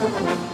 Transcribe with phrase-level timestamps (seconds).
[0.00, 0.20] Thank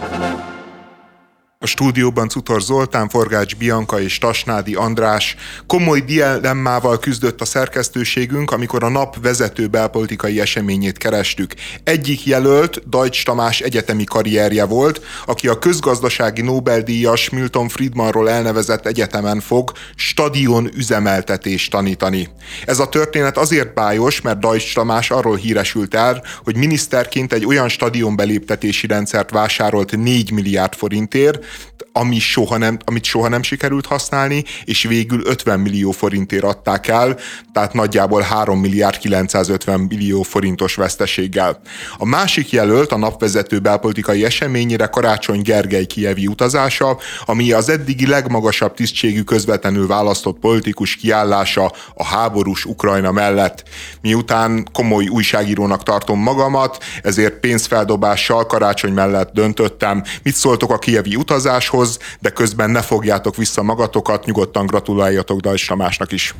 [1.63, 5.35] A stúdióban Cutor Zoltán, Forgács Bianka és Tasnádi András
[5.67, 11.53] komoly dilemmával küzdött a szerkesztőségünk, amikor a nap vezető belpolitikai eseményét kerestük.
[11.83, 19.39] Egyik jelölt Dajcs Tamás egyetemi karrierje volt, aki a közgazdasági Nobel-díjas Milton Friedmanról elnevezett egyetemen
[19.39, 22.29] fog stadion üzemeltetést tanítani.
[22.65, 27.69] Ez a történet azért bájos, mert Dajcs Tamás arról híresült el, hogy miniszterként egy olyan
[27.69, 31.49] stadion beléptetési rendszert vásárolt 4 milliárd forintért,
[31.93, 37.17] ami soha nem, amit soha nem sikerült használni, és végül 50 millió forintért adták el,
[37.53, 41.61] tehát nagyjából 3 milliárd 950 millió forintos veszteséggel.
[41.97, 48.73] A másik jelölt a napvezető belpolitikai eseményére Karácsony Gergely kievi utazása, ami az eddigi legmagasabb
[48.73, 53.63] tisztségű közvetlenül választott politikus kiállása a háborús Ukrajna mellett.
[54.01, 60.03] Miután komoly újságírónak tartom magamat, ezért pénzfeldobással Karácsony mellett döntöttem.
[60.23, 61.99] Mit szóltok a kievi utazáshoz?
[62.19, 66.35] de közben ne fogjátok vissza magatokat, nyugodtan gratuláljatok Dajs Tamásnak is.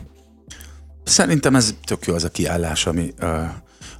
[1.04, 3.42] Szerintem ez tök jó az a kiállás, ami, uh,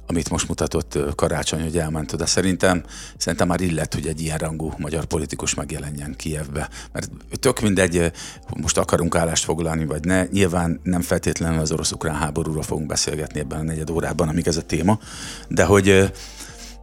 [0.06, 2.26] amit most mutatott Karácsony, hogy elment oda.
[2.26, 2.82] Szerintem,
[3.16, 6.68] szerintem már illet, hogy egy ilyen rangú magyar politikus megjelenjen Kievbe.
[6.92, 8.12] Mert tök mindegy,
[8.60, 10.24] most akarunk állást foglalni, vagy ne.
[10.24, 14.62] Nyilván nem feltétlenül az orosz-ukrán háborúról fogunk beszélgetni ebben a negyed órában, amíg ez a
[14.62, 14.98] téma,
[15.48, 16.12] de hogy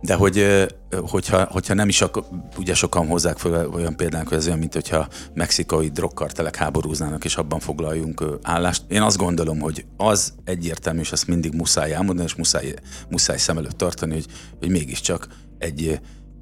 [0.01, 2.25] de hogy hogyha, hogyha nem is, akkor
[2.57, 7.35] ugye sokan hozzák fel olyan példánk, hogy ez olyan, mint hogyha mexikai drogkartelek háborúznának, és
[7.35, 8.83] abban foglaljunk állást.
[8.87, 12.73] Én azt gondolom, hogy az egyértelmű, és ezt mindig muszáj elmondani, és muszáj,
[13.09, 14.25] muszáj szem előtt tartani, hogy,
[14.59, 15.27] hogy mégiscsak
[15.57, 15.99] egy,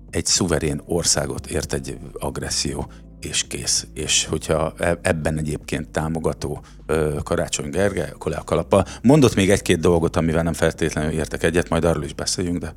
[0.10, 3.88] egy szuverén országot ért egy agresszió, és kész.
[3.94, 6.62] És hogyha e, ebben egyébként támogató
[7.24, 8.86] Karácsony Gergely, a kalappal.
[9.02, 12.76] Mondott még egy-két dolgot, amivel nem feltétlenül értek egyet, majd arról is beszéljünk, de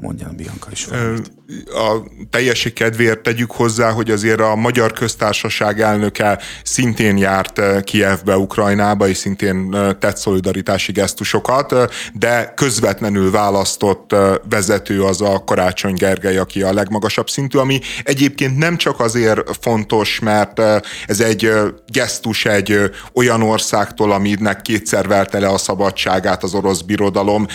[0.00, 1.30] mondjan Bianca is valamit.
[1.68, 9.08] A teljesség kedvéért tegyük hozzá, hogy azért a Magyar Köztársaság elnöke szintén járt Kievbe, Ukrajnába,
[9.08, 11.74] és szintén tett szolidaritási gesztusokat,
[12.12, 14.14] de közvetlenül választott
[14.48, 20.18] vezető az a Karácsony Gergely, aki a legmagasabb szintű, ami egyébként nem csak azért fontos,
[20.18, 20.60] mert
[21.06, 21.52] ez egy
[21.86, 27.46] gesztus egy olyan országtól, aminek kétszer verte le a szabadságát az orosz birodalom,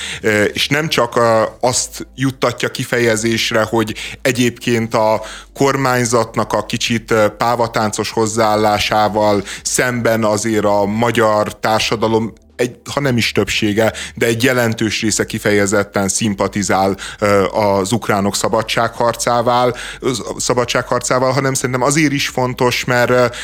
[0.53, 1.19] és nem csak
[1.59, 5.21] azt jut juttatja kifejezésre, hogy egyébként a
[5.53, 13.93] kormányzatnak a kicsit pávatáncos hozzáállásával szemben azért a magyar társadalom egy, ha nem is többsége,
[14.15, 16.97] de egy jelentős része kifejezetten szimpatizál
[17.51, 19.75] az ukránok szabadságharcával,
[20.37, 23.35] szabadságharcával, hanem szerintem azért is fontos, mert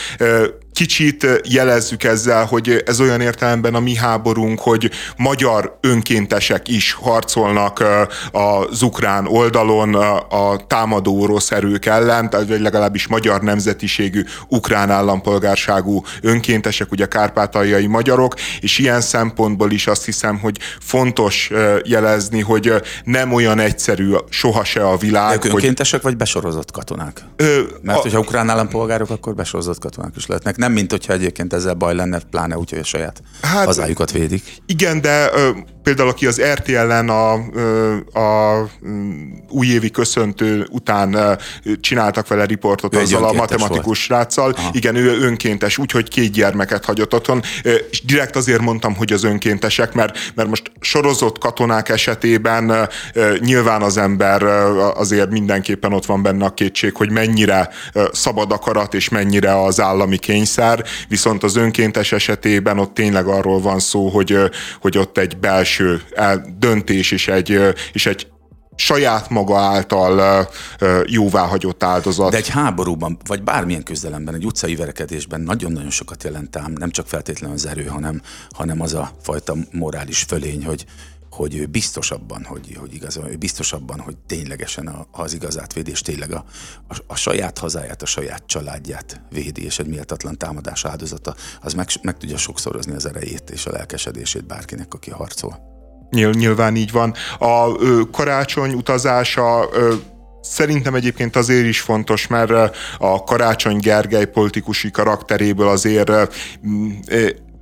[0.77, 7.83] kicsit jelezzük ezzel, hogy ez olyan értelemben a mi háborunk, hogy magyar önkéntesek is harcolnak
[8.31, 9.95] az ukrán oldalon
[10.29, 18.33] a támadó orosz erők ellen, vagy legalábbis magyar nemzetiségű ukrán állampolgárságú önkéntesek, ugye kárpátaljai magyarok,
[18.59, 21.51] és ilyen szempontból is azt hiszem, hogy fontos
[21.83, 22.73] jelezni, hogy
[23.03, 25.45] nem olyan egyszerű soha se a világ.
[25.45, 26.09] Ők önkéntesek hogy...
[26.09, 27.21] vagy besorozott katonák?
[27.35, 28.01] Ö, Mert a...
[28.01, 30.55] hogyha ukrán állampolgárok, akkor besorozott katonák is lehetnek.
[30.57, 34.43] Nem mint hogyha egyébként ezzel baj lenne, pláne úgy, hogy a saját hát, hazájukat védik.
[34.65, 35.49] Igen, de ö,
[35.87, 37.33] például aki az RTL-en a,
[38.19, 38.69] a
[39.49, 41.39] újévi köszöntő után
[41.79, 47.13] csináltak vele riportot ő azzal a matematikus sráccal, igen, ő önkéntes, úgyhogy két gyermeket hagyott
[47.13, 47.41] otthon,
[47.89, 52.89] és direkt azért mondtam, hogy az önkéntesek, mert, mert most sorozott katonák esetében
[53.39, 54.43] nyilván az ember
[54.95, 57.69] azért mindenképpen ott van benne a kétség, hogy mennyire
[58.11, 63.79] szabad akarat és mennyire az állami kényszer, viszont az önkéntes esetében ott tényleg arról van
[63.79, 64.37] szó, hogy,
[64.81, 66.01] hogy ott egy belső belső
[66.57, 67.59] döntés és egy,
[67.93, 68.27] és egy
[68.75, 70.47] saját maga által
[71.05, 72.31] jóváhagyott áldozat.
[72.31, 77.07] De egy háborúban, vagy bármilyen küzdelemben, egy utcai verekedésben nagyon-nagyon sokat jelent ám, nem csak
[77.07, 80.85] feltétlenül az erő, hanem, hanem az a fajta morális fölény, hogy,
[81.37, 86.01] hogy ő biztosabban, hogy, hogy igaz, ő biztosabban, hogy ténylegesen a, az igazát védi, és
[86.01, 86.45] tényleg a,
[86.87, 91.87] a, a saját hazáját, a saját családját védi, és egy méltatlan támadás áldozata, az meg,
[92.01, 95.76] meg tudja sokszorozni az erejét és a lelkesedését bárkinek, aki harcol.
[96.09, 97.13] Nyilván így van.
[97.39, 99.93] A ö, karácsony utazása ö,
[100.41, 102.51] Szerintem egyébként azért is fontos, mert
[102.97, 106.11] a Karácsony Gergely politikusi karakteréből azért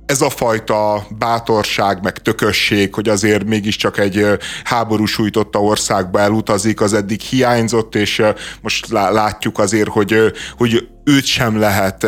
[0.06, 4.26] ez a fajta bátorság, meg tökösség, hogy azért mégiscsak egy
[4.64, 8.22] háború sújtotta országba elutazik, az eddig hiányzott, és
[8.60, 12.06] most látjuk azért, hogy, hogy őt sem lehet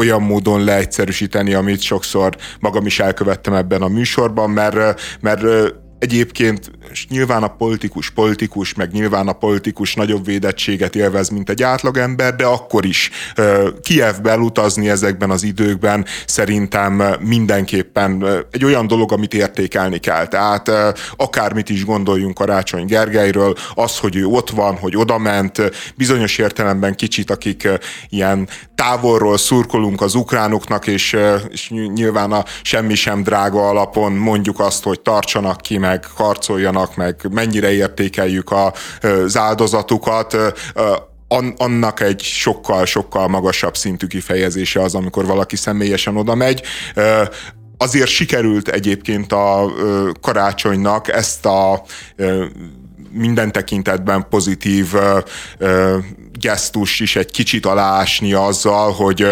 [0.00, 7.06] olyan módon leegyszerűsíteni, amit sokszor magam is elkövettem ebben a műsorban, mert, mert egyébként és
[7.08, 12.44] nyilván a politikus politikus, meg nyilván a politikus nagyobb védettséget élvez, mint egy átlagember, de
[12.44, 13.10] akkor is
[13.82, 20.26] Kievbe elutazni ezekben az időkben szerintem mindenképpen egy olyan dolog, amit értékelni kell.
[20.26, 20.70] Tehát
[21.16, 25.62] akármit is gondoljunk Karácsony Gergelyről, az, hogy ő ott van, hogy oda ment,
[25.96, 27.68] bizonyos értelemben kicsit, akik
[28.08, 31.16] ilyen távolról szurkolunk az ukránoknak, és,
[31.48, 37.26] és nyilván a semmi sem drága alapon mondjuk azt, hogy tartsanak ki, meg harcoljanak, meg
[37.30, 40.36] mennyire értékeljük az áldozatukat,
[41.56, 46.62] annak egy sokkal-sokkal magasabb szintű kifejezése az, amikor valaki személyesen oda megy.
[47.78, 49.72] Azért sikerült egyébként a
[50.20, 51.82] karácsonynak ezt a
[53.12, 54.94] minden tekintetben pozitív
[56.32, 59.26] gesztus is egy kicsit aláásni azzal, hogy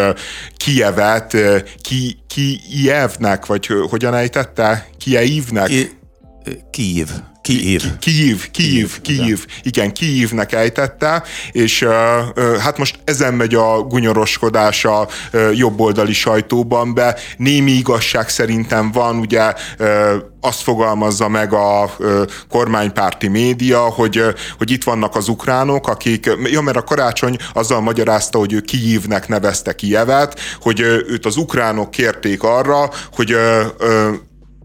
[0.57, 1.37] Kievet
[1.83, 4.89] ki, Kievnek, vagy hogyan ejtette?
[4.99, 5.71] Kievnek?
[6.71, 7.09] Kiev.
[7.49, 7.83] Kiív.
[7.99, 9.47] Kiív, Kiív, Kiív.
[9.63, 11.83] Igen, Kiívnek ejtette, és
[12.61, 15.09] hát most ezen megy a gunyoroskodás a
[15.53, 17.17] jobboldali sajtóban be.
[17.37, 19.53] Némi igazság szerintem van, ugye
[20.41, 21.97] azt fogalmazza meg a
[22.49, 24.23] kormánypárti média, hogy,
[24.59, 29.29] hogy itt vannak az ukránok, akik, ja, mert a karácsony azzal magyarázta, hogy ő Kijívnek
[29.29, 33.37] nevezte Kijevet, hogy őt az ukránok kérték arra, hogy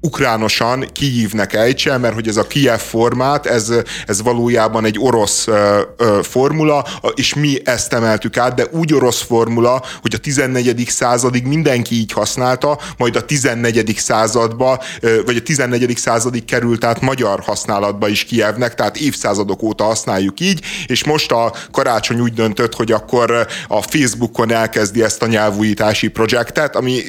[0.04, 3.74] ukránosan Kijívnek ejtse, mert hogy ez a Kiev formát, ez,
[4.06, 6.86] ez valójában egy orosz ö, ö, formula,
[7.16, 10.86] és mi ezt emeltük át, de úgy orosz formula, hogy a 14.
[10.88, 13.94] századig mindenki így használta, majd a 14.
[13.98, 15.98] századba, ö, vagy a 14.
[15.98, 21.54] századig került át magyar használatba is Kievnek, tehát évszázadok óta használjuk így, és most a
[21.72, 27.02] karácsony úgy döntött, hogy akkor a Facebookon elkezdi ezt a nyelvújítási projektet, ami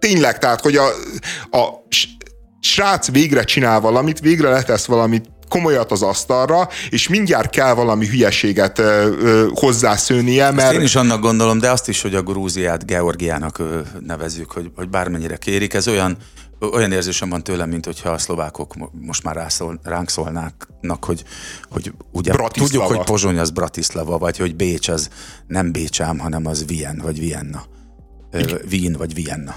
[0.00, 0.86] tényleg, tehát, hogy a,
[1.50, 1.86] a
[2.60, 8.78] srác végre csinál valamit, végre letesz valamit komolyat az asztalra, és mindjárt kell valami hülyeséget
[8.78, 10.68] ö, ö, hozzászőnie, mert...
[10.68, 14.70] Ezt én is annak gondolom, de azt is, hogy a Grúziát Georgiának ö, nevezzük, hogy,
[14.74, 16.16] hogy bármennyire kérik, ez olyan,
[16.72, 21.24] olyan érzésem van tőlem, mint hogyha a szlovákok most már rászól, ránk szólnáknak, hogy,
[21.70, 22.70] hogy ugye Bratislava.
[22.70, 25.08] tudjuk, hogy Pozsony az Bratislava, vagy hogy Bécs az
[25.46, 27.64] nem Bécsám, hanem az Vien, vagy Vienna.
[28.70, 29.54] Wien vagy Vienna.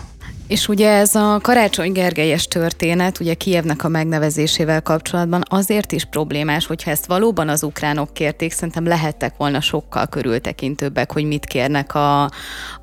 [0.47, 6.65] És ugye ez a Karácsony Gergelyes történet, ugye Kievnek a megnevezésével kapcsolatban azért is problémás,
[6.65, 12.31] hogyha ezt valóban az ukránok kérték, szerintem lehettek volna sokkal körültekintőbbek, hogy mit kérnek a,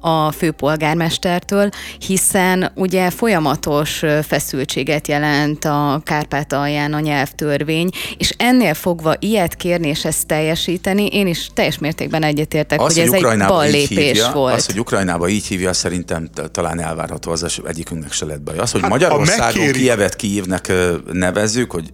[0.01, 1.69] a főpolgármestertől,
[2.07, 10.05] hiszen ugye folyamatos feszültséget jelent a Kárpát-alján a nyelvtörvény, és ennél fogva ilyet kérni és
[10.05, 14.55] ezt teljesíteni, én is teljes mértékben egyetértek, az, hogy ez egy ballépés volt.
[14.55, 18.59] Az, hogy Ukrajnába így hívja, szerintem talán elvárható az egyikünknek se lett baj.
[18.59, 19.79] Az, hogy hát, Magyarországon megkéri...
[19.79, 20.73] Kievet Kiívnek
[21.13, 21.91] nevezzük, hogy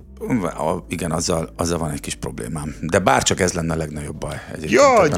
[0.88, 2.74] igen, azzal, azzal van egy kis problémám.
[2.80, 4.34] De bárcsak ez lenne a legnagyobb baj.
[4.60, 5.08] Ja,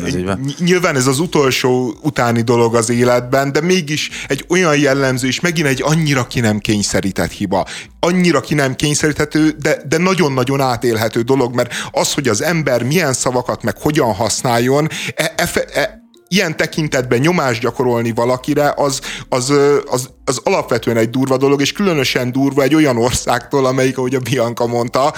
[0.59, 5.67] nyilván ez az utolsó utáni dolog az életben, de mégis egy olyan jellemző, és megint
[5.67, 7.67] egy annyira ki nem kényszerített hiba.
[8.01, 13.13] Annyira ki nem kényszeríthető, de, de nagyon-nagyon átélhető dolog, mert az, hogy az ember milyen
[13.13, 19.53] szavakat meg hogyan használjon, e, e, e, ilyen tekintetben nyomást gyakorolni valakire, az, az,
[19.91, 24.21] az, az alapvetően egy durva dolog, és különösen durva egy olyan országtól, amelyik, ahogy a
[24.21, 25.15] Bianca mondta,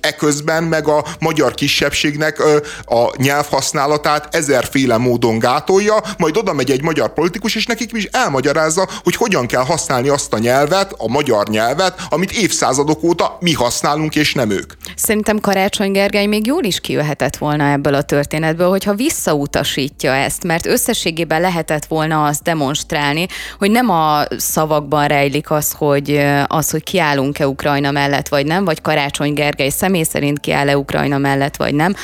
[0.00, 2.42] eközben meg a magyar kisebbségnek
[2.84, 8.88] a nyelvhasználatát ezerféle módon gátolja, majd oda megy egy magyar politikus, és nekik is elmagyarázza,
[9.02, 14.16] hogy hogyan kell használni azt a nyelvet, a magyar nyelvet, amit évszázadok óta mi használunk,
[14.16, 14.72] és nem ők.
[14.96, 20.66] Szerintem Karácsony Gergely még jól is kijöhetett volna ebből a történetből, hogyha visszautasítja ezt, mert
[20.66, 23.26] összességében lehetett volna azt demonstrálni,
[23.58, 28.80] hogy nem a szavakban rejlik az, hogy, az, hogy kiállunk-e Ukrajna mellett, vagy nem, vagy
[28.80, 31.94] Karácsony Gergely személy szerint kiáll-e Ukrajna mellett, vagy nem,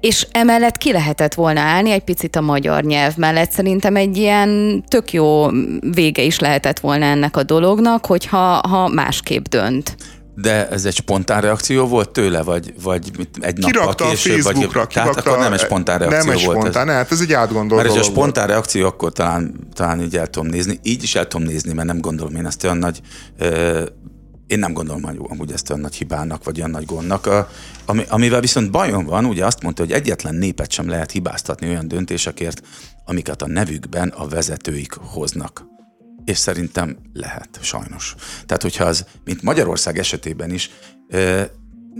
[0.00, 3.50] és emellett ki lehetett volna állni egy picit a magyar nyelv mellett.
[3.50, 5.46] Szerintem egy ilyen tök jó
[5.80, 9.96] vége is lehetett volna ennek a dolognak, hogyha ha másképp dönt.
[10.38, 14.42] De ez egy spontán reakció volt tőle, vagy, vagy egy nap később?
[14.42, 16.58] Vagy, tehát akkor nem egy spontán reakció nem egy volt.
[16.58, 16.94] Spontán, ez.
[16.94, 20.48] hát ez egy átgondolt Mert ez a spontán reakció, akkor talán, talán így el tudom
[20.48, 20.78] nézni.
[20.82, 23.00] Így is el tudom nézni, mert nem gondolom én ezt olyan nagy
[23.38, 23.84] ö,
[24.46, 27.26] én nem gondolom hogy amúgy ezt olyan nagy hibának, vagy olyan nagy gondnak.
[27.26, 27.48] A,
[27.84, 31.88] ami, amivel viszont bajom van, ugye azt mondta, hogy egyetlen népet sem lehet hibáztatni olyan
[31.88, 32.62] döntésekért,
[33.04, 35.75] amiket a nevükben a vezetőik hoznak
[36.26, 38.14] és szerintem lehet, sajnos.
[38.46, 40.70] Tehát, hogyha az, mint Magyarország esetében is,
[41.08, 41.42] ö,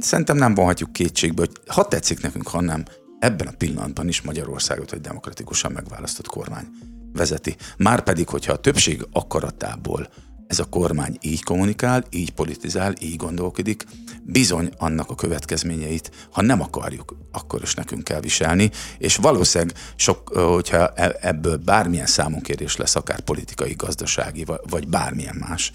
[0.00, 2.84] szerintem nem vonhatjuk kétségbe, hogy ha tetszik nekünk, ha nem,
[3.18, 6.66] ebben a pillanatban is Magyarországot egy demokratikusan megválasztott kormány
[7.12, 7.56] vezeti.
[7.76, 10.08] Márpedig, hogyha a többség akaratából
[10.46, 13.84] ez a kormány így kommunikál, így politizál, így gondolkodik,
[14.22, 20.28] bizony annak a következményeit, ha nem akarjuk, akkor is nekünk kell viselni, és valószínűleg sok,
[20.28, 25.72] hogyha e, ebből bármilyen számunkérés lesz, akár politikai, gazdasági, vagy bármilyen más,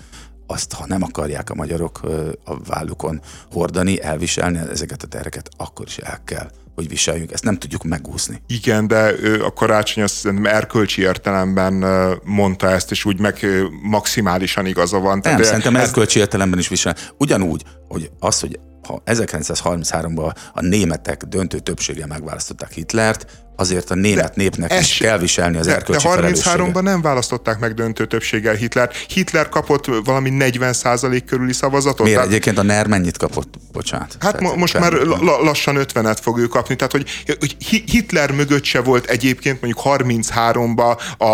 [0.47, 2.01] azt, ha nem akarják a magyarok
[2.43, 7.57] a vállukon hordani, elviselni ezeket a tereket, akkor is el kell hogy viseljünk, ezt nem
[7.57, 8.41] tudjuk megúszni.
[8.47, 9.13] Igen, de
[9.43, 11.85] a karácsony azt szerintem erkölcsi értelemben
[12.23, 13.45] mondta ezt, és úgy meg
[13.81, 15.11] maximálisan igaza van.
[15.11, 15.87] Nem, Tehát szerintem ez...
[15.87, 16.95] erkölcsi értelemben is visel.
[17.17, 23.25] Ugyanúgy, hogy az, hogy ha 1933-ban a németek döntő többsége megválasztották Hitlert,
[23.61, 27.59] azért a német de népnek is kell viselni az de, erkölcsi De 33-ban nem választották
[27.59, 28.89] meg döntő többséggel Hitler.
[29.07, 31.99] Hitler kapott valami 40% körüli szavazatot.
[31.99, 32.31] Miért tehát...
[32.31, 33.53] egyébként a NER mennyit kapott?
[33.71, 34.15] Bocsánat.
[34.19, 36.75] Hát tehát, most már la, lassan 50-et fog ő kapni.
[36.75, 37.05] Tehát, hogy,
[37.39, 41.25] hogy Hitler mögött se volt egyébként mondjuk 33-ban a,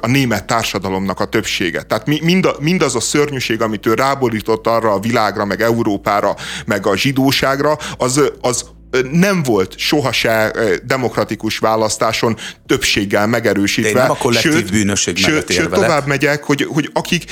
[0.00, 1.82] a német társadalomnak a többsége.
[1.82, 6.86] Tehát mind a, mindaz a szörnyűség, amit ő ráborított arra a világra, meg Európára, meg
[6.86, 8.64] a zsidóságra, az, az
[9.12, 10.52] nem volt soha se
[10.84, 12.36] demokratikus választáson
[12.66, 13.92] többséggel megerősítve.
[13.92, 17.24] De nem a kollektív sőt, bűnösség sőt, sőt, tovább megyek, hogy, hogy akik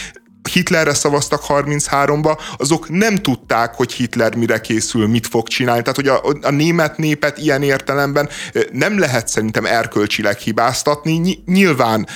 [0.52, 5.83] Hitlerre szavaztak 33-ba, azok nem tudták, hogy Hitler mire készül, mit fog csinálni.
[5.83, 8.28] Tehát, hogy a, a német népet ilyen értelemben
[8.73, 11.42] nem lehet szerintem erkölcsileg hibáztatni.
[11.47, 12.07] Nyilván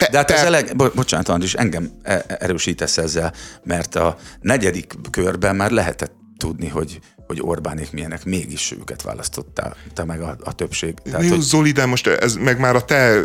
[0.00, 4.94] Pe, De hát ez eleg, bo- bocsánat, Andris, engem e- erősítesz ezzel, mert a negyedik
[5.10, 10.52] körben már lehetett tudni, hogy hogy Orbánék milyenek, mégis őket választottál te meg a, a
[10.52, 10.94] többség.
[11.04, 11.40] Tehát, Jó, hogy...
[11.40, 13.22] Zoli, de most ez meg már a te,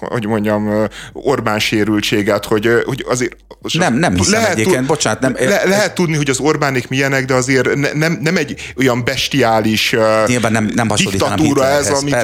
[0.00, 3.36] hogy mondjam, Orbán sérültséget, hogy, hogy azért...
[3.72, 5.20] Nem, nem hiszem lehet, egyébként, bocsánat.
[5.20, 9.04] Nem, le, lehet tudni, hogy az Orbánék milyenek, de azért ne, nem, nem egy olyan
[9.04, 12.16] bestiális Nyilván nem, nem diktatúra ez, amit,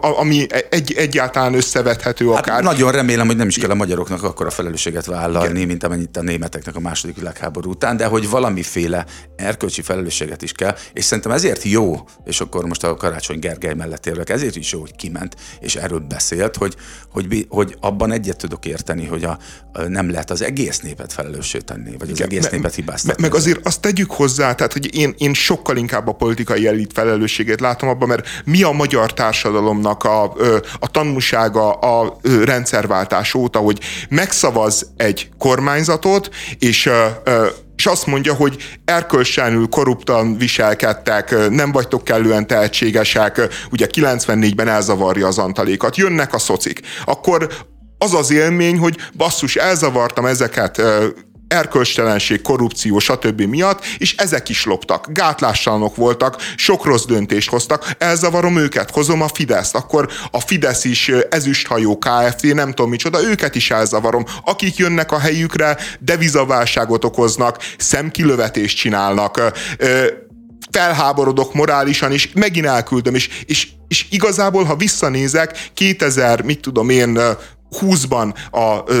[0.00, 2.62] ami egy, egyáltalán összevethető hát akár.
[2.62, 5.66] Nagyon remélem, hogy nem is kell a magyaroknak akkor a felelősséget vállalni, Igen.
[5.66, 9.04] mint amennyit a németeknek a második világháború után, de hogy valamiféle
[9.36, 14.06] erkölcsi felelősséget is kell, és szerintem ezért jó, és akkor most a Karácsony Gergely mellett
[14.06, 16.76] érlek, ezért is jó, hogy kiment, és erről beszélt, hogy,
[17.10, 19.38] hogy, hogy abban egyet tudok érteni, hogy a,
[19.88, 23.22] nem lehet az egész népet felelőssé tenni, vagy az Igen, egész me, népet hibáztatni.
[23.22, 27.60] Meg azért azt tegyük hozzá, tehát hogy én, én sokkal inkább a politikai elit felelősségét
[27.60, 30.22] látom abban, mert mi a magyar társadalomnak a,
[30.78, 36.90] a tanulsága a rendszerváltás óta, hogy megszavaz egy kormányzatot, és
[37.76, 45.38] és azt mondja, hogy erkölcsenül korruptan viselkedtek, nem vagytok kellően tehetségesek, ugye 94-ben elzavarja az
[45.38, 46.80] antalékat, jönnek a szocik.
[47.04, 47.48] Akkor
[47.98, 50.82] az az élmény, hogy basszus, elzavartam ezeket
[51.48, 53.40] erkölcstelenség, korrupció, stb.
[53.40, 59.28] miatt, és ezek is loptak, gátlástalanok voltak, sok rossz döntést hoztak, elzavarom őket, hozom a
[59.28, 65.12] Fideszt, akkor a Fidesz is ezüsthajó KFT, nem tudom micsoda, őket is elzavarom, akik jönnek
[65.12, 69.52] a helyükre, devizaválságot okoznak, szemkilövetést csinálnak,
[70.70, 77.18] felháborodok morálisan, és megint elküldöm, és, és, és igazából, ha visszanézek, 2000, mit tudom én,
[77.80, 78.92] 20-ban a,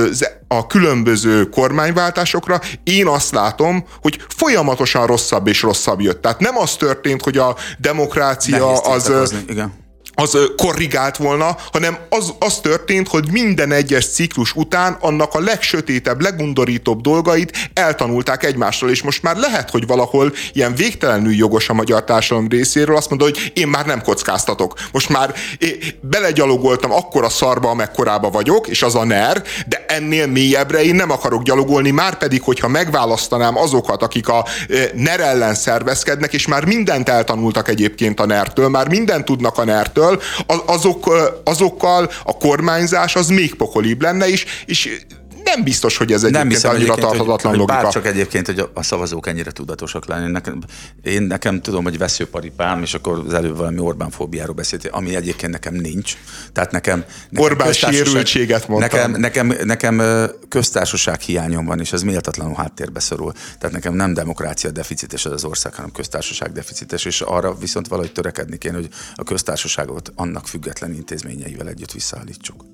[0.48, 6.22] a különböző kormányváltásokra, én azt látom, hogy folyamatosan rosszabb és rosszabb jött.
[6.22, 9.34] Tehát nem az történt, hogy a demokrácia az...
[9.46, 9.82] Igen
[10.14, 16.20] az korrigált volna, hanem az, az történt, hogy minden egyes ciklus után annak a legsötétebb,
[16.20, 22.04] legundorítóbb dolgait eltanulták egymástól, és most már lehet, hogy valahol ilyen végtelenül jogos a magyar
[22.04, 24.74] társadalom részéről azt mondja, hogy én már nem kockáztatok.
[24.92, 25.34] Most már
[26.00, 31.42] belegyalogoltam akkora szarba, amekkorába vagyok, és az a NER, de ennél mélyebbre én nem akarok
[31.42, 34.44] gyalogolni, már pedig, hogyha megválasztanám azokat, akik a
[34.94, 40.03] NER ellen szervezkednek, és már mindent eltanultak egyébként a NER-től, már mindent tudnak a NER-től,
[40.66, 45.00] azok, azokkal a kormányzás az még pokolibb lenne, és, és
[45.44, 47.82] nem biztos, hogy ez egyébként nem hiszem, annyira egyébként, tarthatatlan hogy, logika.
[47.82, 50.30] Bár csak egyébként, hogy a szavazók ennyire tudatosak lenni.
[50.30, 50.62] Nekem,
[51.02, 55.52] én nekem tudom, hogy veszőparipám, és akkor az előbb valami Orbán fóbiáról beszélt, ami egyébként
[55.52, 56.16] nekem nincs.
[56.52, 59.10] Tehát nekem, nekem Orbán sérültséget mondtam.
[59.10, 60.02] Nekem, nekem, nekem
[60.48, 63.32] köztársaság hiányom van, és ez méltatlanul háttérbe szorul.
[63.32, 68.12] Tehát nekem nem demokrácia deficites ez az ország, hanem köztársaság deficites, és arra viszont valahogy
[68.12, 72.64] törekedni kéne, hogy a köztársaságot annak független intézményeivel együtt visszaállítsuk.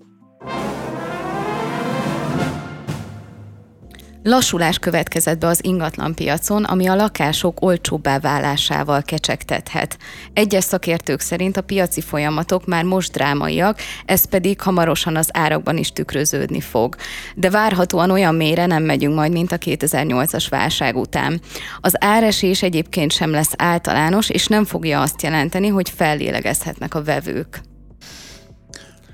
[4.23, 9.99] Lassulás következett be az ingatlanpiacon, ami a lakások olcsóbbá válásával kecsegtethet.
[10.33, 15.93] Egyes szakértők szerint a piaci folyamatok már most drámaiak, ez pedig hamarosan az árakban is
[15.93, 16.97] tükröződni fog.
[17.35, 21.41] De várhatóan olyan mélyre nem megyünk majd, mint a 2008-as válság után.
[21.81, 27.70] Az áresés egyébként sem lesz általános, és nem fogja azt jelenteni, hogy fellélegezhetnek a vevők.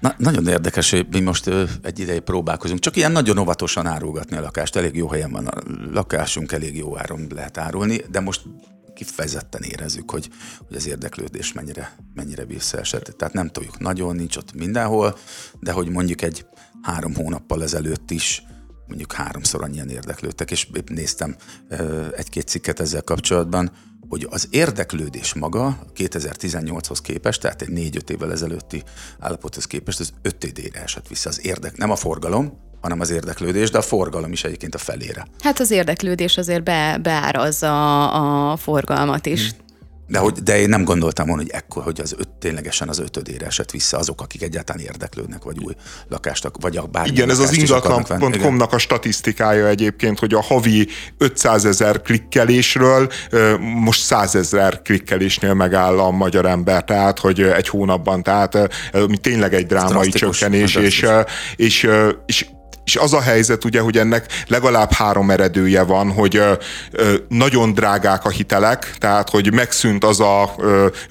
[0.07, 1.51] Na, nagyon érdekes, hogy mi most
[1.83, 2.81] egy ideig próbálkozunk.
[2.81, 4.77] Csak ilyen nagyon óvatosan árulgatni a lakást.
[4.77, 5.61] Elég jó helyen van a
[5.93, 8.43] lakásunk, elég jó áron lehet árulni, de most
[8.95, 10.29] kifejezetten érezzük, hogy,
[10.67, 13.05] hogy az érdeklődés mennyire, mennyire visszaesett.
[13.05, 15.19] Tehát nem tudjuk, nagyon nincs ott mindenhol,
[15.61, 16.47] de hogy mondjuk egy
[16.83, 18.43] három hónappal ezelőtt is
[18.87, 21.37] mondjuk háromszor annyian érdeklődtek, és épp néztem
[22.17, 23.71] egy-két cikket ezzel kapcsolatban,
[24.09, 28.83] hogy az érdeklődés maga 2018-hoz képest, tehát egy négy-öt évvel ezelőtti
[29.19, 33.79] állapothoz képest, az ötödére esett vissza az érdek, nem a forgalom, hanem az érdeklődés, de
[33.79, 35.27] a forgalom is egyébként a felére.
[35.41, 39.51] Hát az érdeklődés azért be, beárazza a, a forgalmat is.
[39.51, 39.66] Hmm.
[40.09, 43.47] De, hogy, de én nem gondoltam volna, hogy ekkor, hogy az öt, ténylegesen az ötödére
[43.47, 45.73] esett vissza azok, akik egyáltalán érdeklődnek, vagy új
[46.09, 51.65] lakást, vagy a bármi Igen, ez az ingatlan.com-nak a statisztikája egyébként, hogy a havi 500
[51.65, 53.11] ezer klikkelésről
[53.61, 58.69] most 100 ezer klikkelésnél megáll a magyar ember, tehát hogy egy hónapban, tehát
[59.21, 61.05] tényleg egy drámai csökkenés, és,
[61.57, 61.85] és,
[62.27, 62.47] és és
[62.95, 66.43] az a helyzet ugye, hogy ennek legalább három eredője van, hogy
[67.29, 70.55] nagyon drágák a hitelek, tehát hogy megszűnt az a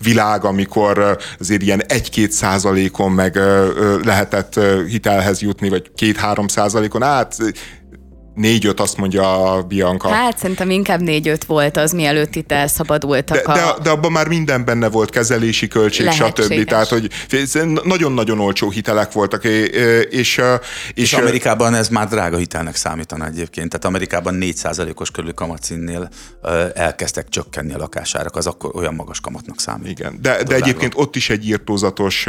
[0.02, 3.40] világ, amikor azért ilyen egy-két százalékon meg
[4.04, 7.38] lehetett hitelhez jutni, vagy két-három százalékon, hát
[8.36, 10.08] négy-öt, azt mondja a Bianca.
[10.08, 13.54] Hát szerintem inkább négy-öt volt az, mielőtt itt elszabadultak de, a...
[13.54, 16.64] de, de abban már minden benne volt, kezelési költség, stb.
[16.64, 17.10] Tehát, hogy
[17.84, 19.64] nagyon-nagyon olcsó hitelek voltak, és...
[20.10, 20.42] És,
[20.94, 26.10] és Amerikában ez már drága hitelnek számítana egyébként, tehát Amerikában 4%-os körül kamatszínnél
[26.74, 29.90] elkezdtek csökkenni a lakásárak, az akkor olyan magas kamatnak számít.
[30.00, 32.28] Igen, de, de egyébként ott is egy írtózatos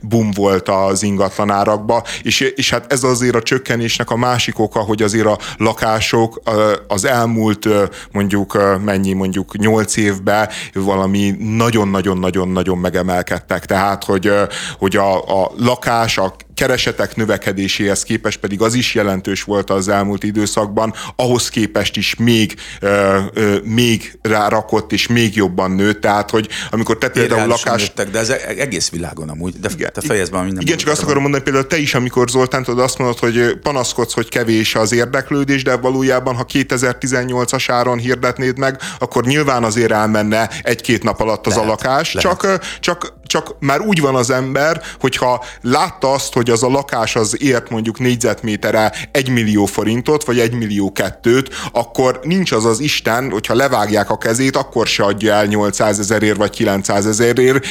[0.00, 5.02] boom volt az ingatlanárakba, és, és hát ez azért a csökkenésnek a másik oka, hogy
[5.02, 6.40] azért a lakások
[6.88, 7.68] az elmúlt
[8.12, 13.64] mondjuk mennyi, mondjuk nyolc évben valami nagyon-nagyon-nagyon-nagyon megemelkedtek.
[13.64, 14.32] Tehát, hogy,
[14.78, 20.24] hogy a, a lakás, a keresetek növekedéséhez képest pedig az is jelentős volt az elmúlt
[20.24, 26.48] időszakban, ahhoz képest is még, ö, ö, még rárakott és még jobban nőtt, tehát hogy
[26.70, 27.80] amikor te például lakás...
[27.80, 30.62] Nőttek, de ez e- egész világon amúgy, de igen, te fejezd be, minden.
[30.62, 34.14] Igen, csak azt akarom mondani, például te is, amikor Zoltán, tudod, azt mondod, hogy panaszkodsz,
[34.14, 40.50] hogy kevés az érdeklődés, de valójában, ha 2018-as áron hirdetnéd meg, akkor nyilván azért elmenne
[40.62, 42.30] egy-két nap alatt az lehet, a lakás, lehet.
[42.30, 47.16] csak, csak, csak már úgy van az ember, hogyha látta azt, hogy az a lakás
[47.16, 52.80] az ért mondjuk négyzetméterre egy millió forintot, vagy egy millió kettőt, akkor nincs az az
[52.80, 57.66] Isten, hogyha levágják a kezét, akkor se adja el 800 ezerért, vagy 900 ezerért,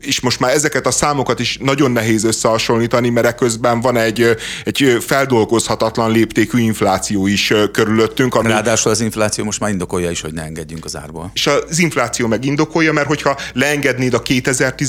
[0.00, 4.96] és most már ezeket a számokat is nagyon nehéz összehasonlítani, mert közben van egy, egy
[5.00, 8.34] feldolgozhatatlan léptékű infláció is körülöttünk.
[8.34, 8.48] Ami...
[8.48, 11.30] Ráadásul az infláció most már indokolja is, hogy ne engedjünk az árból.
[11.34, 14.22] És az infláció meg indokolja, mert hogyha leengednéd a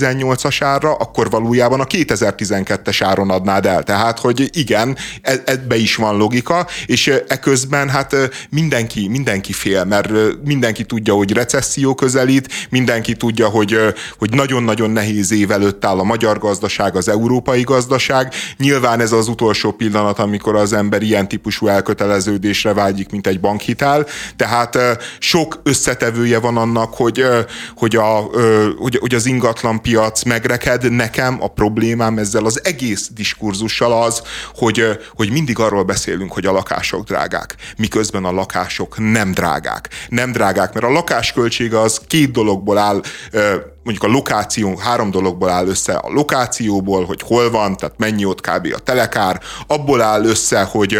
[0.07, 3.83] 2018-as árra, akkor valójában a 2012-es áron adnád el.
[3.83, 8.15] Tehát, hogy igen, e, ebbe is van logika, és eközben hát
[8.49, 10.09] mindenki, mindenki fél, mert
[10.43, 13.77] mindenki tudja, hogy recesszió közelít, mindenki tudja, hogy,
[14.17, 18.33] hogy nagyon-nagyon nehéz év előtt áll a magyar gazdaság, az európai gazdaság.
[18.57, 24.05] Nyilván ez az utolsó pillanat, amikor az ember ilyen típusú elköteleződésre vágyik, mint egy bankhitel.
[24.35, 24.77] Tehát
[25.19, 27.25] sok összetevője van annak, hogy,
[27.75, 28.29] hogy, a,
[28.77, 30.91] hogy, hogy az ingatlan piac megreked.
[30.91, 34.21] Nekem a problémám ezzel az egész diskurzussal az,
[34.55, 39.89] hogy, hogy mindig arról beszélünk, hogy a lakások drágák, miközben a lakások nem drágák.
[40.09, 43.01] Nem drágák, mert a lakásköltsége az két dologból áll,
[43.87, 45.93] mondjuk a lokáció három dologból áll össze.
[45.93, 48.73] A lokációból, hogy hol van, tehát mennyi ott kb.
[48.75, 50.99] a telekár, abból áll össze, hogy,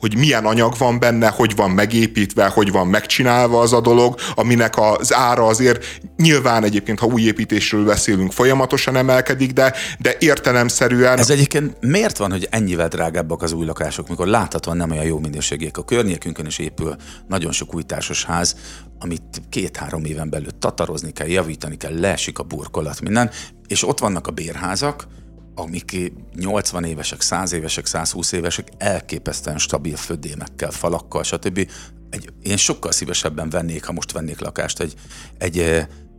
[0.00, 4.74] hogy milyen anyag van benne, hogy van megépítve, hogy van megcsinálva az a dolog, aminek
[4.78, 11.18] az ára azért nyilván egyébként, ha új építésről beszélünk, folyamatosan emelkedik, de, de értelemszerűen...
[11.18, 15.18] Ez egyébként miért van, hogy ennyivel drágábbak az új lakások, mikor láthatóan nem olyan jó
[15.18, 15.78] minőségek?
[15.78, 16.96] A környékünkön is épül
[17.28, 18.56] nagyon sok új társasház,
[19.02, 23.30] amit két-három éven belül tatarozni kell, javítani kell, leesik a burkolat, minden,
[23.66, 25.06] és ott vannak a bérházak,
[25.54, 31.70] amik 80 évesek, 100 évesek, 120 évesek, elképesztően stabil födémekkel, falakkal, stb.
[32.10, 34.94] Egy, én sokkal szívesebben vennék, ha most vennék lakást, egy,
[35.38, 35.58] egy,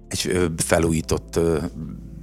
[0.07, 1.39] egy felújított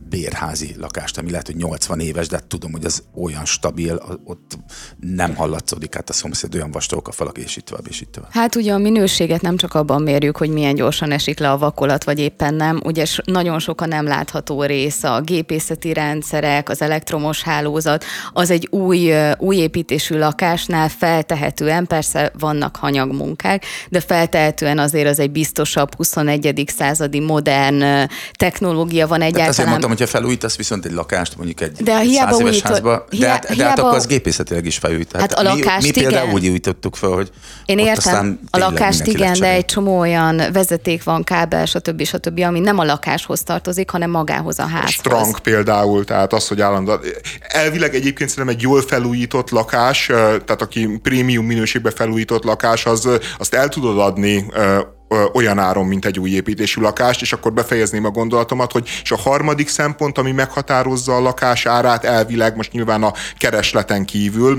[0.09, 4.59] bérházi lakást, ami lehet, hogy 80 éves, de tudom, hogy az olyan stabil, ott
[5.01, 8.31] nem hallatszódik át a szomszéd, olyan vastagok a falak, és itt tovább, és itt tovább.
[8.33, 12.05] Hát ugye a minőséget nem csak abban mérjük, hogy milyen gyorsan esik le a vakolat,
[12.05, 12.81] vagy éppen nem.
[12.85, 18.69] Ugye nagyon sok a nem látható rész, a gépészeti rendszerek, az elektromos hálózat, az egy
[18.71, 26.65] új, új építésű lakásnál feltehetően, persze vannak hanyagmunkák, de feltehetően azért az egy biztosabb 21.
[26.77, 29.33] századi modern technológia van egyáltalán.
[29.33, 32.71] Tehát azért mondtam, hogyha felújítasz viszont egy lakást, mondjuk egy de hiába száz éves újítod,
[32.71, 35.17] házba, de, hát, de hát akkor az gépészetileg is felújít.
[35.17, 36.11] Hát a lakást mi, mi igen.
[36.11, 37.31] például úgy újítottuk fel, hogy
[37.65, 42.05] Én értem, a lakást igen, de egy csomó olyan vezeték van, kábel, stb.
[42.05, 44.91] stb., ami nem a lakáshoz tartozik, hanem magához a házhoz.
[44.91, 47.01] Strang például, tehát az, hogy állandóan.
[47.41, 53.09] Elvileg egyébként szerintem egy jól felújított lakás, tehát aki prémium minőségbe felújított lakás, az,
[53.39, 54.47] azt el tudod adni
[55.33, 59.17] olyan áron, mint egy új építésű lakást, és akkor befejezném a gondolatomat, hogy és a
[59.17, 64.59] harmadik szempont, ami meghatározza a lakás árát elvileg, most nyilván a keresleten kívül,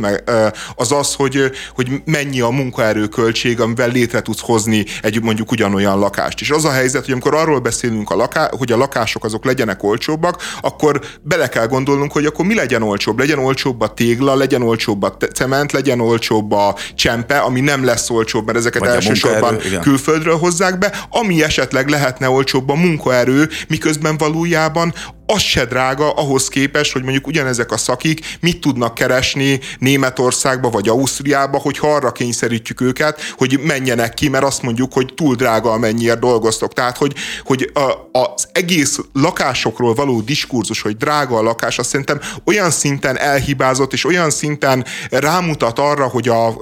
[0.76, 6.42] az az, hogy, hogy mennyi a munkaerőköltség, amivel létre tudsz hozni egy mondjuk ugyanolyan lakást.
[6.42, 9.84] És az a helyzet, hogy amikor arról beszélünk, a laká, hogy a lakások azok legyenek
[9.84, 13.20] olcsóbbak, akkor bele kell gondolnunk, hogy akkor mi legyen olcsóbb.
[13.20, 18.10] Legyen olcsóbb a tégla, legyen olcsóbb a cement, legyen olcsóbb a csempe, ami nem lesz
[18.10, 24.18] olcsóbb, mert ezeket Vagy elsősorban külföldről hozzák be, ami esetleg lehetne olcsóbb a munkaerő, miközben
[24.18, 24.94] valójában
[25.32, 30.88] az se drága ahhoz képest, hogy mondjuk ugyanezek a szakik mit tudnak keresni Németországba vagy
[30.88, 36.20] Ausztriába, hogy arra kényszerítjük őket, hogy menjenek ki, mert azt mondjuk, hogy túl drága, amennyiért
[36.20, 36.74] dolgoztok.
[36.74, 37.14] Tehát, hogy,
[37.44, 37.72] hogy
[38.12, 44.06] az egész lakásokról való diskurzus, hogy drága a lakás, azt szerintem olyan szinten elhibázott, és
[44.06, 46.58] olyan szinten rámutat arra, hogy, a,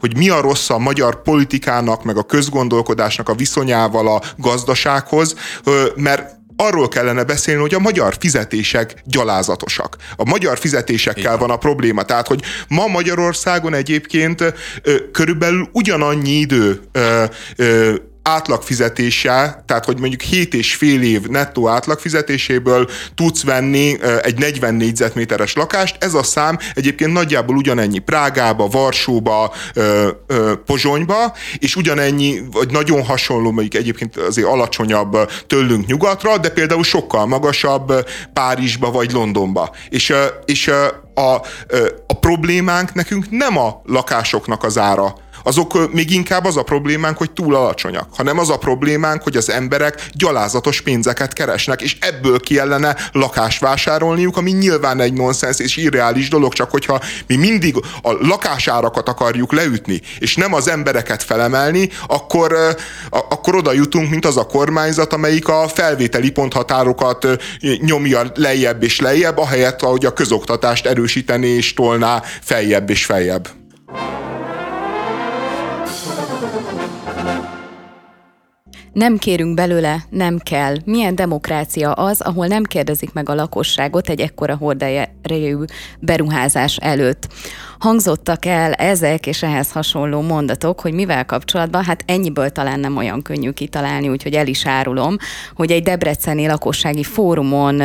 [0.00, 5.34] hogy mi a rossz a magyar politikának, meg a közgondolkodásnak a viszonyával a gazdasághoz,
[5.94, 9.96] mert arról kellene beszélni, hogy a magyar fizetések gyalázatosak.
[10.16, 11.38] A magyar fizetésekkel Igen.
[11.38, 12.02] van a probléma.
[12.02, 14.40] Tehát, hogy ma Magyarországon egyébként
[14.82, 17.24] ö, körülbelül ugyanannyi idő ö,
[17.56, 17.94] ö,
[18.28, 25.54] átlagfizetése, tehát hogy mondjuk 7 és fél év nettó átlagfizetéséből tudsz venni egy 40 négyzetméteres
[25.54, 29.54] lakást, ez a szám egyébként nagyjából ugyanennyi Prágába, Varsóba,
[30.66, 37.26] Pozsonyba, és ugyanennyi, vagy nagyon hasonló, mondjuk egyébként azért alacsonyabb tőlünk nyugatra, de például sokkal
[37.26, 39.74] magasabb Párizsba vagy Londonba.
[39.88, 40.14] És,
[40.44, 40.70] és
[41.14, 41.34] a,
[42.06, 47.30] a problémánk nekünk nem a lakásoknak az ára, azok még inkább az a problémánk, hogy
[47.30, 52.96] túl alacsonyak, hanem az a problémánk, hogy az emberek gyalázatos pénzeket keresnek, és ebből kellene
[53.12, 59.08] lakást vásárolniuk, ami nyilván egy nonsens és irreális dolog, csak hogyha mi mindig a lakásárakat
[59.08, 62.76] akarjuk leütni, és nem az embereket felemelni, akkor,
[63.10, 67.26] akkor oda jutunk, mint az a kormányzat, amelyik a felvételi ponthatárokat
[67.80, 73.48] nyomja lejjebb és lejjebb, ahelyett, ahogy a közoktatást erősíteni és tolná feljebb és feljebb.
[78.92, 80.76] Nem kérünk belőle, nem kell.
[80.84, 85.56] Milyen demokrácia az, ahol nem kérdezik meg a lakosságot egy ekkora hordájárejű
[86.00, 87.28] beruházás előtt
[87.78, 93.22] hangzottak el ezek és ehhez hasonló mondatok, hogy mivel kapcsolatban, hát ennyiből talán nem olyan
[93.22, 95.16] könnyű kitalálni, úgyhogy el is árulom,
[95.54, 97.80] hogy egy debreceni lakossági fórumon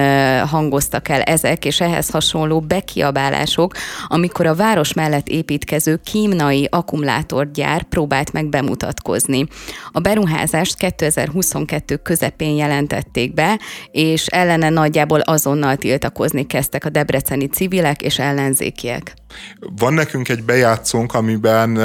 [0.47, 3.73] hangoztak el ezek és ehhez hasonló bekiabálások,
[4.07, 9.45] amikor a város mellett építkező kínai akkumulátorgyár próbált meg bemutatkozni.
[9.91, 13.59] A beruházást 2022 közepén jelentették be,
[13.91, 19.13] és ellene nagyjából azonnal tiltakozni kezdtek a debreceni civilek és ellenzékiek.
[19.59, 21.75] Van nekünk egy bejátszónk, amiben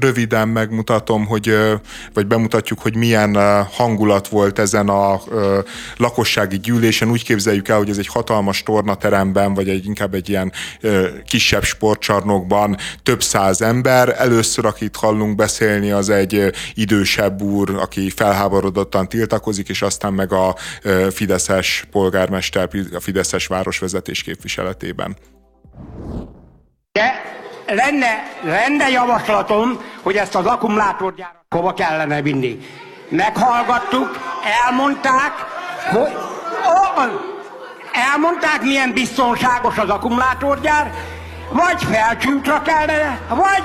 [0.00, 1.54] röviden megmutatom, hogy,
[2.12, 5.20] vagy bemutatjuk, hogy milyen hangulat volt ezen a
[5.96, 7.10] lakossági gyűlésen.
[7.10, 10.52] Úgy képzeljük el, hogy ez egy hatalmas tornateremben, vagy egy inkább egy ilyen
[11.24, 14.14] kisebb sportcsarnokban több száz ember.
[14.18, 20.56] Először, akit hallunk beszélni, az egy idősebb úr, aki felháborodottan tiltakozik, és aztán meg a
[21.10, 25.16] Fideszes polgármester, a Fideszes városvezetés képviseletében.
[26.92, 27.22] De
[27.66, 32.58] lenne, lenne javaslatom, hogy ezt az akkumulátorgyárat hova kellene vinni.
[33.08, 34.18] Meghallgattuk,
[34.64, 35.32] elmondták,
[35.90, 36.16] hogy
[37.92, 40.92] elmondták, milyen biztonságos az akkumulátorgyár,
[41.50, 43.62] vagy felcsútra kellene, vagy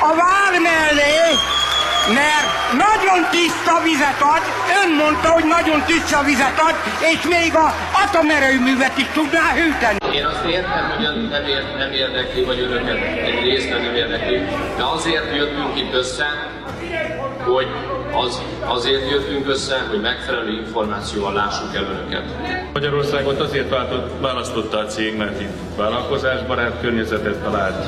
[0.00, 1.36] a vár mellé,
[2.08, 2.48] mert
[2.84, 4.42] nagyon tiszta vizet ad,
[4.80, 6.76] ön mondta, hogy nagyon tiszta vizet ad,
[7.12, 7.68] és még a
[8.04, 9.98] atomerőművet is tudná hűteni.
[10.18, 14.38] Én azt értem, hogy nem, ér, nem érdekli, vagy önöket egy részben nem érdekli,
[14.76, 16.28] de azért jöttünk itt össze,
[17.44, 17.66] hogy
[18.12, 22.24] az, azért jöttünk össze, hogy megfelelő információval lássuk el önöket.
[22.72, 27.86] Magyarországot azért váltott, választotta a cég, mert itt vállalkozásbarát környezetet talált.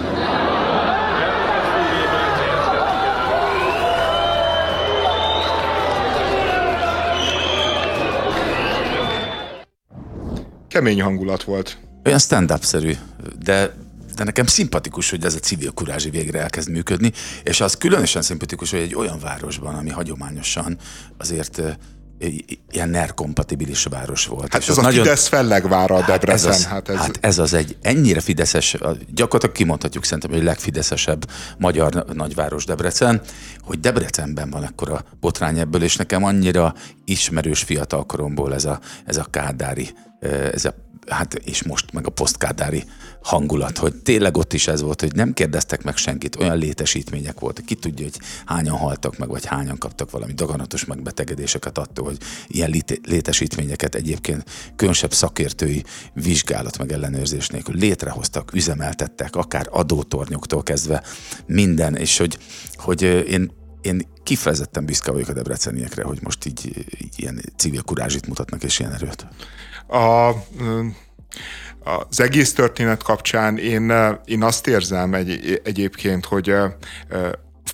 [10.84, 11.78] Kemény hangulat volt.
[12.04, 12.92] Olyan stand-up-szerű,
[13.44, 13.82] de
[14.16, 18.70] de nekem szimpatikus, hogy ez a civil kurázsi végre elkezd működni, és az különösen szimpatikus,
[18.70, 20.78] hogy egy olyan városban, ami hagyományosan
[21.18, 21.62] azért
[22.70, 24.52] ilyen NER kompatibilis város volt.
[24.52, 26.52] Hát és ez a nagyon, Fidesz fellegvára a Debrecen.
[26.52, 26.96] Hát ez, az, hát, ez...
[26.96, 28.76] hát ez az egy ennyire fideszes,
[29.14, 33.20] gyakorlatilag kimondhatjuk szerintem, hogy a legfideszesebb magyar nagyváros Debrecen,
[33.60, 39.16] hogy Debrecenben van akkor a botrány ebből, és nekem annyira ismerős fiatalkoromból ez a, ez
[39.16, 39.88] a kádári,
[40.52, 40.74] ez a
[41.06, 42.84] hát és most meg a posztkádári
[43.22, 47.64] hangulat, hogy tényleg ott is ez volt, hogy nem kérdeztek meg senkit, olyan létesítmények voltak,
[47.64, 52.74] ki tudja, hogy hányan haltak meg, vagy hányan kaptak valami daganatos megbetegedéseket attól, hogy ilyen
[53.02, 54.44] létesítményeket egyébként
[54.76, 61.02] különösebb szakértői vizsgálat meg ellenőrzés nélkül létrehoztak, üzemeltettek, akár adótornyoktól kezdve
[61.46, 62.38] minden, és hogy,
[62.76, 63.50] hogy én
[63.84, 68.78] én kifejezetten büszke vagyok a debreceniekre, hogy most így, így ilyen civil kurázsit mutatnak és
[68.78, 69.26] ilyen erőt.
[69.86, 70.28] A,
[72.08, 73.92] az egész történet kapcsán én,
[74.24, 76.54] én azt érzem egy, egyébként, hogy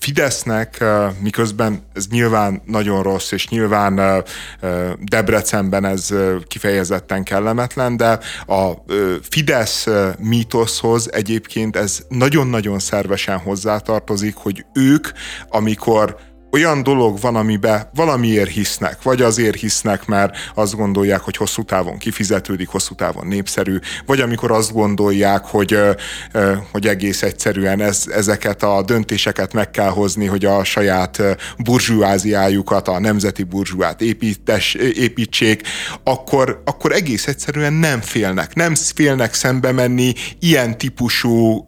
[0.00, 0.84] Fidesznek,
[1.20, 4.24] miközben ez nyilván nagyon rossz, és nyilván
[5.00, 6.08] Debrecenben ez
[6.46, 8.72] kifejezetten kellemetlen, de a
[9.30, 9.86] Fidesz
[10.18, 15.08] mítoszhoz egyébként ez nagyon-nagyon szervesen hozzátartozik, hogy ők,
[15.48, 16.16] amikor
[16.52, 21.98] olyan dolog van, amiben valamiért hisznek, vagy azért hisznek, mert azt gondolják, hogy hosszú távon
[21.98, 25.78] kifizetődik, hosszú távon népszerű, vagy amikor azt gondolják, hogy,
[26.72, 31.22] hogy egész egyszerűen ez, ezeket a döntéseket meg kell hozni, hogy a saját
[31.58, 35.62] burzsúáziájukat, a nemzeti burzsúát építes, építsék,
[36.04, 38.54] akkor, akkor egész egyszerűen nem félnek.
[38.54, 41.64] Nem félnek szembe menni ilyen típusú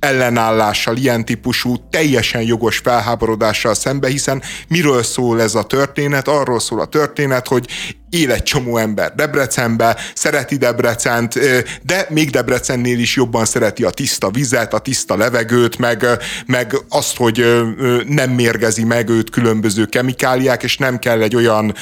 [0.00, 6.28] ellenállással, ilyen típusú teljesen jogos felháborodással szembe, hiszen miről szól ez a történet?
[6.28, 7.66] Arról szól a történet, hogy
[8.10, 11.38] él egy csomó ember Debrecenbe, szereti Debrecent,
[11.82, 16.06] de még Debrecennél is jobban szereti a tiszta vizet, a tiszta levegőt, meg,
[16.46, 17.64] meg azt, hogy
[18.06, 21.74] nem mérgezi meg őt különböző kemikáliák, és nem kell egy olyan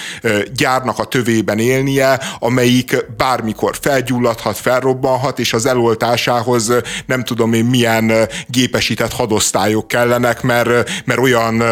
[0.55, 6.73] gyárnak a tövében élnie, amelyik bármikor felgyulladhat, felrobbanhat, és az eloltásához
[7.07, 8.13] nem tudom én milyen
[8.47, 11.63] gépesített hadosztályok kellenek, mert, mert olyan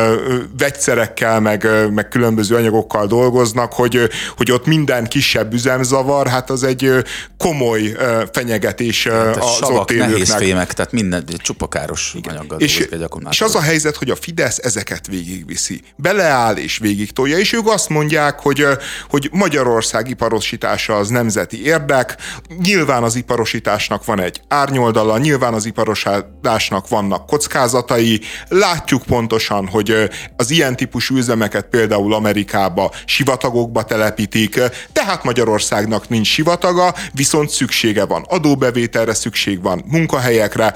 [0.59, 6.63] vegyszerekkel, meg, meg különböző anyagokkal dolgoznak, hogy, hogy hogy ott minden kisebb üzemzavar, hát az
[6.63, 6.91] egy
[7.39, 7.97] komoly
[8.33, 10.11] fenyegetés hát az savak, ott élőknek.
[10.11, 12.89] nehéz fémek, tehát minden csupakáros anyaggal és,
[13.31, 15.81] és az a helyzet, hogy a Fidesz ezeket végigviszi.
[15.97, 18.67] Beleáll és végigtolja, és ők azt mondják, hogy,
[19.09, 22.17] hogy Magyarország iparosítása az nemzeti érdek,
[22.63, 30.51] nyilván az iparosításnak van egy árnyoldala, nyilván az iparosításnak vannak kockázatai, látjuk pontosan, hogy az
[30.51, 34.61] ilyen típusú üzemeket például Amerikába sivatagokba telepít, építik,
[34.93, 40.75] tehát Magyarországnak nincs sivataga, viszont szüksége van adóbevételre, szükség van munkahelyekre,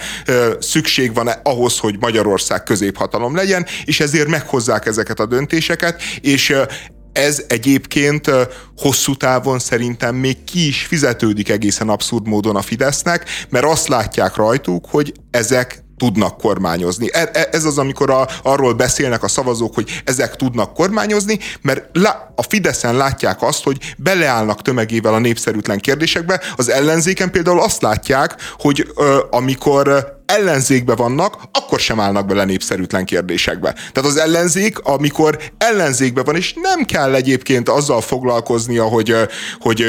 [0.58, 6.54] szükség van ahhoz, hogy Magyarország középhatalom legyen, és ezért meghozzák ezeket a döntéseket, és
[7.12, 8.30] ez egyébként
[8.76, 14.36] hosszú távon szerintem még ki is fizetődik egészen abszurd módon a Fidesznek, mert azt látják
[14.36, 17.08] rajtuk, hogy ezek tudnak kormányozni.
[17.12, 21.96] E, e, ez az, amikor a, arról beszélnek a szavazók, hogy ezek tudnak kormányozni, mert
[22.34, 28.36] a Fideszen látják azt, hogy beleállnak tömegével a népszerűtlen kérdésekbe, az ellenzéken például azt látják,
[28.58, 28.92] hogy
[29.30, 33.72] amikor ellenzékbe vannak, akkor sem állnak bele népszerűtlen kérdésekbe.
[33.72, 39.14] Tehát az ellenzék, amikor ellenzékbe van, és nem kell egyébként azzal foglalkoznia, hogy,
[39.60, 39.84] hogy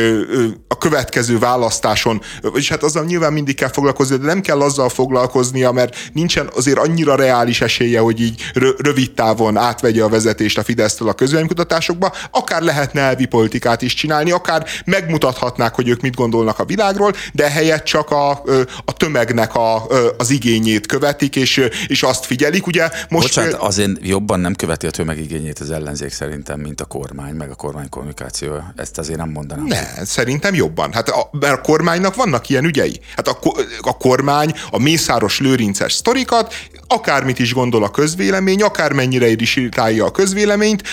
[0.67, 2.21] a következő választáson,
[2.54, 6.78] és hát azzal nyilván mindig kell foglalkozni, de nem kell azzal foglalkoznia, mert nincsen azért
[6.78, 12.62] annyira reális esélye, hogy így rövid távon átvegye a vezetést a Fidesztől a közvéleménykutatásokba, akár
[12.62, 17.84] lehetne elvi politikát is csinálni, akár megmutathatnák, hogy ők mit gondolnak a világról, de helyett
[17.84, 18.30] csak a,
[18.86, 22.68] a tömegnek a, az az igényét követik, és, és azt figyelik.
[22.68, 26.86] Ugye most Bocsánat, azért jobban nem követi a tömeg igényét az ellenzék szerintem, mint a
[26.86, 28.63] kormány, meg a kormány kommunikáció.
[28.76, 29.65] Ezt azért nem mondanám.
[29.65, 30.94] Ne, szerintem jobban.
[30.94, 33.00] Hát a, mert a kormánynak vannak ilyen ügyei.
[33.15, 33.39] Hát a,
[33.82, 36.54] a kormány a Mészáros Lőrinces sztorikat,
[36.88, 40.84] akármit is gondol a közvélemény, akármennyire is irritálja a közvéleményt,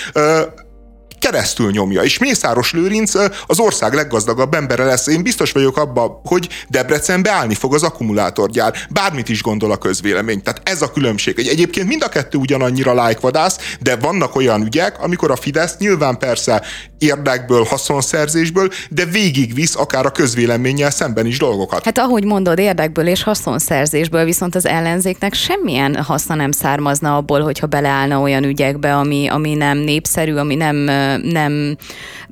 [1.30, 2.02] keresztül nyomja.
[2.02, 3.14] És Mészáros Lőrinc
[3.46, 5.06] az ország leggazdagabb embere lesz.
[5.06, 8.74] Én biztos vagyok abban, hogy Debrecenbe állni fog az akkumulátorgyár.
[8.90, 10.42] Bármit is gondol a közvélemény.
[10.42, 11.38] Tehát ez a különbség.
[11.38, 16.62] Egyébként mind a kettő ugyanannyira lájkvadász, de vannak olyan ügyek, amikor a Fidesz nyilván persze
[16.98, 21.85] érdekből, haszonszerzésből, de végigvisz akár a közvéleménnyel szemben is dolgokat.
[21.85, 27.66] Hát ahogy mondod, érdekből és haszonszerzésből, viszont az ellenzéknek semmilyen haszna nem származna abból, hogyha
[27.66, 30.76] beleállna olyan ügyekbe, ami, ami nem népszerű, ami nem
[31.22, 31.76] nem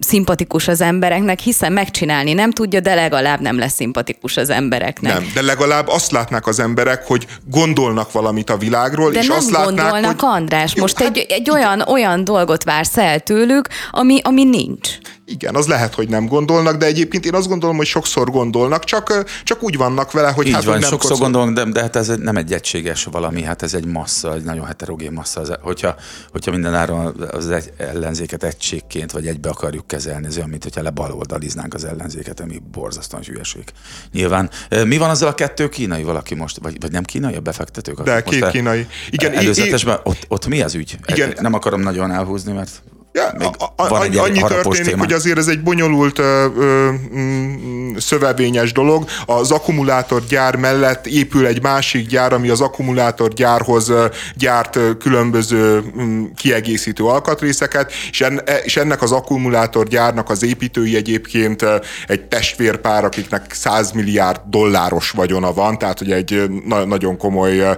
[0.00, 5.12] szimpatikus az embereknek, hiszen megcsinálni nem tudja, de legalább nem lesz szimpatikus az embereknek.
[5.12, 9.36] Nem, de legalább azt látnak az emberek, hogy gondolnak valamit a világról, de és nem
[9.36, 10.30] azt gondolnak, látnák, hogy...
[10.30, 10.74] András.
[10.74, 11.16] Jó, Most hát...
[11.16, 14.98] egy, egy olyan, olyan dolgot vársz el tőlük, ami, ami nincs.
[15.26, 19.24] Igen, az lehet, hogy nem gondolnak, de egyébként én azt gondolom, hogy sokszor gondolnak, csak,
[19.44, 21.80] csak úgy vannak vele, hogy Így hát van, hogy nem sokszor kocog- gondolom, de, de
[21.80, 25.40] hát ez nem egy egységes valami, hát ez egy massza, egy nagyon heterogén massza.
[25.40, 25.94] Az- Hogyha,
[26.30, 31.74] hogyha mindenáron az egy ellenzéket egységként vagy egybe akarjuk kezelni, ez olyan, mint hogyha lebaloldaliznánk
[31.74, 33.64] az ellenzéket, ami borzasztóan hülyeség.
[34.12, 34.50] Nyilván.
[34.86, 38.00] Mi van azzal a kettő kínai valaki most, vagy, vagy nem kínai a befektetők?
[38.02, 38.86] De, két kínai.
[39.10, 40.96] Igen, é- Előzetesben ott, ott mi az ügy?
[41.06, 41.34] Igen.
[41.40, 42.82] Nem akarom nagyon elhúzni, mert
[43.16, 45.02] Ja, még a, a, van egy annyi történik, téma.
[45.02, 49.04] hogy azért ez egy bonyolult ö, ö, mm, szövevényes dolog.
[49.26, 53.92] Az akkumulátorgyár mellett épül egy másik gyár, ami az akkumulátorgyárhoz
[54.36, 61.64] gyárt különböző mm, kiegészítő alkatrészeket, és, en, e- és ennek az akkumulátorgyárnak az építői egyébként
[62.06, 67.76] egy testvérpár, akiknek 100 milliárd dolláros vagyona van, tehát hogy egy na, nagyon komoly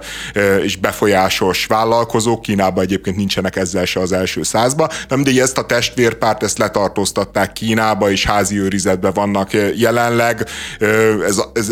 [0.63, 4.89] és befolyásos vállalkozók, Kínában egyébként nincsenek ezzel se az első százba,
[5.26, 10.45] de mindegy, ezt a testvérpárt, ezt letartóztatták Kínába, és házi őrizetben vannak ö, jelenleg.
[10.79, 11.71] Ö, Ez, ez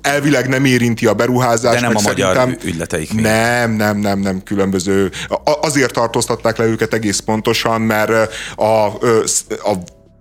[0.00, 1.80] elvileg nem érinti a beruházást.
[1.80, 3.24] De nem a magyar ügyleteik miatt.
[3.26, 5.10] Nem, nem, nem, nem különböző.
[5.28, 8.22] A- Azért tartóztatták le őket egész pontosan, mert ö,
[8.64, 8.92] a,
[9.24, 9.72] sz- a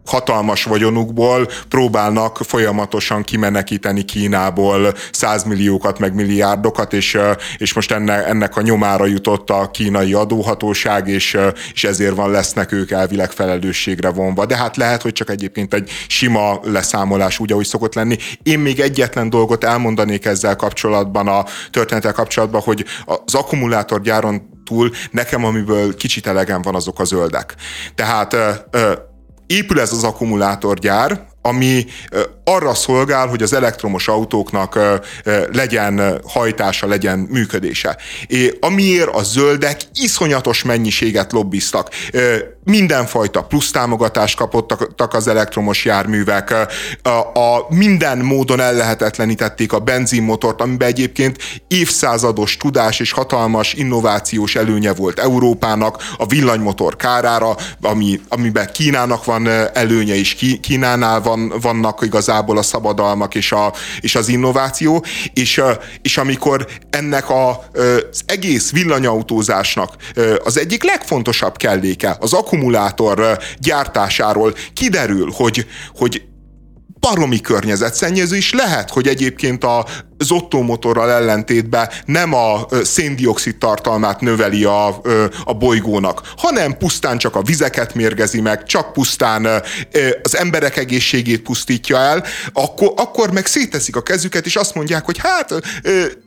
[0.05, 7.17] hatalmas vagyonukból próbálnak folyamatosan kimenekíteni Kínából százmilliókat, meg milliárdokat, és,
[7.57, 11.37] és most ennek, ennek a nyomára jutott a kínai adóhatóság, és,
[11.73, 14.45] és ezért van lesznek ők elvileg felelősségre vonva.
[14.45, 18.17] De hát lehet, hogy csak egyébként egy sima leszámolás úgy, ahogy szokott lenni.
[18.43, 25.45] Én még egyetlen dolgot elmondanék ezzel kapcsolatban, a történettel kapcsolatban, hogy az akkumulátorgyáron túl nekem,
[25.45, 27.55] amiből kicsit elegem van, azok a zöldek.
[27.95, 28.35] Tehát
[29.53, 31.85] épül ez az akkumulátorgyár, ami
[32.43, 34.79] arra szolgál, hogy az elektromos autóknak
[35.51, 37.97] legyen hajtása, legyen működése.
[38.27, 41.89] É, amiért a zöldek iszonyatos mennyiséget lobbiztak.
[42.63, 46.53] Mindenfajta plusz támogatást kapottak az elektromos járművek,
[47.01, 54.93] a, a minden módon ellehetetlenítették a benzinmotort, amiben egyébként évszázados tudás és hatalmas innovációs előnye
[54.93, 62.01] volt Európának, a villanymotor kárára, ami, amiben Kínának van előnye, és Ki- Kínánál van, vannak
[62.05, 65.61] igazából a szabadalmak és, a, és az innováció, és,
[66.01, 67.49] és amikor ennek a,
[68.11, 69.95] az egész villanyautózásnak
[70.43, 75.65] az egyik legfontosabb kelléke, az akkumulátor gyártásáról kiderül, hogy,
[75.95, 76.21] hogy
[76.99, 79.85] baromi környezetszennyező is lehet, hogy egyébként a
[80.23, 84.87] az ottómotorral ellentétben nem a széndiokszid tartalmát növeli a,
[85.45, 89.47] a bolygónak, hanem pusztán csak a vizeket mérgezi meg, csak pusztán
[90.21, 95.17] az emberek egészségét pusztítja el, akkor, akkor meg széteszik a kezüket, és azt mondják, hogy
[95.17, 95.53] hát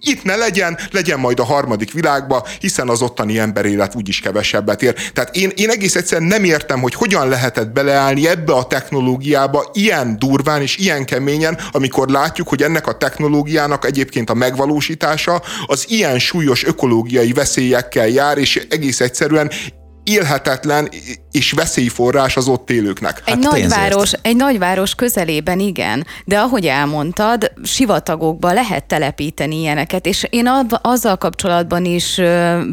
[0.00, 4.94] itt ne legyen, legyen majd a harmadik világba, hiszen az ottani emberélet úgyis kevesebbet ér.
[5.12, 10.18] Tehát én, én egész egyszerűen nem értem, hogy hogyan lehetett beleállni ebbe a technológiába ilyen
[10.18, 16.18] durván és ilyen keményen, amikor látjuk, hogy ennek a technológiának egyébként a megvalósítása az ilyen
[16.18, 19.50] súlyos ökológiai veszélyekkel jár, és egész egyszerűen
[20.06, 20.88] élhetetlen
[21.30, 23.22] és veszélyforrás az ott élőknek.
[23.24, 30.26] Egy Hát nagyváros, egy nagyváros közelében igen, de ahogy elmondtad, sivatagokba lehet telepíteni ilyeneket, és
[30.30, 30.50] én
[30.82, 32.20] azzal kapcsolatban is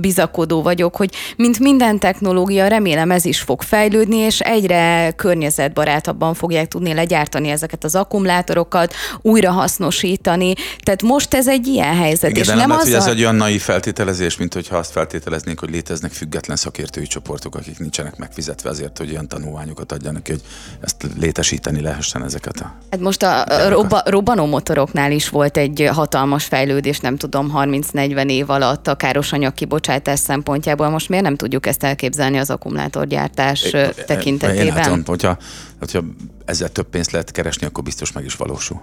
[0.02, 6.68] bizakodó vagyok, hogy mint minden technológia, remélem ez is fog fejlődni, és egyre környezetbarátabban fogják
[6.68, 10.54] tudni legyártani ezeket az akkumulátorokat, újra hasznosítani.
[10.84, 13.14] Tehát most ez egy ilyen helyzet, Igen, és de nem, nem lehet, hogy ez azzal...
[13.14, 18.18] egy olyan naiv feltételezés, mint hogyha azt feltételeznénk, hogy léteznek független szakértői csoportok, akik nincsenek
[18.18, 20.42] megfizetve azért, hogy olyan tanulmányokat adjanak, hogy
[20.80, 22.74] ezt létesíteni lehessen ezeket a...
[22.92, 28.30] Hát most a a robba, robbanó motoroknál is volt egy hatalmas fejlődés, nem tudom, 30-40
[28.30, 30.90] év alatt a károsanyag kibocsátás szempontjából.
[30.90, 34.76] Most miért nem tudjuk ezt elképzelni az akkumulátorgyártás Én tekintetében?
[34.76, 35.38] látom, hogyha,
[35.80, 36.04] hogyha
[36.46, 38.80] ezzel több pénzt lehet keresni, akkor biztos meg is valósul.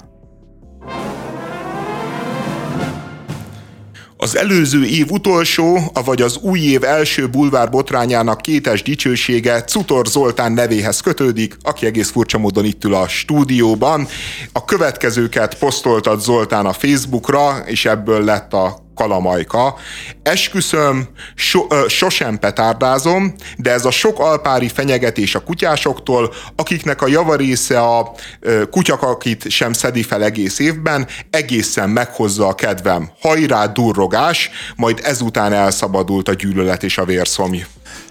[4.22, 10.52] Az előző év utolsó, avagy az új év első bulvár botrányának kétes dicsősége Cutor Zoltán
[10.52, 14.06] nevéhez kötődik, aki egész furcsa módon itt ül a stúdióban.
[14.52, 19.74] A következőket posztoltad Zoltán a Facebookra, és ebből lett a kalamajka.
[20.22, 27.08] Esküszöm, so, ö, sosem petárdázom, de ez a sok alpári fenyegetés a kutyásoktól, akiknek a
[27.08, 33.10] javarésze a ö, kutyakakit sem szedi fel egész évben, egészen meghozza a kedvem.
[33.20, 37.64] Hajrá, durrogás, majd ezután elszabadult a gyűlölet és a vérszomj.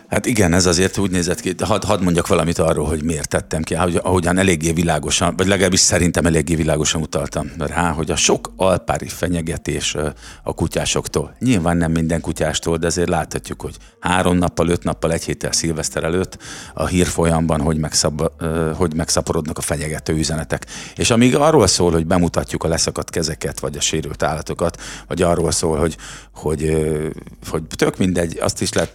[0.09, 3.61] Hát igen, ez azért úgy nézett ki, hadd had mondjak valamit arról, hogy miért tettem
[3.61, 8.51] ki, ahogy, ahogyan eléggé világosan, vagy legalábbis szerintem eléggé világosan utaltam rá, hogy a sok
[8.55, 9.95] alpári fenyegetés
[10.43, 15.23] a kutyásoktól, nyilván nem minden kutyástól, de azért láthatjuk, hogy három nappal, öt nappal, egy
[15.23, 16.37] héttel szilveszter előtt
[16.73, 18.21] a hírfolyamban hogy, megszab,
[18.75, 20.65] hogy megszaporodnak a fenyegető üzenetek.
[20.95, 25.51] És amíg arról szól, hogy bemutatjuk a leszakadt kezeket, vagy a sérült állatokat, vagy arról
[25.51, 25.97] szól, hogy,
[26.33, 26.87] hogy,
[27.49, 28.93] hogy tök mindegy, azt is lehet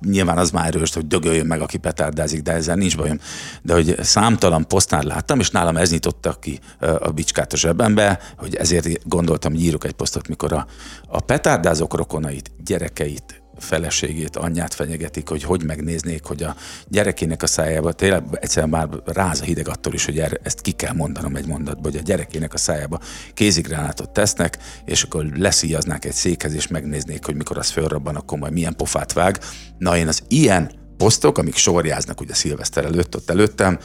[0.00, 3.18] nyilván az már erős, hogy dögöljön meg, aki petárdázik, de ezzel nincs bajom.
[3.62, 6.60] De hogy számtalan posztnál láttam, és nálam ez nyitotta ki
[6.98, 10.66] a bicskát a zsebembe, hogy ezért gondoltam, hogy írok egy posztot, mikor a,
[11.08, 16.56] a petárdázók rokonait, gyerekeit, feleségét, anyját fenyegetik, hogy hogy megnéznék, hogy a
[16.88, 20.70] gyerekének a szájába, tényleg egyszerűen már ráz a hideg attól is, hogy erre, ezt ki
[20.70, 23.00] kell mondanom egy mondatba, hogy a gyerekének a szájába
[23.34, 28.52] kézigránátot tesznek, és akkor leszíjaznák egy székhez, és megnéznék, hogy mikor az fölrabban, akkor majd
[28.52, 29.38] milyen pofát vág.
[29.78, 33.78] Na én az ilyen posztok, amik sorjáznak ugye szilveszter előtt, ott előttem,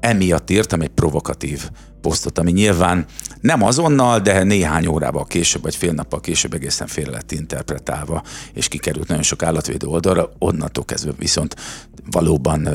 [0.00, 1.70] emiatt írtam egy provokatív
[2.06, 3.06] posztot, ami nyilván
[3.40, 8.68] nem azonnal, de néhány órával később, vagy fél nappal később egészen félre lett interpretálva, és
[8.68, 11.56] kikerült nagyon sok állatvédő oldalra, onnantól kezdve viszont
[12.10, 12.68] valóban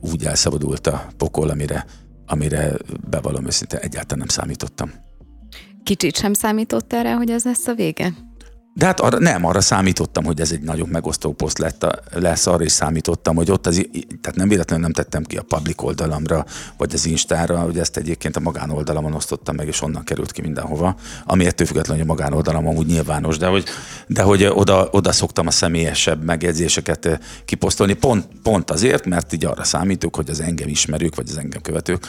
[0.00, 1.86] úgy elszabadult a pokol, amire,
[2.26, 2.72] amire
[3.10, 4.92] bevallom őszintén egyáltalán nem számítottam.
[5.82, 8.14] Kicsit sem számított erre, hogy ez lesz a vége?
[8.74, 12.64] De hát arra, nem, arra számítottam, hogy ez egy nagyon megosztó poszt lett, lesz, arra
[12.64, 13.88] is számítottam, hogy ott az,
[14.20, 16.44] tehát nem véletlenül nem tettem ki a public oldalamra,
[16.76, 20.96] vagy az Instára, hogy ezt egyébként a magánoldalamon osztottam meg, és onnan került ki mindenhova,
[21.24, 23.64] ami ettől függetlenül, hogy a magánoldalam amúgy nyilvános, de hogy,
[24.06, 29.44] de hogy oda, oda szoktam a személyesebb megjegyzéseket eh, kiposztolni, pont, pont azért, mert így
[29.44, 32.06] arra számítok, hogy az engem ismerők, vagy az engem követők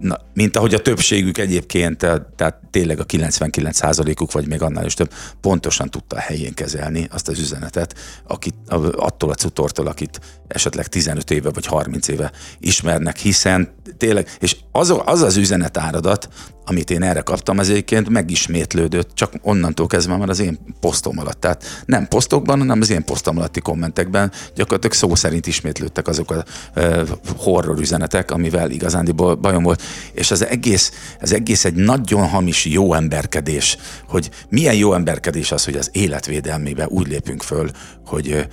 [0.00, 5.12] Na, mint ahogy a többségük egyébként, tehát tényleg a 99%-uk, vagy még annál is több,
[5.40, 7.94] pontosan tudta a helyén kezelni azt az üzenetet,
[8.26, 8.54] akit,
[8.96, 10.20] attól a cutortól, akit
[10.50, 16.28] esetleg 15 éve vagy 30 éve ismernek, hiszen tényleg, és az az, az üzenet áradat,
[16.64, 21.40] amit én erre kaptam, az egyébként megismétlődött, csak onnantól kezdve már az én posztom alatt.
[21.40, 26.44] Tehát nem posztokban, hanem az én posztom alatti kommentekben gyakorlatilag szó szerint ismétlődtek azok a
[26.76, 29.82] uh, horror üzenetek, amivel igazándiból bajom volt.
[30.12, 33.76] És az egész, az egész egy nagyon hamis jó emberkedés,
[34.08, 37.70] hogy milyen jó emberkedés az, hogy az életvédelmébe úgy lépünk föl,
[38.06, 38.46] hogy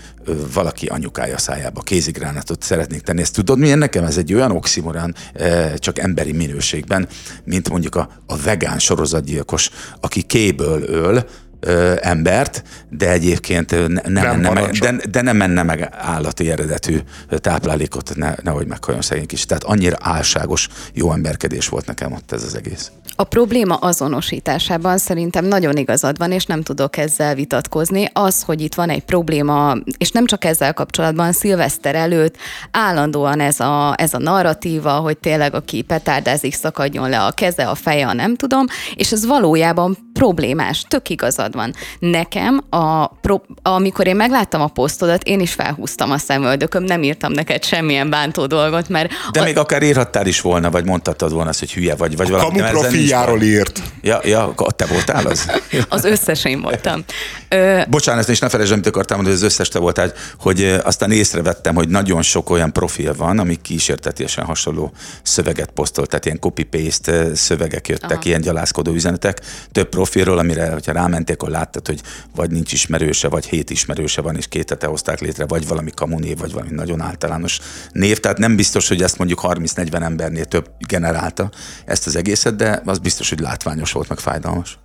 [0.54, 3.22] valaki anyukája szájába kézigránátot szeretnék tenni.
[3.22, 4.04] Ezt tudod, milyen nekem?
[4.04, 7.08] Ez egy olyan oximoran, uh, csak emberi minőségben,
[7.44, 9.70] mint mondjuk a a vegán sorozatgyilkos,
[10.02, 11.26] aki kéből öl,
[11.60, 16.52] ö, embert, de egyébként ne, nem, nem menne meg, de, de nem menne meg állati
[16.52, 16.98] eredetű
[17.30, 19.46] táplálékot, ne, nehogy meghalljon szegény kis.
[19.46, 22.92] Tehát annyira álságos jó emberkedés volt nekem ott ez az egész.
[23.20, 28.10] A probléma azonosításában szerintem nagyon igazad van, és nem tudok ezzel vitatkozni.
[28.14, 32.36] Az, hogy itt van egy probléma, és nem csak ezzel kapcsolatban, szilveszter előtt
[32.72, 37.76] állandóan ez a, ez a narratíva, hogy tényleg aki petárdázik, szakadjon le a keze, a
[37.76, 41.74] feje, a nem tudom, és ez valójában problémás, tök igazad van.
[42.00, 47.32] Nekem, a, pro, amikor én megláttam a posztodat, én is felhúztam a szemöldököm, nem írtam
[47.32, 49.12] neked semmilyen bántó dolgot, mert...
[49.32, 49.44] De a...
[49.44, 52.60] még akár írhattál is volna, vagy mondhatod volna azt, hogy hülye vagy, vagy valami.
[52.60, 53.82] Kamu profiáról írt.
[54.02, 55.52] Ja, ja, te voltál az?
[55.90, 57.04] az összes én voltam.
[57.50, 57.82] Ö...
[57.90, 61.76] Bocsánat, és ne felejtsd, amit akartam mondani, hogy az összes te voltál, hogy aztán észrevettem,
[61.76, 64.92] hogy nagyon sok olyan profil van, ami kísértetésen hasonló
[65.22, 68.22] szöveget posztolt, tehát ilyen copy-paste szövegek jöttek, Aha.
[68.24, 69.42] ilyen gyalázkodó üzenetek,
[69.72, 72.02] több profilról, amire, hogyha rámentél, akkor láttad, hogy
[72.36, 76.38] vagy nincs ismerőse, vagy hét ismerőse van, és két hete hozták létre, vagy valami kamunév,
[76.38, 77.60] vagy valami nagyon általános
[77.92, 78.20] név.
[78.20, 81.52] Tehát nem biztos, hogy ezt mondjuk 30-40 embernél több generálta
[81.86, 84.80] ezt az egészet, de az biztos, hogy látványos volt, meg fájdalmas.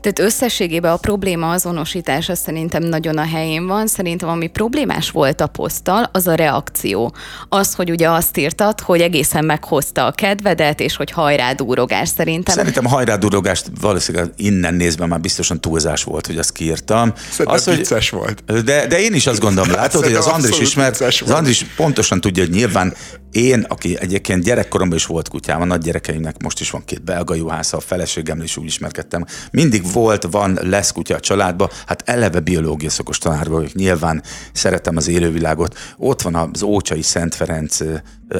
[0.00, 3.86] Tehát összességében a probléma azonosítása szerintem nagyon a helyén van.
[3.86, 7.14] Szerintem ami problémás volt a poszttal, az a reakció.
[7.48, 12.54] Az, hogy ugye azt írtad, hogy egészen meghozta a kedvedet, és hogy hajrádúrogás szerintem.
[12.54, 17.12] Szerintem a hajrádúrogást valószínűleg innen nézve már biztosan túlzás volt, hogy azt kiírtam.
[17.16, 18.64] Szerintem az, hogy, vicces volt.
[18.64, 22.42] De, de én is azt gondolom, látod, hogy az Andris ismert, az Andris pontosan tudja,
[22.42, 22.94] hogy nyilván
[23.30, 27.34] én, aki egyébként gyerekkoromban is volt kutyám, a nagy gyerekeimnek most is van két belga
[27.34, 29.24] juhásza, a feleségemmel is úgy ismerkedtem.
[29.50, 34.22] Mindig volt, van, lesz kutya a családba, hát eleve biológia szakos tanár vagyok, nyilván
[34.52, 35.78] szeretem az élővilágot.
[35.96, 37.78] Ott van az Ócsai Szent Ferenc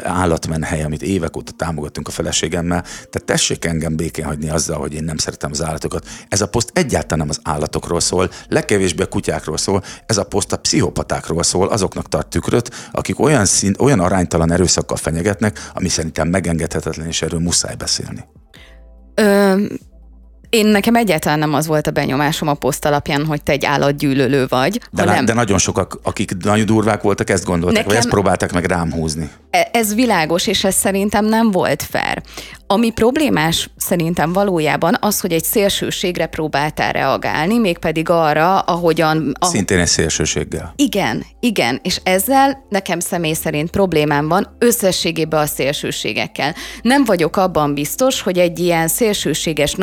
[0.02, 2.82] állatmenhely, amit évek óta támogatunk a feleségemmel.
[2.82, 6.06] Tehát tessék engem békén hagyni azzal, hogy én nem szeretem az állatokat.
[6.28, 10.52] Ez a poszt egyáltalán nem az állatokról szól, legkevésbé a kutyákról szól, ez a poszt
[10.52, 16.28] a pszichopatákról szól, azoknak tart tükröt, akik olyan, szint, olyan aránytalan erőszakkal fenyegetnek, ami szerintem
[16.28, 18.24] megengedhetetlen, és erről muszáj beszélni.
[20.50, 24.46] Én nekem egyáltalán nem az volt a benyomásom a poszt alapján, hogy te egy állatgyűlölő
[24.48, 24.80] vagy.
[24.90, 25.24] De, hanem...
[25.24, 27.88] de nagyon sokak, akik nagyon durvák voltak, ezt gondolták, nekem...
[27.88, 29.30] vagy ezt próbálták meg rám húzni.
[29.50, 32.22] E- ez világos, és ez szerintem nem volt fair.
[32.66, 39.36] Ami problémás szerintem valójában az, hogy egy szélsőségre próbáltál reagálni, mégpedig arra, ahogyan...
[39.38, 40.72] Ah- Szintén egy szélsőséggel.
[40.76, 46.54] Igen, igen, és ezzel nekem személy szerint problémám van összességében a szélsőségekkel.
[46.82, 49.74] Nem vagyok abban biztos, hogy egy ilyen szélsőséges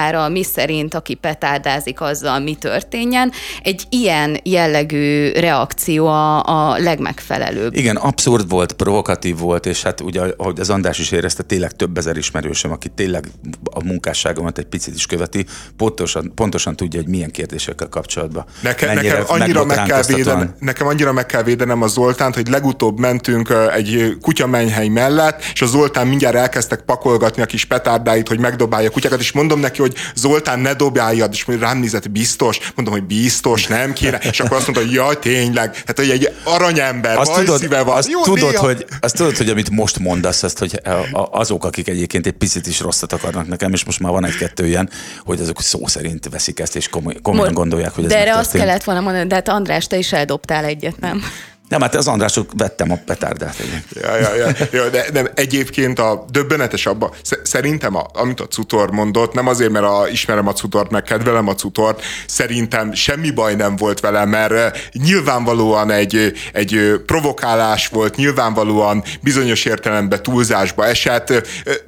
[0.00, 3.32] narratívára, mi szerint, aki petárdázik azzal, mi történjen,
[3.62, 7.76] egy ilyen jellegű reakció a, a legmegfelelőbb.
[7.76, 11.98] Igen, abszurd volt, provokatív volt, és hát ugye, ahogy az András is érezte, tényleg több
[11.98, 13.24] ezer ismerősöm, aki tényleg
[13.64, 15.46] a munkásságomat egy picit is követi,
[15.76, 18.44] pontosan, pontosan tudja, hogy milyen kérdésekkel kapcsolatban.
[18.62, 22.98] Neke, nekem, annyira meg kell védenem, nekem annyira meg kell védenem a Zoltánt, hogy legutóbb
[22.98, 28.88] mentünk egy kutyamenhely mellett, és a Zoltán mindjárt elkezdtek pakolgatni a kis petárdáit, hogy megdobálja
[28.88, 33.04] a kutyákat, és mondom neki, hogy Zoltán, ne dobáljad, és rám nézett, biztos, mondom, hogy
[33.04, 37.32] biztos, nem kéne, és akkor azt mondta, hogy jaj, tényleg, hát hogy egy aranyember, azt
[37.32, 37.96] tudod, van.
[37.96, 40.80] Azt, Jó, tudod, hogy, azt tudod, hogy amit most mondasz, azt, hogy
[41.12, 44.90] azok, akik egyébként egy picit is rosszat akarnak nekem, és most már van egy-kettő ilyen,
[45.24, 48.52] hogy azok szó szerint veszik ezt, és komoly, komolyan gondolják, hogy ez De erre azt
[48.52, 51.22] kellett volna mondani, de hát András, te is eldobtál egyet, nem?
[51.70, 53.56] Nem, hát az Andrások vettem a petárdát.
[53.90, 57.10] Ja, ja, ja, ja, de nem, egyébként a döbbenetes abban,
[57.42, 61.48] szerintem, a, amit a Cutor mondott, nem azért, mert a, ismerem a Cutort, meg kedvelem
[61.48, 69.04] a Cutort, szerintem semmi baj nem volt vele, mert nyilvánvalóan egy, egy provokálás volt, nyilvánvalóan
[69.20, 71.32] bizonyos értelemben túlzásba esett.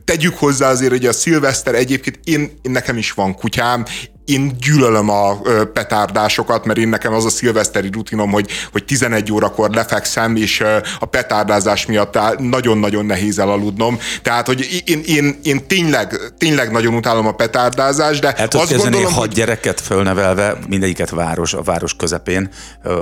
[0.05, 3.85] Tegyük hozzá azért, hogy a szilveszter egyébként én, én nekem is van kutyám,
[4.25, 5.41] én gyűlölöm a
[5.73, 10.63] petárdásokat, mert én nekem az a szilveszteri rutinom, hogy, hogy 11 órakor lefekszem, és
[11.01, 13.99] a petárdázás miatt nagyon-nagyon nehéz elaludnom.
[14.23, 19.13] Tehát, hogy én, én, én tényleg, tényleg nagyon utálom a petárdázást, de El azt gondolom,
[19.13, 19.29] hat hogy...
[19.29, 22.51] gyereket fölnevelve, mindegyiket város, a város közepén,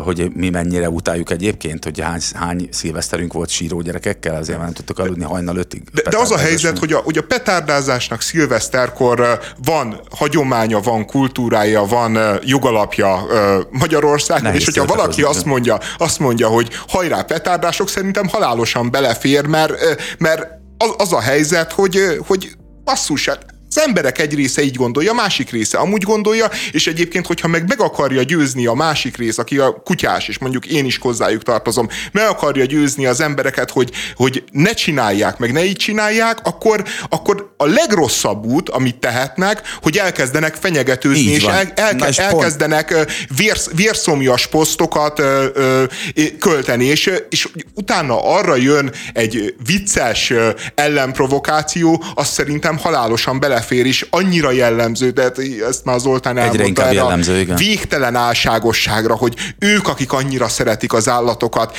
[0.05, 4.99] hogy mi mennyire utáljuk egyébként, hogy hány, hány szilveszterünk volt síró gyerekekkel, azért nem tudtok
[4.99, 5.83] aludni hajnal ötig.
[5.93, 11.85] De, de az a helyzet, hogy a, hogy a petárdázásnak szilveszterkor van hagyománya, van kultúrája,
[11.85, 13.27] van jogalapja
[13.71, 19.47] Magyarországon, Nehéz és hogyha valaki azt mondja, azt mondja, hogy hajrá petárdások, szerintem halálosan belefér,
[19.47, 19.73] mert,
[20.19, 20.47] mert
[20.79, 22.51] az, az a helyzet, hogy, hogy
[22.85, 27.27] basszus, hát az emberek egy része így gondolja, a másik része amúgy gondolja, és egyébként,
[27.27, 30.99] hogyha meg meg akarja győzni a másik rész, aki a kutyás, és mondjuk én is
[30.99, 36.39] hozzájuk tartozom, meg akarja győzni az embereket, hogy, hogy ne csinálják, meg ne így csinálják,
[36.43, 42.95] akkor, akkor a legrosszabb út, amit tehetnek, hogy elkezdenek fenyegetőzni, és el, el, Na, elkezdenek
[43.37, 45.85] vérsz, vérszomjas posztokat ö, ö,
[46.39, 50.33] költeni, és, és utána arra jön egy vicces
[50.75, 55.33] ellenprovokáció, az szerintem halálosan bele belefér is, annyira jellemző, de
[55.69, 57.57] ezt már Zoltán elmondta Egyre erre jellemző, igen.
[57.57, 61.77] végtelen álságosságra, hogy ők, akik annyira szeretik az állatokat.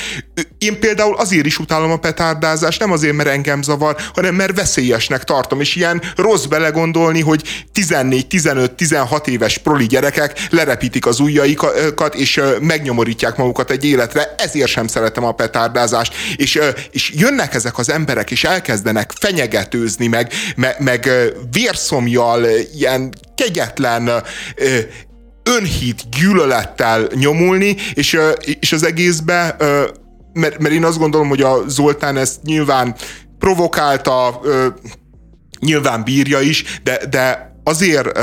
[0.58, 5.24] Én például azért is utálom a petárdázást, nem azért, mert engem zavar, hanem mert veszélyesnek
[5.24, 12.14] tartom, és ilyen rossz belegondolni, hogy 14, 15, 16 éves proli gyerekek lerepítik az ujjaikat,
[12.14, 16.60] és megnyomorítják magukat egy életre, ezért sem szeretem a petárdázást, és,
[16.90, 21.10] és jönnek ezek az emberek, és elkezdenek fenyegetőzni, meg, meg, meg
[21.52, 22.44] vér vérszomjal,
[22.74, 24.10] ilyen kegyetlen
[25.42, 28.18] önhit gyűlölettel nyomulni, és,
[28.60, 29.56] és az egészbe,
[30.32, 32.94] mert, mert én azt gondolom, hogy a Zoltán ezt nyilván
[33.38, 34.40] provokálta,
[35.60, 38.18] nyilván bírja is, de, de azért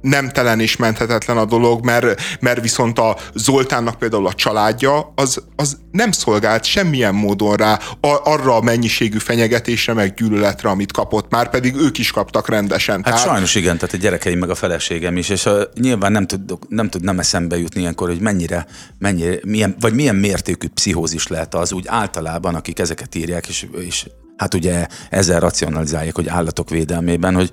[0.00, 5.78] nemtelen és menthetetlen a dolog, mert, mert viszont a Zoltánnak például a családja az, az
[5.90, 11.76] nem szolgált semmilyen módon rá arra a mennyiségű fenyegetésre, meg gyűlöletre, amit kapott, már pedig
[11.76, 12.94] ők is kaptak rendesen.
[12.94, 13.20] Hát tehát...
[13.20, 16.88] sajnos igen, tehát a gyerekeim meg a feleségem is, és a, nyilván nem tud, nem
[16.88, 18.66] tud nem eszembe jutni ilyenkor, hogy mennyire,
[18.98, 24.06] mennyire milyen, vagy milyen mértékű pszichózis lehet az úgy általában, akik ezeket írják, és, és
[24.38, 27.52] hát ugye ezzel racionalizálják, hogy állatok védelmében, hogy,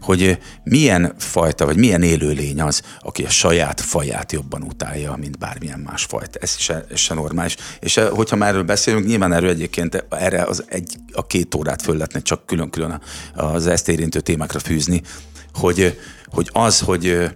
[0.00, 5.78] hogy milyen fajta, vagy milyen élőlény az, aki a saját faját jobban utálja, mint bármilyen
[5.78, 6.38] más fajta.
[6.42, 7.56] Ez se, ez se normális.
[7.80, 11.82] És eh, hogyha már erről beszélünk, nyilván erről egyébként erre az egy, a két órát
[11.82, 13.00] föl lehetne csak külön-külön
[13.34, 15.02] az ezt érintő témákra fűzni,
[15.54, 17.30] hogy, hogy az, hogy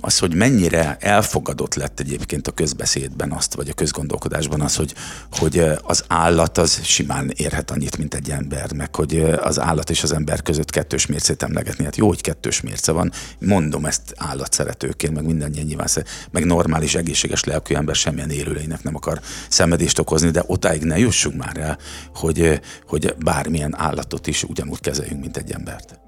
[0.00, 4.94] az, hogy mennyire elfogadott lett egyébként a közbeszédben azt, vagy a közgondolkodásban az, hogy,
[5.30, 10.02] hogy az állat az simán érhet annyit, mint egy ember, meg hogy az állat és
[10.02, 11.84] az ember között kettős mércét emlegetni.
[11.84, 15.88] Hát jó, hogy kettős mérce van, mondom ezt állatszeretőként, meg mindannyian nyilván,
[16.30, 21.36] meg normális, egészséges lelkű ember semmilyen élőlénynek nem akar szenvedést okozni, de otáig ne jussunk
[21.36, 21.78] már el,
[22.14, 26.07] hogy, hogy bármilyen állatot is ugyanúgy kezeljünk, mint egy embert.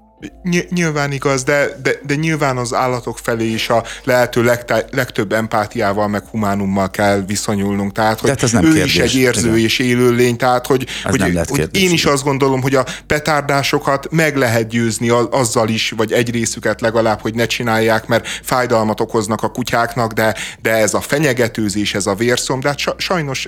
[0.69, 6.07] Nyilván igaz, de, de, de nyilván az állatok felé is a lehető legtá, legtöbb empátiával,
[6.07, 7.91] meg humánummal kell viszonyulnunk.
[7.91, 8.95] Tehát, hogy tehát nem ő kérdés.
[8.95, 9.59] is egy érző Igen.
[9.59, 14.35] és élő lény, tehát hogy, hogy, hogy én is azt gondolom, hogy a petárdásokat meg
[14.37, 19.49] lehet győzni azzal is, vagy egy részüket legalább, hogy ne csinálják, mert fájdalmat okoznak a
[19.49, 23.47] kutyáknak, de, de ez a fenyegetőzés, ez a vérszom, de hát sajnos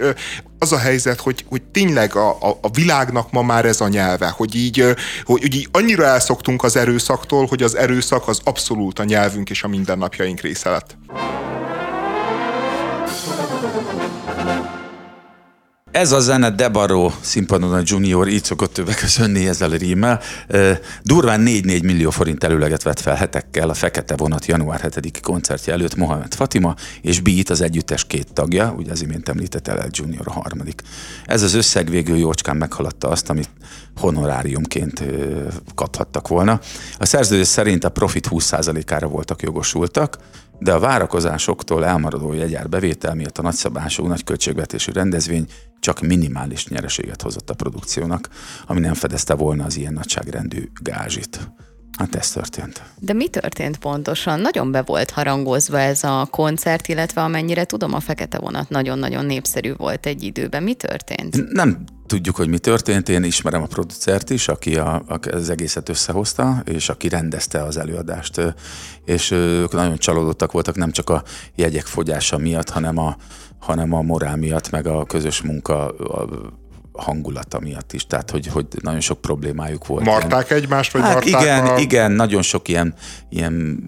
[0.64, 4.30] az a helyzet, hogy, hogy tényleg a, a, a világnak ma már ez a nyelve,
[4.30, 9.04] hogy így, hogy, hogy így annyira elszoktunk az erőszaktól, hogy az erőszak az abszolút a
[9.04, 10.98] nyelvünk és a mindennapjaink része lett.
[15.94, 20.20] Ez a zene Debaró színpadon a Junior így szokott többek köszönni ezzel a rímmel.
[21.04, 25.96] Durván 4-4 millió forint előleget vett fel hetekkel a Fekete Vonat január 7 koncertje előtt
[25.96, 30.32] Mohamed Fatima és Beat az együttes két tagja, ugye az imént említett el Junior a
[30.32, 30.82] harmadik.
[31.26, 33.50] Ez az összeg végül jócskán meghaladta azt, amit
[33.96, 35.04] honoráriumként
[35.76, 36.60] kaphattak volna.
[36.98, 40.18] A szerződés szerint a profit 20%-ára voltak jogosultak,
[40.60, 45.48] de a várakozásoktól elmaradó jegyár bevétel miatt a nagyszabású, nagy költségvetésű rendezvény
[45.84, 48.30] csak minimális nyereséget hozott a produkciónak,
[48.68, 51.40] ami nem fedezte volna az ilyen nagyságrendű gázsit.
[51.98, 52.82] Hát ez történt.
[53.00, 54.40] De mi történt pontosan?
[54.40, 59.74] Nagyon be volt harangozva ez a koncert, illetve amennyire tudom, a Fekete Vonat nagyon-nagyon népszerű
[59.78, 60.64] volt egy időben.
[60.64, 61.52] Mi történt?
[61.52, 61.84] Nem
[62.14, 63.10] tudjuk, hogy mi történt.
[63.10, 67.78] Én ismerem a producert is, aki a, a, az egészet összehozta, és aki rendezte az
[67.78, 68.56] előadást.
[69.06, 71.24] És ők nagyon csalódottak voltak, nem csak a
[71.56, 73.16] jegyek fogyása miatt, hanem a,
[73.60, 76.28] hanem a morál miatt, meg a közös munka a,
[76.94, 80.06] hangulata miatt is, tehát hogy, hogy nagyon sok problémájuk volt.
[80.06, 80.62] Marták ilyen.
[80.62, 81.78] egymást, vagy hát marták igen, a...
[81.78, 82.94] igen, nagyon sok ilyen,
[83.30, 83.84] ilyen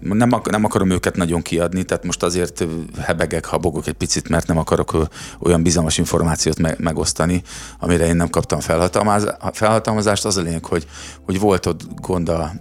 [0.00, 2.64] nem, ak- nem akarom őket nagyon kiadni, tehát most azért
[3.00, 7.42] hebegek, habogok egy picit, mert nem akarok olyan bizalmas információt me- megosztani,
[7.78, 10.24] amire én nem kaptam felhatalmaz- felhatalmazást.
[10.24, 10.86] Az a lényeg, hogy,
[11.24, 12.52] hogy volt ott gond a,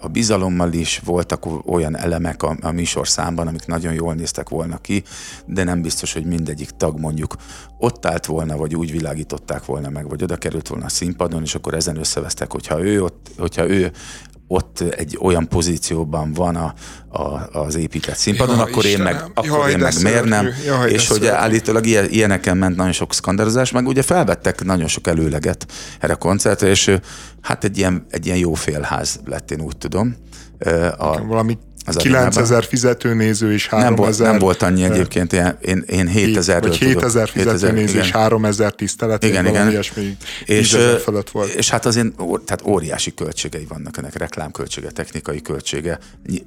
[0.00, 5.02] a bizalommal is, voltak olyan elemek a, a műsorszámban, amik nagyon jól néztek volna ki,
[5.46, 7.36] de nem biztos, hogy mindegyik tag mondjuk
[7.78, 8.90] ott állt volna, vagy úgy
[9.26, 13.02] világították volna meg, vagy oda került volna a színpadon, és akkor ezen összevesztek, hogyha ő
[13.02, 13.90] ott, hogyha ő
[14.48, 16.74] ott egy olyan pozícióban van a,
[17.08, 19.06] a, az épített színpadon, ja, akkor Istenem.
[19.06, 20.48] én meg, akkor Jaj, én meg miért nem?
[20.66, 21.36] Jaj, és hogy szörnyű.
[21.36, 25.66] állítólag ilyen, ilyeneken ment nagyon sok skandalozás, meg ugye felvettek nagyon sok előleget
[26.00, 26.98] erre a koncertre, és
[27.40, 30.16] hát egy ilyen, egy ilyen jó félház lett, én úgy tudom.
[30.96, 33.94] A, Valami az 9000 fizetőnéző és 3000...
[33.94, 39.24] Nem volt, nem volt annyi egyébként, én, én 7000 Vagy 7000 fizetőnéző és 3000 tisztelet,
[39.24, 39.70] igen, igen.
[39.70, 41.48] ilyesmi és, fölött volt.
[41.48, 45.98] És hát azért tehát óriási költségei vannak ennek, reklámköltsége, technikai költsége.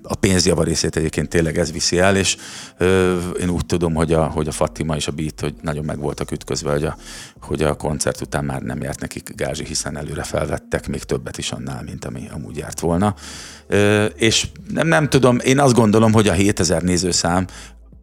[0.04, 2.38] A pénzjava részét egyébként tényleg ez viszi el, és
[2.78, 6.00] ö, én úgy tudom, hogy a, hogy a Fatima és a Beat hogy nagyon meg
[6.00, 6.98] voltak ütközve, hogy a,
[7.42, 11.52] hogy a koncert után már nem járt nekik gázsi, hiszen előre felvettek még többet is
[11.52, 13.16] annál, mint ami amúgy járt volna.
[13.68, 17.46] Ö, és nem, nem tudom, tudom, én azt gondolom, hogy a 7000 nézőszám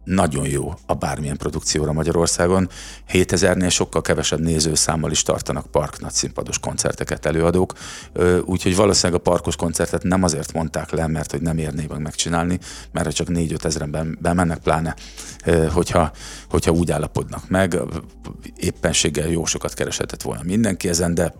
[0.04, 2.68] nagyon jó a bármilyen produkcióra Magyarországon.
[3.12, 7.72] 7000-nél sokkal kevesebb nézőszámmal is tartanak park nagyszínpados koncerteket előadók,
[8.44, 12.58] úgyhogy valószínűleg a parkos koncertet nem azért mondták le, mert hogy nem érné meg megcsinálni,
[12.92, 14.94] mert csak 4-5 ezeren bemennek, pláne
[15.72, 16.10] hogyha,
[16.48, 17.78] hogyha úgy állapodnak meg,
[18.56, 21.34] éppenséggel jó sokat keresetett volna mindenki ezen, de,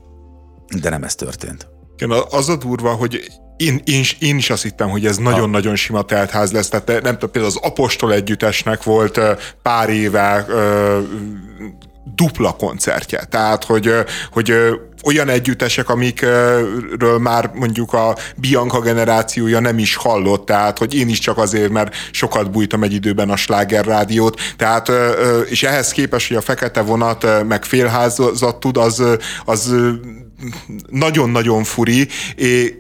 [0.81, 1.69] de nem ez történt.
[1.97, 6.03] Igen, az a durva, hogy én, én, én is azt hittem, hogy ez nagyon-nagyon sima
[6.03, 6.69] teltház lesz.
[6.69, 9.21] Tehát nem tudom, például az Apostol együttesnek volt
[9.63, 10.47] pár éve
[12.15, 13.25] dupla koncertje.
[13.25, 13.95] Tehát, hogy,
[14.31, 14.53] hogy
[15.05, 21.19] olyan együttesek, amikről már mondjuk a Bianca generációja nem is hallott, tehát, hogy én is
[21.19, 24.91] csak azért, mert sokat bújtam egy időben a sláger rádiót, tehát,
[25.49, 29.03] és ehhez képest, hogy a fekete vonat meg félházat tud, az,
[29.45, 29.75] az
[30.91, 32.09] nagyon-nagyon furi,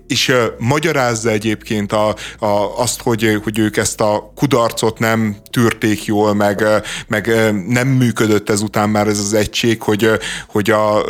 [0.07, 6.35] és magyarázza egyébként a, a, azt, hogy, hogy ők ezt a kudarcot nem tűrték jól,
[6.35, 6.65] meg,
[7.09, 10.11] meg nem működött ezután már ez az egység, hogy,
[10.49, 11.05] hogy a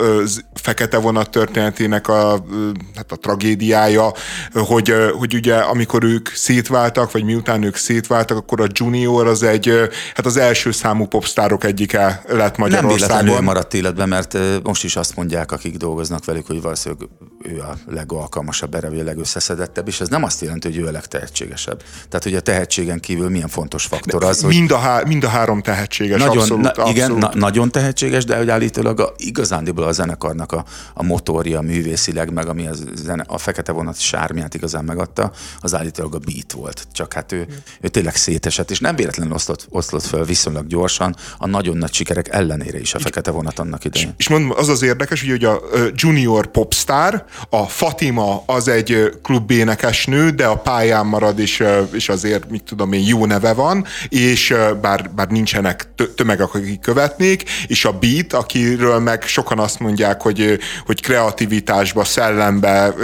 [0.55, 2.45] fekete vonat történetének a,
[2.95, 4.13] hát a tragédiája,
[4.53, 9.73] hogy, hogy ugye amikor ők szétváltak, vagy miután ők szétváltak, akkor a Junior az egy,
[10.15, 12.89] hát az első számú popstárok egyike lett Magyarországon.
[12.89, 17.09] Nem véletlenül maradt életben, mert most is azt mondják, akik dolgoznak vele, velük, hogy valószínűleg
[17.43, 20.91] ő a legalkalmasabb erre, vagy a legösszeszedettebb, és ez nem azt jelenti, hogy ő a
[20.91, 21.83] legtehetségesebb.
[22.09, 24.55] Tehát, hogy a tehetségen kívül milyen fontos faktor az, hogy...
[24.55, 26.63] Mind a, há- mind a három tehetséges, nagyon, abszolút.
[26.63, 26.97] Na, abszolút.
[26.97, 30.65] Igen, na, nagyon tehetséges, de hogy állítólag a, igazándiból a zenekarnak a,
[30.95, 36.15] a motorja művészileg, meg ami a, zene, a fekete vonat sármiát igazán megadta, az állítólag
[36.15, 36.87] a beat volt.
[36.93, 37.47] Csak hát ő,
[37.81, 42.29] ő tényleg szétesett, és nem véletlenül oszlott, oszlott fel viszonylag gyorsan a nagyon nagy sikerek
[42.29, 44.09] ellenére is a fekete vonat annak idején.
[44.09, 45.61] És, és mondom, az az érdekes, hogy a
[45.95, 52.51] Junior junior popstar, a Fatima az egy klubénekesnő, de a pályán marad, és, és azért,
[52.51, 57.93] mit tudom én, jó neve van, és bár, bár nincsenek tömegek, akik követnék, és a
[57.93, 62.95] Beat, akiről meg sokan azt mondják, hogy, hogy kreativitásba, szellembe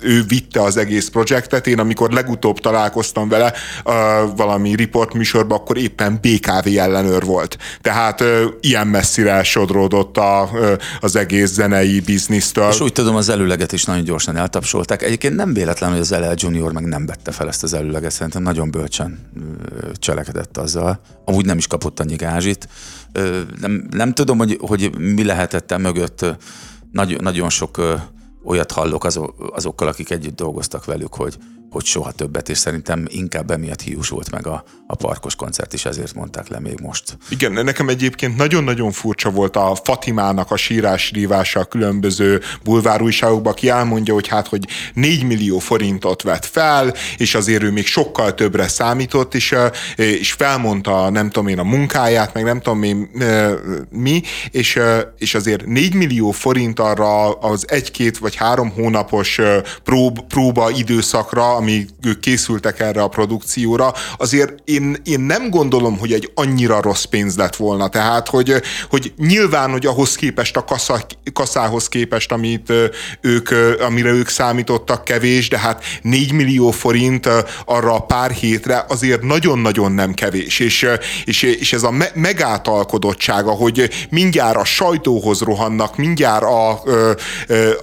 [0.00, 1.66] ő vitte az egész projektet.
[1.66, 3.52] Én amikor legutóbb találkoztam vele
[4.36, 7.58] valami riport műsorban, akkor éppen BKV ellenőr volt.
[7.80, 8.24] Tehát
[8.60, 10.50] ilyen messzire sodródott a,
[11.00, 12.00] az egész zenei
[12.52, 12.86] biznisztől.
[12.86, 15.02] És úgy tudom, az előleget is nagyon gyorsan eltapsolták.
[15.02, 18.42] Egyébként nem véletlen, hogy az LL Junior meg nem vette fel ezt az előleget, szerintem
[18.42, 19.18] nagyon bölcsen
[19.94, 21.00] cselekedett azzal.
[21.24, 22.68] Amúgy nem is kapott annyi gázsit.
[23.60, 26.26] Nem, nem tudom, hogy, hogy mi lehetett mögött.
[26.92, 27.80] Nagy, nagyon sok
[28.44, 29.04] olyat hallok
[29.54, 31.36] azokkal, akik együtt dolgoztak velük, hogy
[31.72, 36.14] hogy soha többet, és szerintem inkább emiatt hiúsult meg a, a parkos koncert is, ezért
[36.14, 37.18] mondták le még most.
[37.28, 43.68] Igen, nekem egyébként nagyon-nagyon furcsa volt a Fatimának a sírás rívása a különböző bulvárújságokban, aki
[43.68, 48.68] elmondja, hogy hát, hogy 4 millió forintot vett fel, és azért ő még sokkal többre
[48.68, 49.54] számított, és,
[49.96, 53.10] és felmondta, nem tudom én, a munkáját, meg nem tudom én
[53.90, 54.80] mi, és,
[55.18, 59.40] és azért 4 millió forint arra az egy-két vagy három hónapos
[59.82, 66.12] prób, próba időszakra, amíg ők készültek erre a produkcióra, azért én, én nem gondolom, hogy
[66.12, 67.88] egy annyira rossz pénz lett volna.
[67.88, 68.54] Tehát, hogy,
[68.90, 72.72] hogy nyilván, hogy ahhoz képest a kassa, kasszához képest, amit
[73.20, 73.50] ők,
[73.80, 77.28] amire ők számítottak kevés, de hát 4 millió forint
[77.64, 80.58] arra a pár hétre azért nagyon-nagyon nem kevés.
[80.58, 80.86] És,
[81.24, 86.82] és, és ez a me- megátalkodottsága, hogy mindjárt a sajtóhoz rohannak, mindjárt a,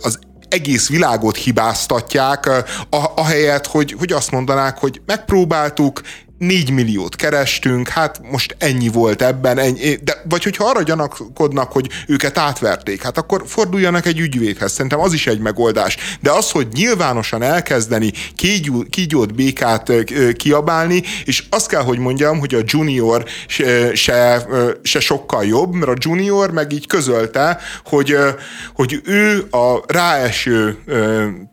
[0.01, 0.19] az
[0.49, 2.49] egész világot hibáztatják,
[3.15, 6.01] ahelyett, hogy, hogy azt mondanák, hogy megpróbáltuk,
[6.39, 11.89] 4 milliót kerestünk, hát most ennyi volt ebben, ennyi, de, vagy hogyha arra gyanakodnak, hogy
[12.07, 15.97] őket átverték, hát akkor forduljanak egy ügyvédhez, szerintem az is egy megoldás.
[16.19, 19.91] De az, hogy nyilvánosan elkezdeni kígyó, kígyót békát
[20.35, 24.47] kiabálni, és azt kell, hogy mondjam, hogy a junior se, se,
[24.81, 28.17] se sokkal jobb, mert a junior meg így közölte, hogy,
[28.73, 30.77] hogy ő a ráeső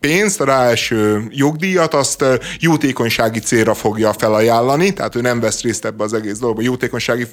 [0.01, 2.25] pénzt, a ráeső jogdíjat, azt
[2.61, 7.27] jótékonysági célra fogja felajánlani, felajánlani, tehát ő nem vesz részt ebbe az egész dologba, jótékonysági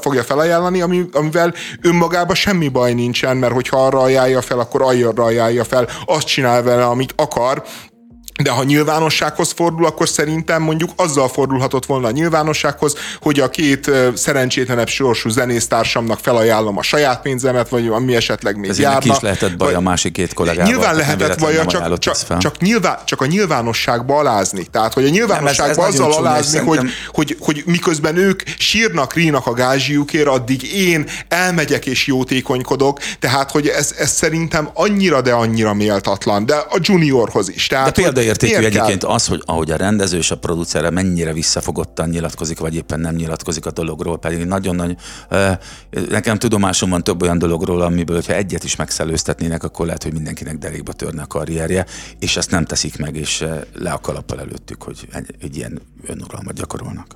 [0.00, 5.24] fogja felajánlani, ami, amivel önmagában semmi baj nincsen, mert hogyha arra ajánlja fel, akkor arra
[5.24, 7.64] ajánlja fel, azt csinál vele, amit akar,
[8.42, 13.90] de ha nyilvánossághoz fordul, akkor szerintem mondjuk azzal fordulhatott volna a nyilvánossághoz, hogy a két
[14.14, 19.12] szerencsétlenebb sorsú zenésztársamnak felajánlom a saját pénzemet, vagy ami esetleg még Ez járna.
[19.14, 20.72] is lehetett baj a másik két kollégával.
[20.72, 24.66] Nyilván lehetett baj, csak, csak, csak, nyilván, csak a nyilvánosságba alázni.
[24.70, 28.42] Tehát, hogy a nyilvánosságba nem, ez, ez azzal alázni, hogy, hogy, hogy, hogy miközben ők
[28.58, 32.98] sírnak, rínak a gázsiukért, addig én elmegyek és jótékonykodok.
[33.18, 36.46] Tehát, hogy ez, ez szerintem annyira, de annyira méltatlan.
[36.46, 37.66] De a juniorhoz is.
[37.66, 42.58] Tehát, de példaértékű egyébként az, hogy ahogy a rendező és a producer mennyire visszafogottan nyilatkozik,
[42.58, 44.96] vagy éppen nem nyilatkozik a dologról, pedig nagyon nagy,
[46.08, 50.58] nekem tudomásom van több olyan dologról, amiből, ha egyet is megszelőztetnének, akkor lehet, hogy mindenkinek
[50.58, 51.86] derékba törne a karrierje,
[52.18, 56.54] és ezt nem teszik meg, és le a kalappal előttük, hogy egy, egy ilyen önuralmat
[56.54, 57.06] gyakorolnak.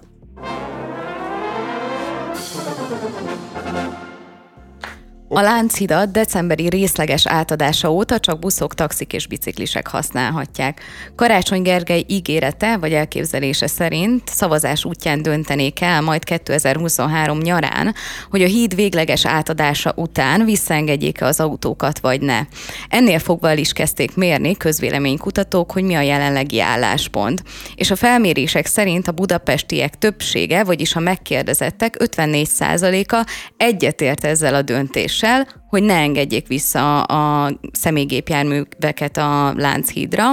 [5.32, 10.80] A Lánchidat decemberi részleges átadása óta csak buszok, taxik és biciklisek használhatják.
[11.14, 17.94] Karácsony Gergely ígérete vagy elképzelése szerint szavazás útján döntenék el majd 2023 nyarán,
[18.30, 22.40] hogy a híd végleges átadása után visszaengedjék-e az autókat vagy ne.
[22.88, 27.42] Ennél fogva el is kezdték mérni közvéleménykutatók, hogy mi a jelenlegi álláspont.
[27.74, 33.26] És a felmérések szerint a budapestiek többsége, vagyis a megkérdezettek 54%-a
[33.56, 40.24] egyetért ezzel a döntéssel döntéssel, hogy ne engedjék vissza a személygépjárműveket a Lánchídra.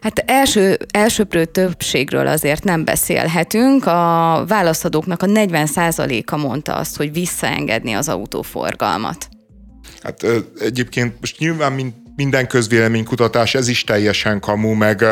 [0.00, 3.86] Hát első, elsőprő többségről azért nem beszélhetünk.
[3.86, 9.28] A válaszadóknak a 40%-a mondta azt, hogy visszaengedni az autóforgalmat.
[10.02, 10.26] Hát
[10.60, 15.04] egyébként most nyilván minden közvéleménykutatás, ez is teljesen kamu, meg,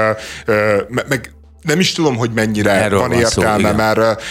[1.09, 1.33] meg
[1.63, 4.23] nem is tudom, hogy mennyire Erről van, van értelme, szó, mert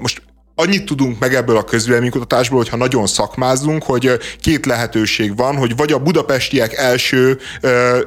[0.00, 0.22] most
[0.60, 5.92] annyit tudunk meg ebből a közvéleménykutatásból, hogyha nagyon szakmázunk, hogy két lehetőség van, hogy vagy
[5.92, 7.38] a budapestiek első,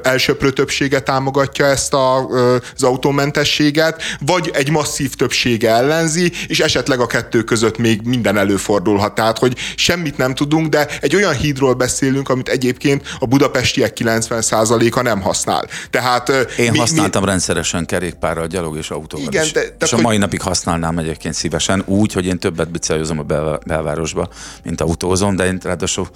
[0.02, 2.26] elsőprő többsége támogatja ezt a,
[2.74, 9.14] az autómentességet, vagy egy masszív többsége ellenzi, és esetleg a kettő között még minden előfordulhat.
[9.14, 15.02] Tehát, hogy semmit nem tudunk, de egy olyan hídról beszélünk, amit egyébként a budapestiek 90%-a
[15.02, 15.66] nem használ.
[15.90, 16.28] Tehát,
[16.58, 17.28] Én mi, használtam mi...
[17.28, 19.52] rendszeresen kerékpárral, gyalog és autóval Igen, is.
[19.52, 20.18] De, de, és a mai hogy...
[20.18, 23.22] napig használnám egyébként szívesen úgy, hogy én többet bicajozom a
[23.66, 24.28] belvárosba,
[24.64, 26.08] mint autózom, de én ráadásul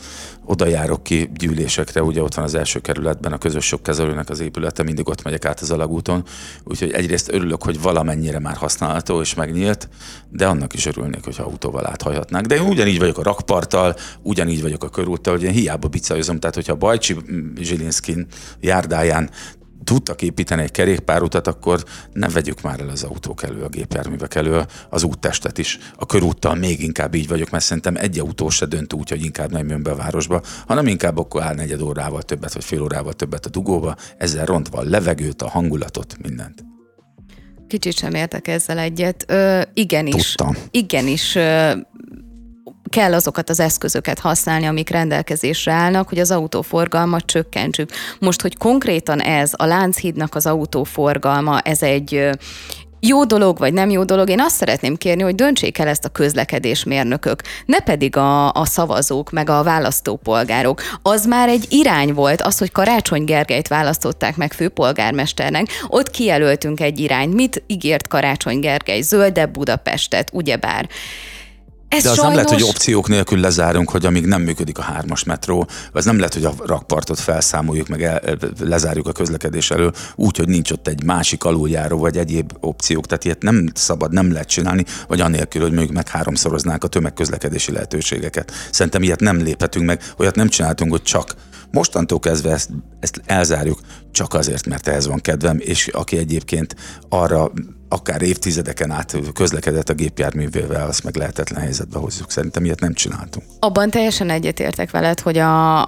[0.44, 4.82] oda járok ki gyűlésekre, ugye ott van az első kerületben a közös kezelőnek az épülete,
[4.82, 6.24] mindig ott megyek át az alagúton,
[6.64, 9.88] úgyhogy egyrészt örülök, hogy valamennyire már használható és megnyílt,
[10.30, 12.46] de annak is örülnék, hogyha autóval áthajhatnánk.
[12.46, 16.54] De én ugyanígy vagyok a rakparttal, ugyanígy vagyok a körúttal, hogy én hiába bicajozom, tehát
[16.54, 17.16] hogyha Bajcsi
[17.60, 18.26] Zsilinskin
[18.60, 19.30] járdáján
[19.84, 24.64] tudtak építeni egy kerékpárutat, akkor ne vegyük már el az autók elő, a gépjárművek elő,
[24.90, 25.78] az úttestet is.
[25.96, 29.50] A körúttal még inkább így vagyok, mert szerintem egy autó se dönt úgy, hogy inkább
[29.50, 33.12] nem jön be a városba, hanem inkább akkor áll negyed órával többet, vagy fél órával
[33.12, 36.64] többet a dugóba, ezzel rontva a levegőt, a hangulatot, mindent.
[37.66, 39.24] Kicsit sem értek ezzel egyet.
[39.28, 40.34] Ö, igenis.
[40.34, 40.56] Tudtam.
[40.70, 41.34] Igenis.
[41.34, 41.72] Ö,
[42.90, 47.90] kell azokat az eszközöket használni, amik rendelkezésre állnak, hogy az autóforgalmat csökkentsük.
[48.18, 52.30] Most, hogy konkrétan ez a Lánchídnak az autóforgalma, ez egy
[53.00, 56.08] jó dolog, vagy nem jó dolog, én azt szeretném kérni, hogy döntsék el ezt a
[56.08, 60.82] közlekedésmérnökök, ne pedig a, a szavazók, meg a választópolgárok.
[61.02, 66.98] Az már egy irány volt, az, hogy Karácsony Gergelyt választották meg főpolgármesternek, ott kijelöltünk egy
[66.98, 67.34] irányt.
[67.34, 69.00] Mit ígért Karácsony Gergely?
[69.00, 70.88] Zöldebb Budapestet, ugyebár.
[71.88, 72.34] Ez De az sajnos...
[72.34, 76.16] nem lehet, hogy opciók nélkül lezárunk, hogy amíg nem működik a hármas metró, az nem
[76.16, 78.22] lehet, hogy a rakpartot felszámoljuk, meg el,
[78.60, 83.06] lezárjuk a közlekedés elől, úgy, hogy nincs ott egy másik aluljáró, vagy egyéb opciók.
[83.06, 87.72] Tehát ilyet nem szabad, nem lehet csinálni, vagy anélkül, hogy mondjuk meg háromszoroznák a tömegközlekedési
[87.72, 88.52] lehetőségeket.
[88.70, 91.34] Szerintem ilyet nem léphetünk meg, olyat nem csináltunk, hogy csak
[91.70, 92.70] Mostantól kezdve ezt,
[93.00, 93.80] ezt elzárjuk
[94.12, 96.74] csak azért, mert ehhez van kedvem, és aki egyébként
[97.08, 97.52] arra
[97.88, 102.30] akár évtizedeken át közlekedett a gépjárművével, azt meg lehetetlen helyzetbe hozzuk.
[102.30, 103.46] Szerintem ilyet nem csináltunk.
[103.58, 105.86] Abban teljesen egyetértek veled, hogy a,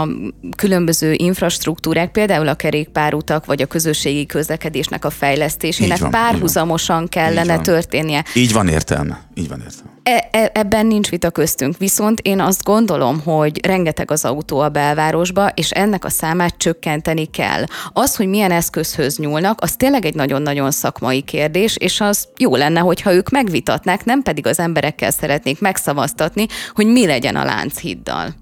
[0.00, 0.08] a
[0.56, 7.60] különböző infrastruktúrák, például a kerékpárutak vagy a közösségi közlekedésnek a fejlesztésének van, párhuzamosan kellene így
[7.60, 8.24] történnie.
[8.34, 9.20] Így van értelme.
[9.34, 9.90] Így van értelme.
[10.02, 14.68] E, e, ebben nincs vita köztünk, viszont én azt gondolom, hogy rengeteg az autó a
[14.68, 17.64] belvárosba, és ennek a számát csökkenteni kell.
[17.92, 22.80] Az, hogy milyen eszközhöz nyúlnak, az tényleg egy nagyon-nagyon szakmai kérdés, és az jó lenne,
[22.80, 28.40] hogyha ők megvitatnák, nem pedig az emberekkel szeretnék megszavaztatni, hogy mi legyen a Lánchiddal.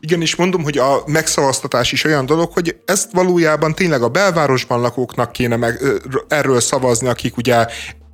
[0.00, 4.80] Igen, és mondom, hogy a megszavaztatás is olyan dolog, hogy ezt valójában tényleg a belvárosban
[4.80, 5.80] lakóknak kéne meg,
[6.28, 7.66] erről szavazni, akik ugye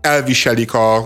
[0.02, 0.96] elviselik a,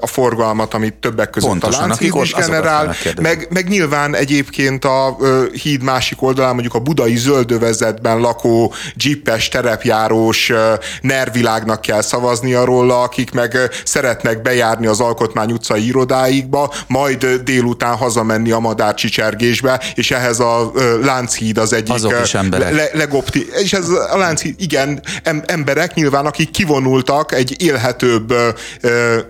[0.00, 5.16] a forgalmat, amit többek között Pontosan, a Lánchíd is generál, meg, meg nyilván egyébként a
[5.62, 10.52] híd másik oldalán mondjuk a budai zöldövezetben lakó jeepes, terepjárós
[11.00, 18.50] nervilágnak kell szavazni róla, akik meg szeretnek bejárni az Alkotmány utcai irodáikba, majd délután hazamenni
[18.50, 22.08] a madárcsicsergésbe, és ehhez a Lánchíd az egyik
[22.50, 23.46] le, legopti...
[23.62, 25.02] És ez a Lánchíd, igen,
[25.46, 28.34] emberek nyilván, akik kivonultak egy élhetőbb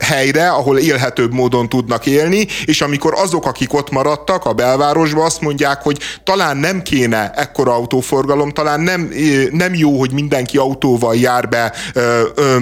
[0.01, 5.41] helyre, ahol élhetőbb módon tudnak élni, és amikor azok, akik ott maradtak a belvárosba, azt
[5.41, 9.11] mondják, hogy talán nem kéne ekkora autóforgalom, talán nem,
[9.51, 11.73] nem jó, hogy mindenki autóval jár be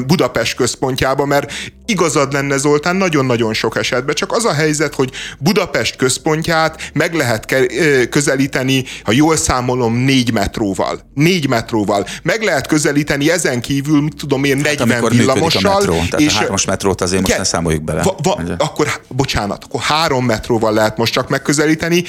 [0.06, 1.52] Budapest központjába, mert
[1.86, 7.46] igazad lenne Zoltán nagyon-nagyon sok esetben, csak az a helyzet, hogy Budapest központját meg lehet
[8.10, 11.00] közelíteni, ha jól számolom, négy metróval.
[11.14, 12.06] Négy metróval.
[12.22, 15.78] Meg lehet közelíteni ezen kívül, mit tudom én, 40 hát, villamossal.
[15.78, 18.02] Metró, és hármas metrót azért most ne számoljuk bele.
[18.02, 22.04] Va, va, akkor, bocsánat, akkor három metróval lehet most csak megközelíteni,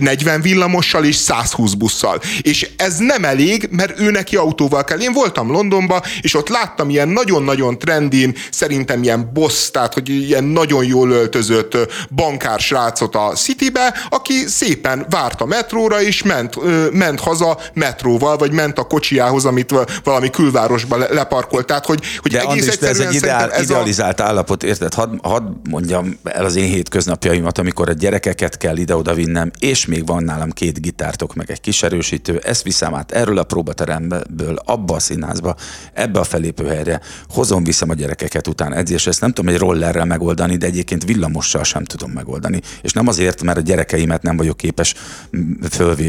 [0.00, 2.20] 40 villamossal és 120 busszal.
[2.40, 5.00] És ez nem elég, mert ő neki autóval kell.
[5.00, 10.44] Én voltam Londonba, és ott láttam ilyen nagyon-nagyon trendin, szerintem ilyen boss, tehát hogy ilyen
[10.44, 11.76] nagyon jól öltözött
[12.14, 16.56] bankár srácot a Citybe, aki szépen várt a metróra, és ment,
[16.92, 19.74] ment haza metróval, vagy ment a kocsiához, amit
[20.04, 21.66] valami külvárosba leparkolt.
[21.66, 24.94] Tehát, hogy, hogy De egész Andris, egyszerűen ez egy ideál, ez idealizált állapot, érted?
[24.94, 30.06] Hadd had mondjam el az én hétköznapjaimat, amikor a gyerekeket kell ide-oda vinnem, és még
[30.06, 34.94] van nálam két gitártok, meg egy kis erősítő, ezt viszem át erről a próbateremből, abba
[34.94, 35.54] a színházba,
[35.92, 40.56] ebbe a felépőhelyre, hozom, viszem a gyerekeket után edzés, ezt nem tudom egy rollerrel megoldani,
[40.56, 42.60] de egyébként villamossal sem tudom megoldani.
[42.82, 44.94] És nem azért, mert a gyerekeimet nem vagyok képes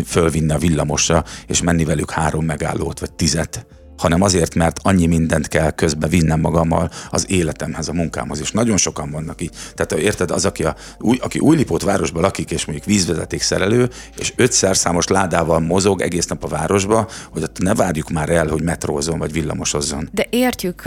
[0.05, 3.65] fölvinni a villamosra, és menni velük három megállót, vagy tizet,
[4.01, 8.77] hanem azért, mert annyi mindent kell közbe vinnem magammal az életemhez, a munkámhoz, és nagyon
[8.77, 9.51] sokan vannak így.
[9.75, 14.33] Tehát érted, az, aki, a, új, aki Újlipót városban lakik, és mondjuk vízvezeték szerelő, és
[14.35, 18.61] ötszer számos ládával mozog egész nap a városba, hogy ott ne várjuk már el, hogy
[18.61, 20.09] metrózon vagy villamosozzon.
[20.11, 20.81] De értjük,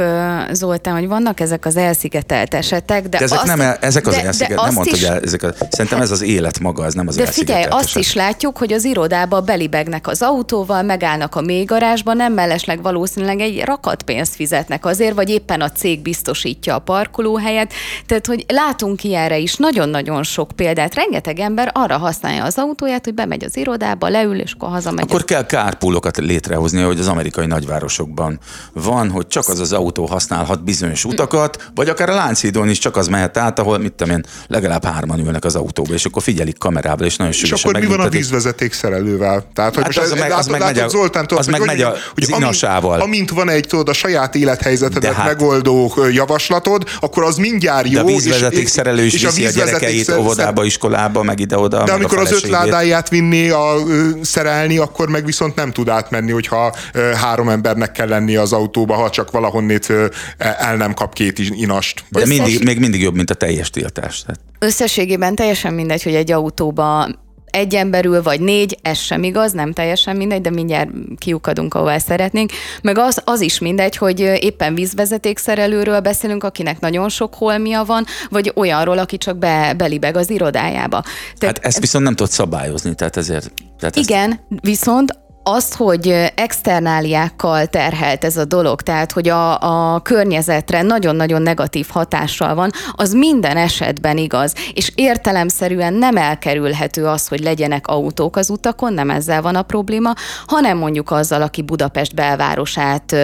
[0.52, 4.14] Zoltán, hogy vannak ezek az elszigetelt esetek, de, de ezek azt, nem, el, ezek az
[4.14, 7.08] elsziget, nem mondta, is, hogy el, ezek a, szerintem ez az élet maga, ez nem
[7.08, 8.02] az De figyelj, azt eset.
[8.02, 13.40] is látjuk, hogy az irodába belibegnek az autóval, megállnak a mélygarázsba, nem mellesleg való valószínűleg
[13.40, 17.72] egy rakat pénzt fizetnek azért, vagy éppen a cég biztosítja a parkolóhelyet.
[18.06, 20.94] Tehát, hogy látunk ilyenre is nagyon-nagyon sok példát.
[20.94, 25.04] Rengeteg ember arra használja az autóját, hogy bemegy az irodába, leül, és akkor hazamegy.
[25.08, 28.38] Akkor kell kárpúlokat létrehozni, hogy az amerikai nagyvárosokban
[28.72, 32.96] van, hogy csak az az autó használhat bizonyos utakat, vagy akár a Lánchídon is csak
[32.96, 36.58] az mehet át, ahol mit tudom én, legalább hárman ülnek az autóba, és akkor figyelik
[36.58, 39.44] kamerával, és nagyon És akkor mi van a vízvezeték szerelővel?
[39.54, 41.44] Tehát, hogy Hát most az meg- az látod, meg megy látod a- Zoltán, tudod, az
[41.44, 42.83] hogy meg hogy megy a mondjam, hogy inasával.
[42.88, 47.86] Amint, amint van egy tudod, a saját élethelyzetedet De hát- megoldó javaslatod, akkor az mindjárt
[47.88, 47.92] jó.
[47.92, 51.22] De a vízvezeték és- szerelő is és a viszi a vízvezeték gyerekeit szer- óvodába, iskolába,
[51.22, 51.76] meg ide-oda.
[51.76, 53.74] De meg a amikor az öt ládáját vinni a
[54.22, 56.74] szerelni, akkor meg viszont nem tud átmenni, hogyha
[57.20, 59.92] három embernek kell lenni az autóba, ha csak valahonnét
[60.38, 62.04] el nem kap két inast.
[62.08, 64.22] De mindig, még mindig jobb, mint a teljes tiltás.
[64.22, 67.08] Tehát Összességében teljesen mindegy, hogy egy autóba
[67.54, 71.98] egy ember ül, vagy négy, ez sem igaz, nem teljesen mindegy, de mindjárt kiukadunk, ahová
[71.98, 72.50] szeretnénk.
[72.82, 78.52] Meg az, az is mindegy, hogy éppen vízvezetékszerelőről beszélünk, akinek nagyon sok holmia van, vagy
[78.54, 81.02] olyanról, aki csak be, belibeg az irodájába.
[81.38, 83.52] Tehát hát ezt viszont nem tudod szabályozni, tehát ezért...
[83.78, 89.60] Tehát ezt- igen, viszont azt, hogy externáliákkal terhelt ez a dolog, tehát hogy a,
[89.94, 94.54] a környezetre nagyon-nagyon negatív hatással van, az minden esetben igaz.
[94.74, 100.12] És értelemszerűen nem elkerülhető az, hogy legyenek autók az utakon, nem ezzel van a probléma,
[100.46, 103.16] hanem mondjuk azzal, aki Budapest belvárosát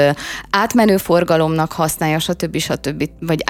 [0.51, 2.59] átmenő forgalomnak használja, stb.
[2.59, 3.09] stb.
[3.21, 3.45] vagy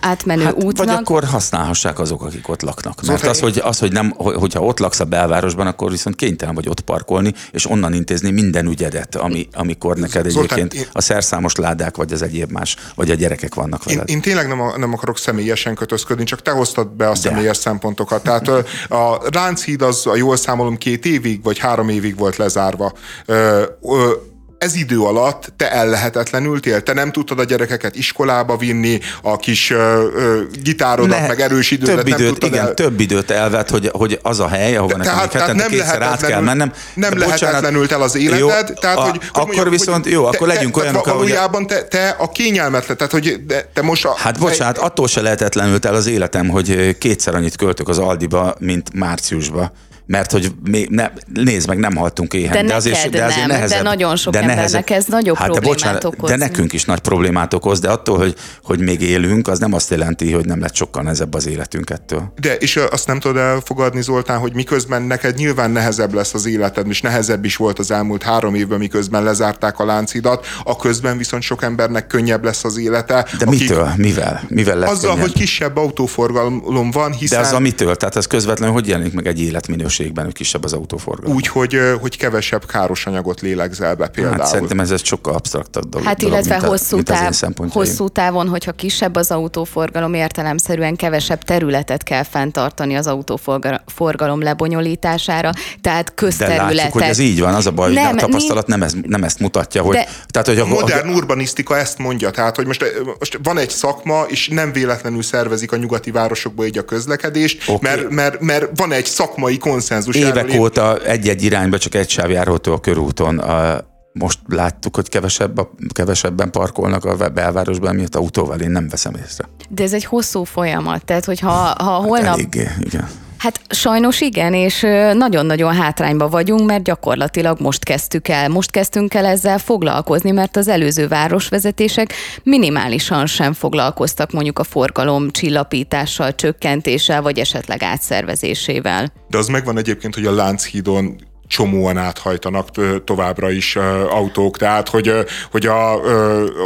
[0.00, 0.86] átmenő Hát, útnak.
[0.86, 2.94] vagy akkor használhassák azok, akik ott laknak.
[2.96, 6.16] Mert Zoltán, az, hogy, az, hogy nem, hogy- hogyha ott laksz a belvárosban, akkor viszont
[6.16, 10.90] kénytelen vagy ott parkolni, és onnan intézni minden ügyedet, ami, amikor neked Zoltán, egyébként én-
[10.92, 14.08] a szerszámos ládák, vagy az egyéb más, vagy a gyerekek vannak Én, veled.
[14.10, 18.22] én tényleg nem, a- nem akarok személyesen kötözködni, csak te hoztad be a személyes szempontokat.
[18.22, 18.48] Tehát
[18.88, 22.92] a Lánchíd az, a jól számolom, két évig vagy három évig volt lezárva.
[23.26, 24.10] Ö, ö,
[24.58, 30.06] ez idő alatt te ellehetetlenültél, te nem tudtad a gyerekeket iskolába vinni, a kis ö,
[30.14, 32.74] ö, gitárodat, Ne- meg erős idődet több nem időt, igen, el...
[32.74, 36.26] több időt elvett, hogy, hogy az a hely, ahova nekem tehát- tehát nem kétszer át
[36.26, 36.72] kell mennem.
[36.94, 38.38] nem De lehetetlenült el az életed,
[38.68, 41.10] jó, tehát a, hogy, akkor mondjam, viszont hogy jó, akkor te- legyünk te, olyanok, te,
[41.10, 41.28] ahogy...
[41.28, 45.20] valójában te, te a kényelmetlen, tehát hogy te, te most a, Hát bocsánat, attól se
[45.20, 49.72] lehetetlenült el az életem, hogy kétszer annyit költök az Aldiba, mint márciusba.
[50.06, 52.66] Mert hogy még ne, nézd meg, nem haltunk éhen.
[52.66, 55.52] De azért, neked de azért nem, de nehezebb, nagyon sok embernek ez nagyobb hát de
[55.52, 56.30] problémát bocsánat, okoz.
[56.30, 59.90] De nekünk is nagy problémát okoz, de attól, hogy, hogy még élünk, az nem azt
[59.90, 62.32] jelenti, hogy nem lett sokkal nehezebb az életünk ettől.
[62.40, 66.86] De, és azt nem tudod elfogadni, Zoltán, hogy miközben neked nyilván nehezebb lesz az életed,
[66.88, 71.42] és nehezebb is volt az elmúlt három évben, miközben lezárták a láncidat, a közben viszont
[71.42, 73.26] sok embernek könnyebb lesz az élete.
[73.38, 73.92] De mitől?
[73.96, 74.42] Mivel?
[74.48, 75.26] Mivel lesz Azzal, könnyebb?
[75.26, 77.96] hogy kisebb autóforgalom van, De hiszen az a mitől?
[77.96, 81.36] Tehát ez közvetlenül hogy jelenik meg egy életminőségben, hogy kisebb az autóforgalom?
[81.36, 84.38] úgy, hogy, hogy kevesebb káros anyagot lélegzel be például.
[84.38, 86.06] Hát szerintem ez egy sokkal absztraktabb dolog.
[86.06, 90.14] Hát dolog, illetve a- hosszú, mint az én táv, hosszú távon, hogyha kisebb az autóforgalom,
[90.14, 96.74] értelemszerűen kevesebb területet kell fenntartani az autóforgalom lebonyolítására, tehát De közterületet.
[96.74, 99.24] látjuk, hogy ez így van, az a baj, hogy Nem, a tapasztalat nem, ez, nem
[99.24, 102.84] ezt mutatja, hogy, De- tehát, hogy A a, modern urbanisztika ezt mondja, tehát hogy most,
[103.18, 107.88] most van egy szakma, és nem véletlenül szervezik a nyugati városokba így a közlekedést, Oké.
[107.88, 110.14] mert, mert, mert van egy szakmai konszenzus.
[110.14, 113.38] évek óta egy-egy irányba csak egy sáv járható a körúton.
[113.38, 119.14] A, most láttuk, hogy kevesebb, a- kevesebben parkolnak a belvárosban, miatt autóval én nem veszem
[119.14, 119.44] észre.
[119.68, 122.34] De ez egy hosszú folyamat, tehát hogyha ha holnap...
[122.34, 123.08] Eléggé, igen.
[123.38, 124.80] Hát sajnos igen, és
[125.12, 128.48] nagyon-nagyon hátrányba vagyunk, mert gyakorlatilag most kezdtük el.
[128.48, 132.12] Most kezdtünk el ezzel foglalkozni, mert az előző városvezetések
[132.42, 139.12] minimálisan sem foglalkoztak mondjuk a forgalom csillapítással, csökkentéssel, vagy esetleg átszervezésével.
[139.28, 141.16] De az megvan egyébként, hogy a Lánchídon
[141.48, 142.68] csomóan áthajtanak
[143.04, 143.76] továbbra is
[144.10, 145.12] autók, tehát hogy,
[145.50, 145.92] hogy a,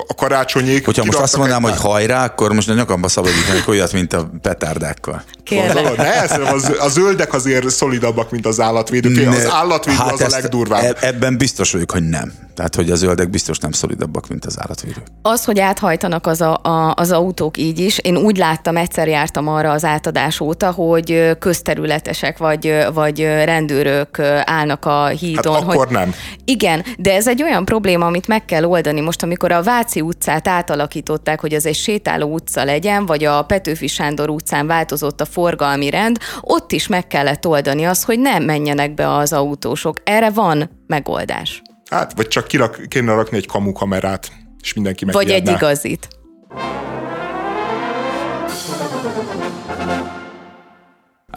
[0.08, 0.84] a karácsonyék...
[0.84, 4.30] Hogyha most azt mondanám, egy- hogy hajrá, akkor most a nyakamba szabadítanék olyat, mint a
[4.42, 5.22] petárdákkal.
[5.44, 5.96] Kérlek.
[5.96, 9.28] Ne, az, a zöldek azért szolidabbak, mint az állatvédők.
[9.28, 10.82] Az Ne- állatvédő hát az a legdurvább.
[10.82, 12.32] e- Ebben biztos vagyok, hogy nem.
[12.54, 15.02] Tehát, hogy a zöldek biztos nem szolidabbak, mint az állatvédők.
[15.22, 19.48] Az, hogy áthajtanak az, a, a, az autók így is, én úgy láttam, egyszer jártam
[19.48, 24.38] arra az átadás óta, hogy közterületesek vagy, vagy rendőrök ö,
[24.70, 25.54] állnak a hídon.
[25.54, 25.88] Hát akkor hogy...
[25.88, 26.14] nem.
[26.44, 29.00] Igen, de ez egy olyan probléma, amit meg kell oldani.
[29.00, 33.86] Most, amikor a Váci utcát átalakították, hogy az egy sétáló utca legyen, vagy a Petőfi
[33.86, 38.94] Sándor utcán változott a forgalmi rend, ott is meg kellett oldani azt, hogy nem menjenek
[38.94, 39.96] be az autósok.
[40.04, 41.62] Erre van megoldás.
[41.90, 45.52] Hát, vagy csak kirak, kéne rakni egy kamukamerát, és mindenki Vagy egy megijedne.
[45.52, 46.08] igazit.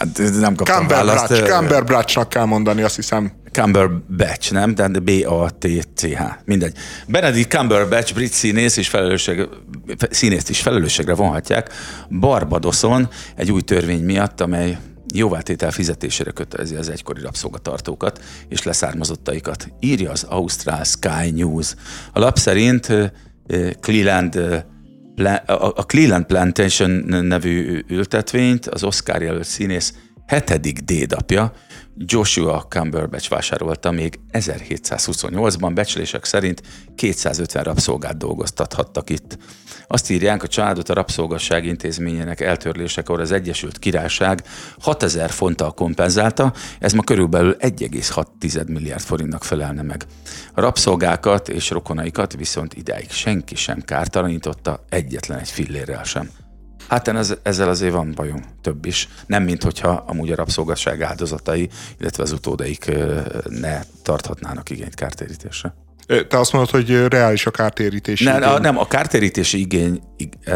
[0.03, 1.25] Hát nem kaptam választ.
[1.25, 3.31] Cumberbatch, Cumberbatchnak kell mondani, azt hiszem.
[3.51, 4.75] Cumberbatch, nem?
[4.75, 6.21] De B-A-T-C-H.
[6.45, 6.77] Mindegy.
[7.07, 9.47] Benedict Cumberbatch, brit színész és felelősség,
[10.09, 11.69] színészt is felelősségre vonhatják
[12.19, 14.77] Barbadoson egy új törvény miatt, amely
[15.13, 19.67] jóváltétel fizetésére kötelezi az egykori rabszolgatartókat és leszármazottaikat.
[19.79, 21.75] Írja az Ausztrál Sky News.
[22.13, 22.87] A lap szerint
[23.79, 24.65] Cleland
[25.45, 26.91] a Cleland Plantation
[27.25, 29.93] nevű ültetvényt az Oscar jelölt színész
[30.27, 31.53] hetedik dédapja,
[31.97, 36.61] Joshua Cumberbatch vásárolta még 1728-ban, becslések szerint
[36.95, 39.37] 250 rabszolgát dolgoztathattak itt.
[39.87, 44.43] Azt írják, a családot a rabszolgasság intézményének eltörlésekor az Egyesült Királyság
[44.79, 50.05] 6000 fonttal kompenzálta, ez ma körülbelül 1,6 milliárd forintnak felelne meg.
[50.53, 56.42] A rabszolgákat és rokonaikat viszont idáig senki sem kártalanította, egyetlen egy fillérrel sem.
[56.87, 59.07] Hát ez, ezzel azért van bajom, több is.
[59.25, 61.69] Nem, mint hogyha amúgy a rabszolgasság áldozatai,
[61.99, 62.91] illetve az utódaik
[63.49, 65.73] ne tarthatnának igényt kártérítésre.
[66.27, 68.61] Te azt mondod, hogy reális a kártérítési ne, igény.
[68.61, 70.01] Nem, a kártérítési igény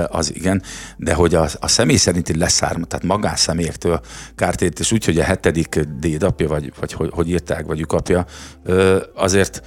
[0.08, 0.64] az igen,
[0.98, 4.02] de hogy a, a személy szerinti leszárma, tehát magánszemélyektől
[4.36, 8.26] kártérítés úgy, hogy a hetedik dédapja, vagy, vagy hogy, hogy írták, vagy apja,
[9.16, 9.62] azért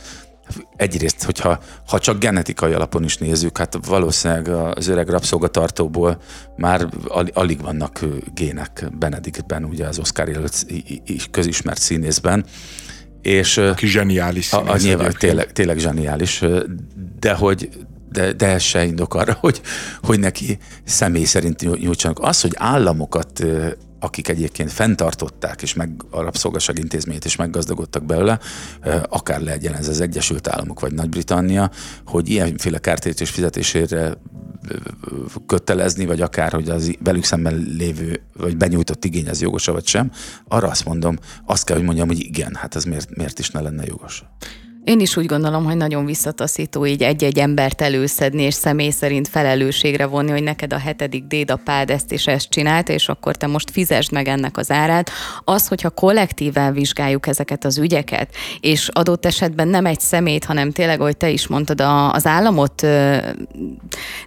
[0.77, 6.21] egyrészt, hogyha ha csak genetikai alapon is nézzük, hát valószínűleg az öreg rabszolgatartóból
[6.57, 6.89] már
[7.33, 8.01] alig vannak
[8.35, 10.67] gének Benedictben, ugye az Oscar jelölt
[11.31, 12.45] közismert színészben.
[13.23, 14.69] És, Aki zseniális színész.
[14.69, 16.45] A, a nyilván, tényleg, tényleg zseniális,
[17.21, 17.69] de hogy
[18.13, 19.61] de, de ez se indok arra, hogy,
[20.03, 22.19] hogy neki személy szerint nyújtsanak.
[22.21, 23.45] Az, hogy államokat
[24.01, 28.39] akik egyébként fenntartották és meg a rabszolgaság intézményét is meggazdagodtak belőle,
[29.09, 31.71] akár legyen ez az Egyesült Államok vagy Nagy-Britannia,
[32.07, 34.17] hogy ilyenféle kártérítés fizetésére
[35.47, 40.11] kötelezni, vagy akár, hogy az velük szemben lévő, vagy benyújtott igény az jogos vagy sem,
[40.49, 43.61] arra azt mondom, azt kell, hogy mondjam, hogy igen, hát ez miért, miért is ne
[43.61, 44.25] lenne jogos.
[44.85, 50.07] Én is úgy gondolom, hogy nagyon visszataszító így egy-egy embert előszedni, és személy szerint felelősségre
[50.07, 54.13] vonni, hogy neked a hetedik dédapád ezt és ezt csinált, és akkor te most fizesd
[54.13, 55.11] meg ennek az árát.
[55.45, 61.01] Az, hogyha kollektíven vizsgáljuk ezeket az ügyeket, és adott esetben nem egy szemét, hanem tényleg,
[61.01, 61.81] ahogy te is mondtad,
[62.13, 62.87] az államot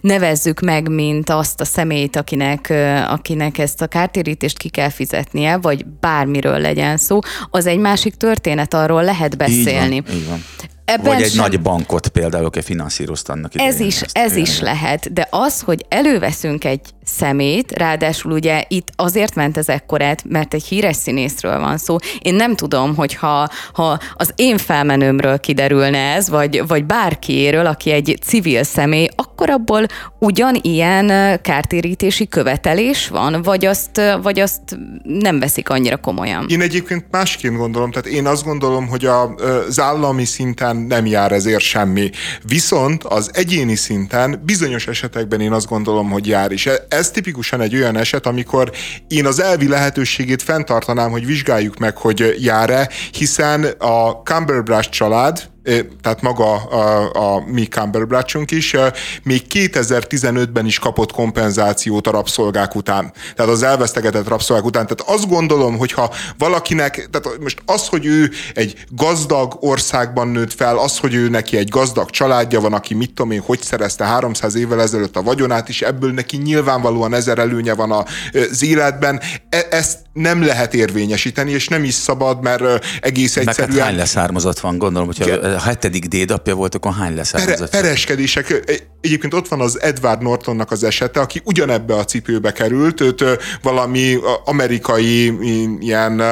[0.00, 2.72] nevezzük meg, mint azt a szemét, akinek,
[3.08, 7.18] akinek ezt a kártérítést ki kell fizetnie, vagy bármiről legyen szó,
[7.50, 9.94] az egy másik történet, arról lehet beszélni.
[9.94, 10.42] Így van, így van.
[10.84, 11.40] Ebben Vagy egy sem...
[11.40, 16.64] nagy bankot például, aki finanszírozta annak Ez is, ez is lehet, de az, hogy előveszünk
[16.64, 21.96] egy szemét, ráadásul ugye itt azért ment ez ekkorát, mert egy híres színészről van szó.
[22.18, 27.90] Én nem tudom, hogy ha, ha az én felmenőmről kiderülne ez, vagy, vagy bárkiéről, aki
[27.90, 29.86] egy civil személy, akkor abból
[30.18, 34.60] ugyanilyen kártérítési követelés van, vagy azt, vagy azt
[35.02, 36.46] nem veszik annyira komolyan?
[36.48, 41.32] Én egyébként másként gondolom, tehát én azt gondolom, hogy a, az állami szinten nem jár
[41.32, 42.10] ezért semmi.
[42.42, 47.74] Viszont az egyéni szinten bizonyos esetekben én azt gondolom, hogy jár is ez tipikusan egy
[47.74, 48.72] olyan eset, amikor
[49.08, 55.52] én az elvi lehetőségét fenntartanám, hogy vizsgáljuk meg, hogy jár-e, hiszen a Cumberbatch család,
[56.02, 58.76] tehát maga a, a mi Cumberbatchunk is,
[59.22, 63.12] még 2015-ben is kapott kompenzációt a rabszolgák után.
[63.34, 64.86] Tehát az elvesztegetett rabszolgák után.
[64.86, 70.78] Tehát azt gondolom, hogyha valakinek, tehát most az, hogy ő egy gazdag országban nőtt fel,
[70.78, 74.54] az, hogy ő neki egy gazdag családja van, aki mit tudom én, hogy szerezte 300
[74.54, 80.03] évvel ezelőtt a vagyonát, és ebből neki nyilvánvalóan ezer előnye van az életben, e- ezt
[80.14, 83.68] nem lehet érvényesíteni, és nem is szabad, mert egész egyszerűen...
[83.68, 87.30] Meg hát hány leszármazott van, gondolom, hogyha a hetedik dédapja volt, akkor hány lesz?
[87.30, 88.64] Pere, pereskedések.
[89.00, 93.24] Egyébként ott van az Edward Nortonnak az esete, aki ugyanebbe a cipőbe került, őt
[93.62, 95.32] valami amerikai
[95.80, 96.22] ilyen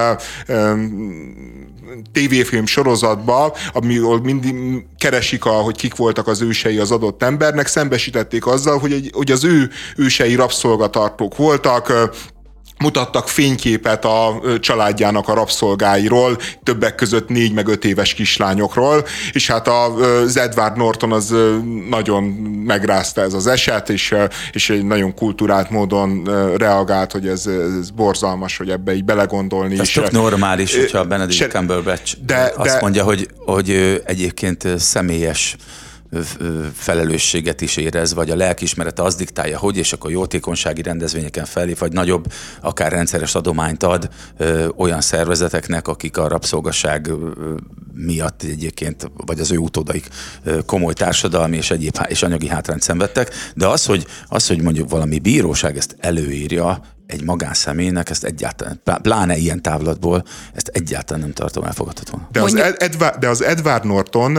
[2.12, 8.46] tévéfilm sorozatba, ahol mindig keresik, a, hogy kik voltak az ősei az adott embernek, szembesítették
[8.46, 12.10] azzal, hogy, egy, hogy az ő ősei rabszolgatartók voltak,
[12.82, 19.68] mutattak fényképet a családjának a rabszolgáiról, többek között négy meg öt éves kislányokról, és hát
[19.68, 21.34] az Edward Norton az
[21.88, 22.24] nagyon
[22.66, 24.14] megrázta ez az eset, és,
[24.52, 27.46] és egy nagyon kulturált módon reagált, hogy ez,
[27.80, 29.78] ez borzalmas, hogy ebbe így belegondolni.
[29.78, 35.56] Ez tök normális, hogyha a Benedict Cumberbatch de, azt de, mondja, hogy, hogy egyébként személyes
[36.74, 41.92] felelősséget is érez, vagy a lelkismerete az diktálja, hogy, és akkor jótékonysági rendezvényeken felé, vagy
[41.92, 47.10] nagyobb, akár rendszeres adományt ad ö, olyan szervezeteknek, akik a rabszolgaság
[47.94, 50.08] miatt egyébként, vagy az ő utódaik
[50.66, 55.18] komoly társadalmi és egyéb és anyagi hátrányt szenvedtek, de az, hogy, az, hogy mondjuk valami
[55.18, 60.24] bíróság ezt előírja, egy magánszemélynek ezt egyáltalán, pláne ilyen távlatból,
[60.54, 62.28] ezt egyáltalán nem tartom elfogadható.
[62.32, 64.38] De az, Edward, de az Edward Norton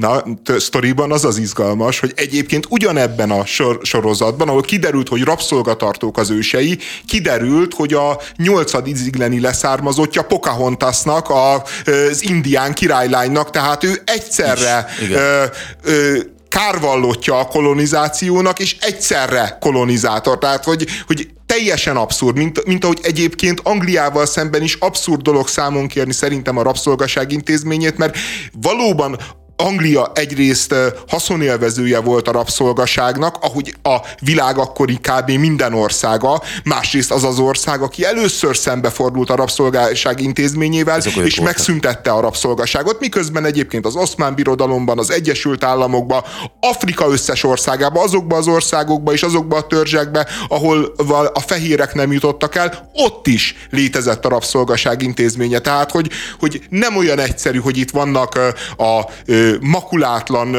[0.00, 0.22] na,
[0.58, 6.30] sztoriban az az izgalmas, hogy egyébként ugyanebben a sor, sorozatban, ahol kiderült, hogy rabszolgatartók az
[6.30, 15.08] ősei, kiderült, hogy a nyolcad izigleni leszármazottja Pocahontasnak, az indián királylánynak, tehát ő egyszerre Is,
[15.08, 15.44] ö,
[15.82, 16.18] ö,
[16.56, 20.38] kárvallottja a kolonizációnak, és egyszerre kolonizátor.
[20.38, 25.86] Tehát, hogy, hogy teljesen abszurd, mint, mint ahogy egyébként Angliával szemben is abszurd dolog számon
[25.86, 28.16] kérni szerintem a rabszolgaság intézményét, mert
[28.60, 29.18] valóban
[29.56, 30.74] Anglia egyrészt
[31.08, 35.30] haszonélvezője volt a rabszolgaságnak, ahogy a világ akkori kb.
[35.30, 41.44] minden országa, másrészt az az ország, aki először szembefordult a rabszolgaság intézményével, és voltak.
[41.44, 46.22] megszüntette a rabszolgaságot, miközben egyébként az oszmán birodalomban, az Egyesült Államokban,
[46.60, 50.94] Afrika összes országában, azokban az országokban és azokban a törzsekben, ahol
[51.32, 55.58] a fehérek nem jutottak el, ott is létezett a rabszolgaság intézménye.
[55.58, 58.38] Tehát, hogy, hogy nem olyan egyszerű, hogy itt vannak
[58.76, 59.10] a, a
[59.60, 60.56] makulátlan,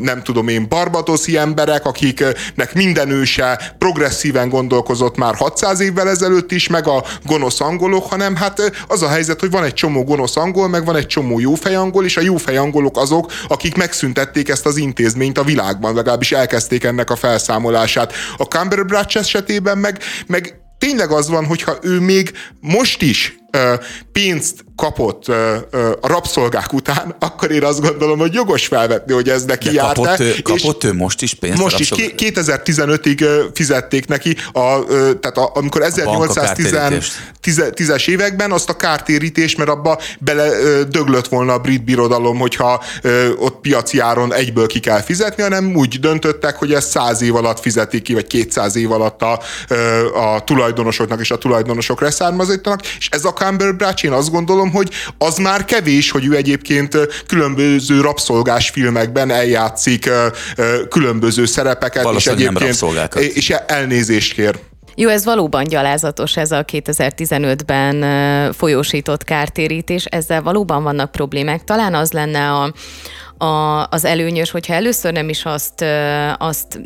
[0.00, 6.68] nem tudom én, barbadoszi emberek, akiknek minden őse progresszíven gondolkozott már 600 évvel ezelőtt is,
[6.68, 10.68] meg a gonosz angolok, hanem hát az a helyzet, hogy van egy csomó gonosz angol,
[10.68, 14.76] meg van egy csomó jófej angol, és a jófej angolok azok, akik megszüntették ezt az
[14.76, 18.12] intézményt a világban, legalábbis elkezdték ennek a felszámolását.
[18.36, 23.38] A Cumberbatch esetében meg, meg tényleg az van, hogyha ő még most is
[24.12, 25.28] pénzt kapott
[26.00, 30.20] a rabszolgák után, akkor én azt gondolom, hogy jogos felvetni, hogy ez neki járt kapott,
[30.20, 31.58] ő, kapott ő most is pénzt?
[31.58, 34.84] Most is, 2015-ig fizették neki, a,
[35.20, 40.48] tehát a, amikor 1810-es években azt a kártérítés, mert abba bele
[40.82, 42.82] döglött volna a brit birodalom, hogyha
[43.38, 47.60] ott piaci áron egyből ki kell fizetni, hanem úgy döntöttek, hogy ezt 100 év alatt
[47.60, 49.40] fizetik ki, vagy 200 év alatt a,
[50.14, 55.36] a tulajdonosoknak és a tulajdonosok leszármazottak, és ez a Cumberbatch, én azt gondolom, hogy az
[55.38, 56.96] már kevés, hogy ő egyébként
[57.26, 60.10] különböző rabszolgás filmekben eljátszik
[60.88, 64.58] különböző szerepeket, és egyébként és elnézést kér.
[65.00, 71.64] Jó, ez valóban gyalázatos, ez a 2015-ben folyósított kártérítés, ezzel valóban vannak problémák.
[71.64, 72.72] Talán az lenne a,
[73.38, 75.84] a, az előnyös, hogyha először nem is azt,
[76.38, 76.80] azt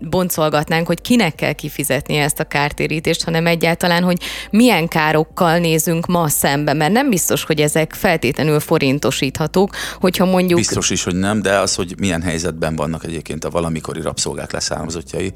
[0.00, 4.18] boncolgatnánk, hogy kinek kell kifizetni ezt a kártérítést, hanem egyáltalán, hogy
[4.50, 10.58] milyen károkkal nézünk ma szembe, mert nem biztos, hogy ezek feltétlenül forintosíthatók, hogyha mondjuk...
[10.58, 15.32] Biztos is, hogy nem, de az, hogy milyen helyzetben vannak egyébként a valamikori rabszolgák leszármazottjai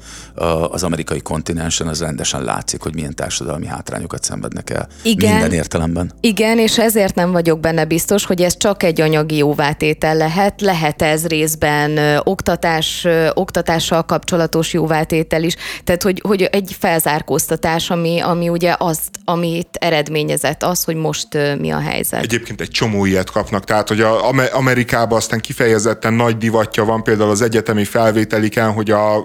[0.69, 6.11] az amerikai kontinensen, az rendesen látszik, hogy milyen társadalmi hátrányokat szenvednek el igen, minden értelemben.
[6.19, 10.79] Igen, és ezért nem vagyok benne biztos, hogy ez csak egy anyagi jóvátétel lehet, lehet,
[10.79, 18.49] lehet ez részben oktatás, oktatással kapcsolatos jóváltétel is, tehát hogy, hogy egy felzárkóztatás, ami, ami
[18.49, 21.27] ugye azt, amit eredményezett, az, hogy most
[21.59, 22.23] mi a helyzet.
[22.23, 27.29] Egyébként egy csomó ilyet kapnak, tehát hogy a Amerikában aztán kifejezetten nagy divatja van például
[27.29, 29.23] az egyetemi felvételiken, hogy a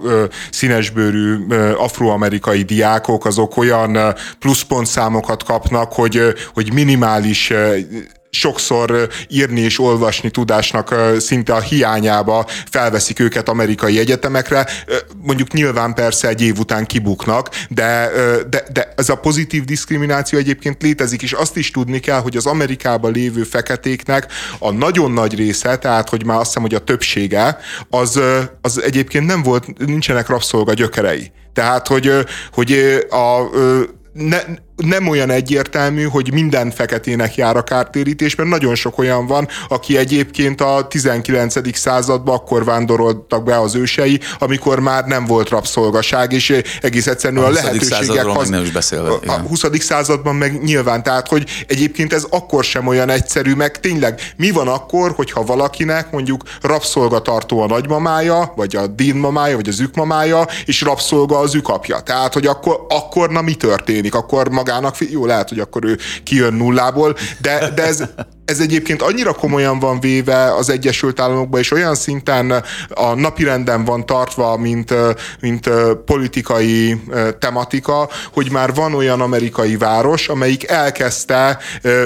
[0.50, 1.36] színesbőrű
[1.76, 3.98] afroamerikai diákok azok olyan
[4.38, 6.20] pluszpontszámokat kapnak, hogy,
[6.54, 7.52] hogy minimális
[8.34, 14.66] sokszor írni és olvasni tudásnak szinte a hiányába felveszik őket amerikai egyetemekre.
[15.22, 18.10] Mondjuk nyilván persze egy év után kibuknak, de,
[18.48, 22.46] de, de ez a pozitív diszkrimináció egyébként létezik, és azt is tudni kell, hogy az
[22.46, 27.58] Amerikában lévő feketéknek a nagyon nagy része, tehát hogy már azt hiszem, hogy a többsége,
[27.90, 28.20] az,
[28.60, 31.32] az egyébként nem volt, nincsenek rabszolga gyökerei.
[31.52, 32.12] Tehát, hogy,
[32.52, 32.72] hogy
[33.10, 33.50] a,
[34.12, 34.38] ne,
[34.76, 39.96] nem olyan egyértelmű, hogy minden feketének jár a kártérítés, mert nagyon sok olyan van, aki
[39.96, 41.78] egyébként a 19.
[41.78, 47.46] században akkor vándoroltak be az ősei, amikor már nem volt rabszolgaság, és egész egyszerűen a,
[47.46, 48.26] a lehetőségek...
[48.26, 49.62] Az, nem is beszélve, a 20.
[49.78, 54.68] században meg nyilván, tehát hogy egyébként ez akkor sem olyan egyszerű, meg tényleg mi van
[54.68, 61.38] akkor, hogyha valakinek mondjuk rabszolgatartó a nagymamája, vagy a dinmamája, vagy az ükmamája, és rabszolga
[61.38, 62.00] az ükapja.
[62.00, 64.14] Tehát, hogy akkor, akkor na mi történik?
[64.14, 68.02] Akkor magának, jó, lehet, hogy akkor ő kijön nullából, de, de ez,
[68.44, 74.06] ez egyébként annyira komolyan van véve az Egyesült Államokban, és olyan szinten a napirenden van
[74.06, 74.94] tartva, mint,
[75.40, 75.70] mint
[76.04, 77.00] politikai
[77.38, 81.58] tematika, hogy már van olyan amerikai város, amelyik elkezdte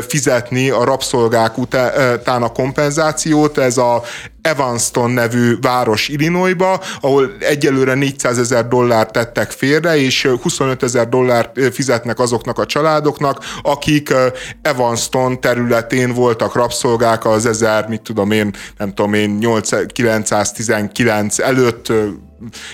[0.09, 4.03] fizetni a rabszolgák után a kompenzációt, ez a
[4.43, 11.75] Evanston nevű város Illinoisba, ahol egyelőre 400 ezer dollárt tettek félre, és 25 ezer dollárt
[11.75, 14.15] fizetnek azoknak a családoknak, akik
[14.63, 21.93] Evanston területén voltak rabszolgák az 1000, mit tudom én, nem tudom én, 8, 919 előtt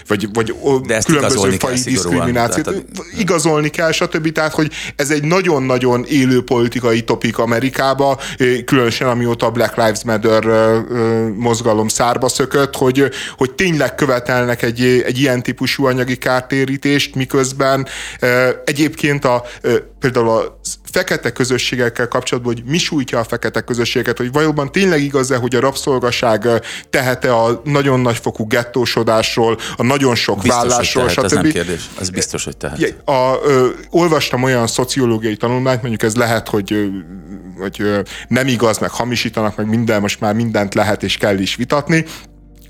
[0.07, 0.55] vagy, vagy
[0.87, 2.65] De ezt különböző fai diszkriminációt.
[2.65, 2.85] tehát
[3.19, 4.33] Igazolni kell, stb.
[4.33, 8.19] Tehát, hogy ez egy nagyon-nagyon élő politikai topik Amerikába,
[8.65, 10.45] különösen amióta a Black Lives Matter
[11.37, 17.87] mozgalom szárba szökött, hogy, hogy tényleg követelnek egy, egy ilyen típusú anyagi kártérítést, miközben
[18.65, 19.45] egyébként a,
[20.11, 20.61] például a
[20.93, 25.61] fekete közösségekkel kapcsolatban, hogy mi sújtja a fekete közösségeket, hogy valóban tényleg igaz-e, hogy a
[25.61, 26.49] rabszolgaság
[26.91, 31.25] tehete a nagyon nagyfokú gettósodásról, a nagyon sok biztos, vállásról, stb.
[31.25, 31.91] Ez nem kérdés.
[32.01, 32.95] Ez biztos, hogy tehet.
[33.05, 36.91] A, a, ö, olvastam olyan szociológiai tanulmányt, mondjuk ez lehet, hogy,
[37.59, 37.83] hogy
[38.29, 42.05] nem igaz, meg hamisítanak, meg minden, most már mindent lehet és kell is vitatni,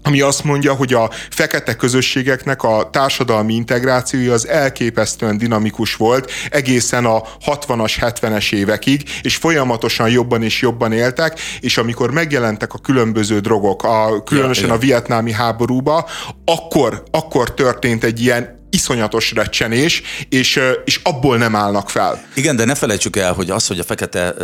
[0.06, 7.04] ami azt mondja, hogy a fekete közösségeknek a társadalmi integrációja az elképesztően dinamikus volt egészen
[7.04, 13.38] a 60-as, 70-es évekig, és folyamatosan jobban és jobban éltek, és amikor megjelentek a különböző
[13.38, 16.08] drogok, a, különösen a vietnámi háborúba,
[16.44, 22.24] akkor, akkor történt egy ilyen iszonyatos recsenés, és, és abból nem állnak fel.
[22.34, 24.34] Igen, de ne felejtsük el, hogy az, hogy a fekete,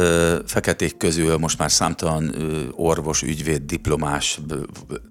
[0.46, 2.34] feketék közül most már számtalan
[2.76, 4.38] orvos, ügyvéd, diplomás,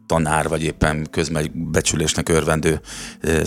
[0.09, 2.81] tanár, vagy éppen közmegbecsülésnek örvendő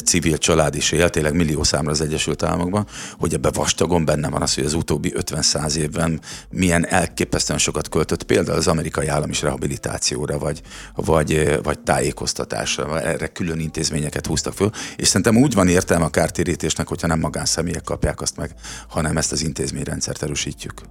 [0.05, 2.87] civil család is él, tényleg millió számra az Egyesült Államokban,
[3.19, 6.21] hogy ebbe vastagon benne van az, hogy az utóbbi 50-100 évben
[6.51, 10.61] milyen elképesztően sokat költött például az amerikai állam is rehabilitációra, vagy,
[10.95, 16.89] vagy, vagy tájékoztatásra, erre külön intézményeket húztak föl, és szerintem úgy van értelme a kártérítésnek,
[16.89, 18.55] hogyha nem magánszemélyek kapják azt meg,
[18.89, 20.83] hanem ezt az intézményrendszert erősítjük.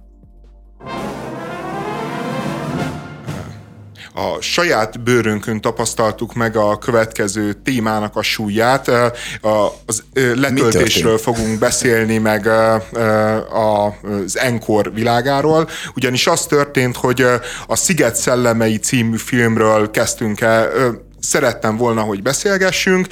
[4.14, 8.90] A saját bőrünkön tapasztaltuk meg a következő témának a súlyát.
[9.86, 10.02] Az
[10.34, 12.46] letöltésről fogunk beszélni, meg
[13.52, 17.24] az Enkor világáról, ugyanis az történt, hogy
[17.66, 20.70] a Sziget szellemei című filmről kezdtünk el
[21.22, 23.06] szerettem volna, hogy beszélgessünk.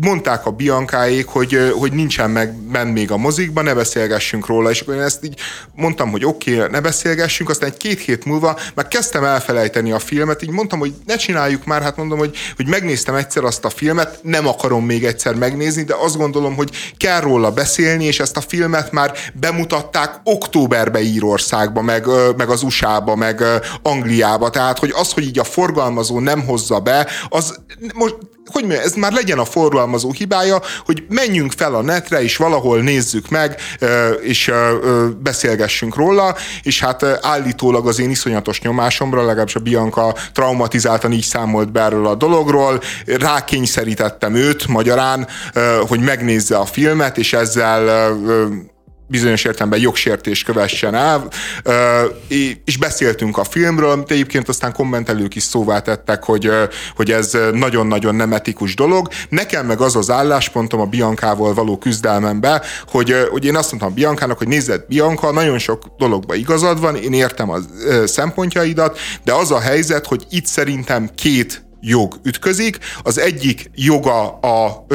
[0.00, 4.80] Mondták a Biankáék, hogy, hogy nincsen meg bent még a mozikban, ne beszélgessünk róla, és
[4.80, 5.38] akkor én ezt így
[5.74, 9.98] mondtam, hogy oké, okay, ne beszélgessünk, aztán egy két hét múlva már kezdtem elfelejteni a
[9.98, 13.70] filmet, így mondtam, hogy ne csináljuk már, hát mondom, hogy, hogy megnéztem egyszer azt a
[13.70, 18.36] filmet, nem akarom még egyszer megnézni, de azt gondolom, hogy kell róla beszélni, és ezt
[18.36, 22.06] a filmet már bemutatták októberbe Írországba, meg,
[22.36, 23.44] meg az USA-ba, meg
[23.82, 27.58] Angliába, tehát hogy az, hogy így a forgalmazó nem hozza be, az
[27.94, 28.16] most
[28.52, 32.80] hogy mondjam, ez már legyen a forgalmazó hibája, hogy menjünk fel a netre, és valahol
[32.80, 33.60] nézzük meg,
[34.20, 34.52] és
[35.22, 41.72] beszélgessünk róla, és hát állítólag az én iszonyatos nyomásomra, legalábbis a Bianca traumatizáltan így számolt
[41.72, 45.26] be erről a dologról, rákényszerítettem őt magyarán,
[45.88, 48.10] hogy megnézze a filmet, és ezzel
[49.06, 51.28] bizonyos értelemben jogsértés kövessen el,
[52.64, 56.50] és beszéltünk a filmről, amit egyébként aztán kommentelők is szóvá tettek, hogy,
[56.96, 59.08] hogy ez nagyon-nagyon nem etikus dolog.
[59.28, 64.38] Nekem meg az az álláspontom a Biankával való küzdelmembe, hogy, hogy én azt mondtam Biankának,
[64.38, 67.58] hogy nézzed, Bianca, nagyon sok dologban igazad van, én értem a
[68.04, 72.78] szempontjaidat, de az a helyzet, hogy itt szerintem két jog ütközik.
[73.02, 74.86] Az egyik joga a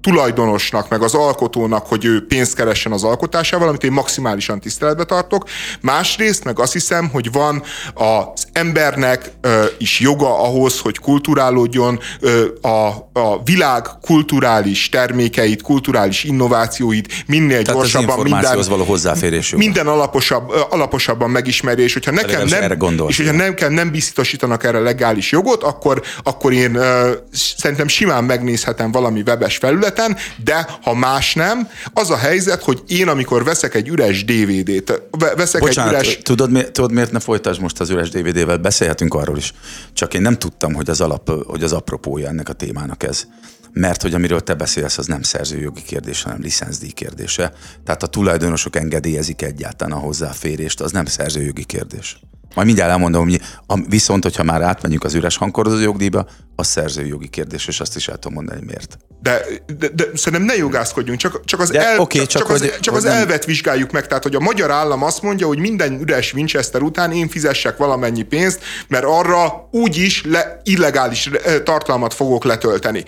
[0.00, 5.44] tulajdonosnak, meg az alkotónak, hogy ő pénzt keressen az alkotásával, amit én maximálisan tiszteletbe tartok.
[5.80, 7.62] Másrészt meg azt hiszem, hogy van
[7.94, 12.86] az embernek ö, is joga ahhoz, hogy kulturálódjon ö, a,
[13.20, 19.64] a világ kulturális termékeit, kulturális innovációit minél Tehát gyorsabban, minden, való hozzáférés joga.
[19.64, 25.32] minden alaposabb, alaposabban megismerje, és hogyha nekem nem, és hogyha nekem nem biztosítanak erre legális
[25.32, 27.10] jogot, akkor, akkor én ö,
[27.56, 32.82] szerintem simán megnézhetem valami webes felület, felületen, de ha más nem, az a helyzet, hogy
[32.86, 35.02] én amikor veszek egy üres DVD-t,
[35.36, 36.18] veszek Bocsánat, egy üres...
[36.18, 38.56] Tudod, mi, tudod, miért ne folytasd most az üres DVD-vel?
[38.56, 39.52] Beszélhetünk arról is.
[39.92, 43.26] Csak én nem tudtam, hogy az, alap, hogy az apropója ennek a témának ez
[43.72, 47.52] mert hogy amiről te beszélsz, az nem szerzőjogi kérdés, hanem licenszdíj kérdése.
[47.84, 52.20] Tehát a tulajdonosok engedélyezik egyáltalán a hozzáférést, az nem szerzőjogi kérdés.
[52.54, 53.40] Majd mindjárt elmondom, hogy
[53.88, 58.08] viszont, hogyha már átmenjünk az üres hangkorozó jogdíjba, az szerzői jogi kérdés, és azt is
[58.08, 58.98] el tudom mondani, hogy miért.
[59.22, 59.44] De,
[59.78, 62.80] de, de szerintem ne jogászkodjunk, csak, csak, az, de, el, okay, csak, csak, hogy, az,
[62.80, 63.12] csak az nem...
[63.12, 64.06] elvet vizsgáljuk meg.
[64.06, 68.22] Tehát, hogy a magyar állam azt mondja, hogy minden üres Winchester után én fizessek valamennyi
[68.22, 73.04] pénzt, mert arra úgyis le, illegális eh, tartalmat fogok letölteni.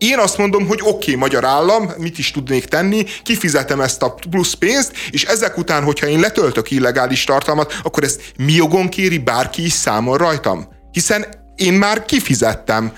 [0.00, 4.14] Én azt mondom, hogy oké, okay, magyar állam, mit is tudnék tenni, kifizetem ezt a
[4.30, 9.18] plusz pénzt, és ezek után, hogyha én letöltök illegális tartalmat, akkor ezt mi jogon kéri
[9.18, 10.68] bárki is számol rajtam?
[10.92, 12.92] Hiszen én már kifizettem.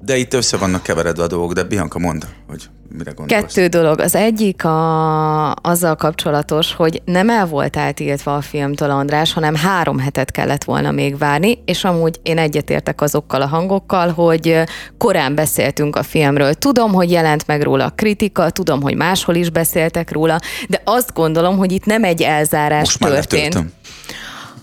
[0.00, 2.68] De itt össze vannak keveredve a dolgok, de Bianca mond, hogy
[2.98, 3.42] mire gondolsz?
[3.42, 4.00] Kettő dolog.
[4.00, 9.98] Az egyik a, azzal kapcsolatos, hogy nem el volt eltiltva a filmtől András, hanem három
[9.98, 14.62] hetet kellett volna még várni, és amúgy én egyetértek azokkal a hangokkal, hogy
[14.98, 16.54] korán beszéltünk a filmről.
[16.54, 20.38] Tudom, hogy jelent meg róla a kritika, tudom, hogy máshol is beszéltek róla,
[20.68, 23.64] de azt gondolom, hogy itt nem egy elzárás Most már történt.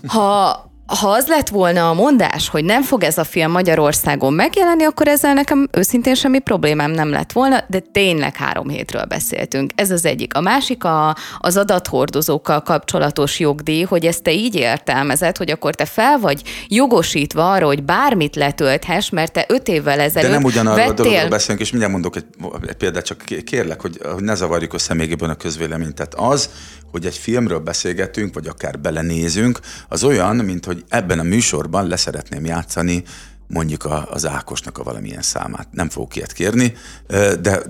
[0.06, 4.84] Ha ha az lett volna a mondás, hogy nem fog ez a film Magyarországon megjelenni,
[4.84, 9.70] akkor ezzel nekem őszintén semmi problémám nem lett volna, de tényleg három hétről beszéltünk.
[9.74, 10.34] Ez az egyik.
[10.34, 15.84] A másik a, az adathordozókkal kapcsolatos jogdíj, hogy ezt te így értelmezed, hogy akkor te
[15.84, 20.86] fel vagy jogosítva arra, hogy bármit letölthess, mert te öt évvel ezelőtt De nem ugyanarról
[20.86, 21.04] vettél...
[21.04, 22.26] a dologról beszélünk, és mindjárt mondok egy,
[22.66, 25.94] egy példát, csak kérlek, hogy, hogy ne zavarjuk össze még ebben a közvéleményt.
[25.94, 26.50] Tehát az,
[26.90, 32.44] hogy egy filmről beszélgetünk, vagy akár belenézünk, az olyan, mint hogy ebben a műsorban leszeretném
[32.44, 33.02] játszani
[33.48, 35.68] mondjuk a, az Ákosnak a valamilyen számát.
[35.70, 36.72] Nem fogok ilyet kérni,
[37.06, 37.62] de, de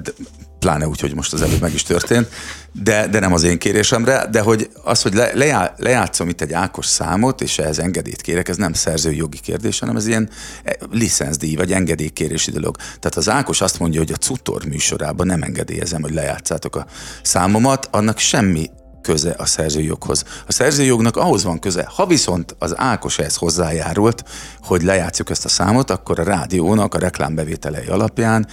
[0.58, 2.28] pláne úgy, hogy most az előbb meg is történt,
[2.72, 6.52] de, de nem az én kérésemre, de hogy az, hogy le, lejá, lejátszom itt egy
[6.52, 10.30] Ákos számot, és ehhez engedélyt kérek, ez nem szerzői jogi kérdés, hanem ez ilyen
[10.64, 12.76] e, licenszdíj, vagy engedélykérési dolog.
[12.76, 16.86] Tehát az Ákos azt mondja, hogy a Cutor műsorában nem engedélyezem, hogy lejátszátok a
[17.22, 18.70] számomat, annak semmi
[19.08, 20.24] köze a szerzőjoghoz.
[20.46, 24.24] A szerzőjognak ahhoz van köze, ha viszont az Ákos ehhez hozzájárult,
[24.62, 28.46] hogy lejátszuk ezt a számot, akkor a rádiónak a reklámbevételei alapján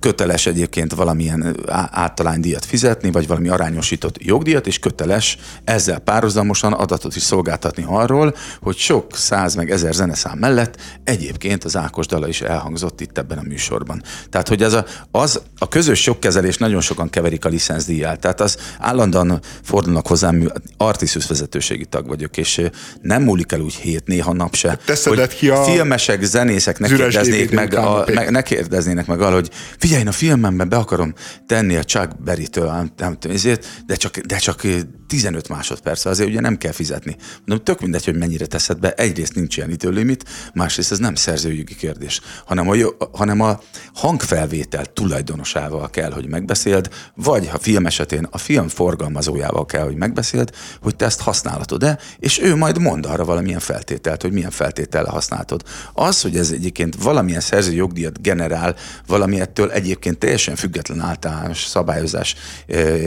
[0.00, 1.56] köteles egyébként valamilyen
[1.90, 8.76] általánydíjat fizetni, vagy valami arányosított jogdíjat, és köteles ezzel párhuzamosan adatot is szolgáltatni arról, hogy
[8.76, 13.42] sok száz meg ezer zeneszám mellett egyébként az Ákos dala is elhangzott itt ebben a
[13.42, 14.02] műsorban.
[14.30, 18.16] Tehát, hogy ez a, az, a közös jogkezelés nagyon sokan keverik a licenszdíjjal.
[18.16, 22.60] Tehát az állandóan fordulnak hozzám, Artisus vezetőségi tag vagyok, és
[23.02, 24.78] nem múlik el úgy hét, néha nap se.
[24.84, 29.34] Teszedet hogy ki a filmesek, zenészek ne kérdeznék, meg, a, meg, ne kérdeznének meg arra,
[29.34, 29.50] hogy
[29.90, 31.14] figyelj, én a filmemben be akarom
[31.46, 34.62] tenni a Chuck Berry-től, nem, tudom, ezért, de csak, de csak
[35.10, 37.16] 15 másodperc, azért ugye nem kell fizetni.
[37.44, 41.74] Mondom, tök mindegy, hogy mennyire teszed be, egyrészt nincs ilyen időlimit, másrészt ez nem szerzőjogi
[41.74, 42.74] kérdés, hanem a,
[43.12, 43.60] hanem a
[43.94, 50.50] hangfelvétel tulajdonosával kell, hogy megbeszéld, vagy ha film esetén a film forgalmazójával kell, hogy megbeszéld,
[50.82, 55.62] hogy te ezt használhatod-e, és ő majd mond arra valamilyen feltételt, hogy milyen feltétellel használhatod.
[55.92, 58.76] Az, hogy ez egyébként valamilyen szerzőjogdíjat generál,
[59.06, 62.34] valami ettől egyébként teljesen független általános szabályozás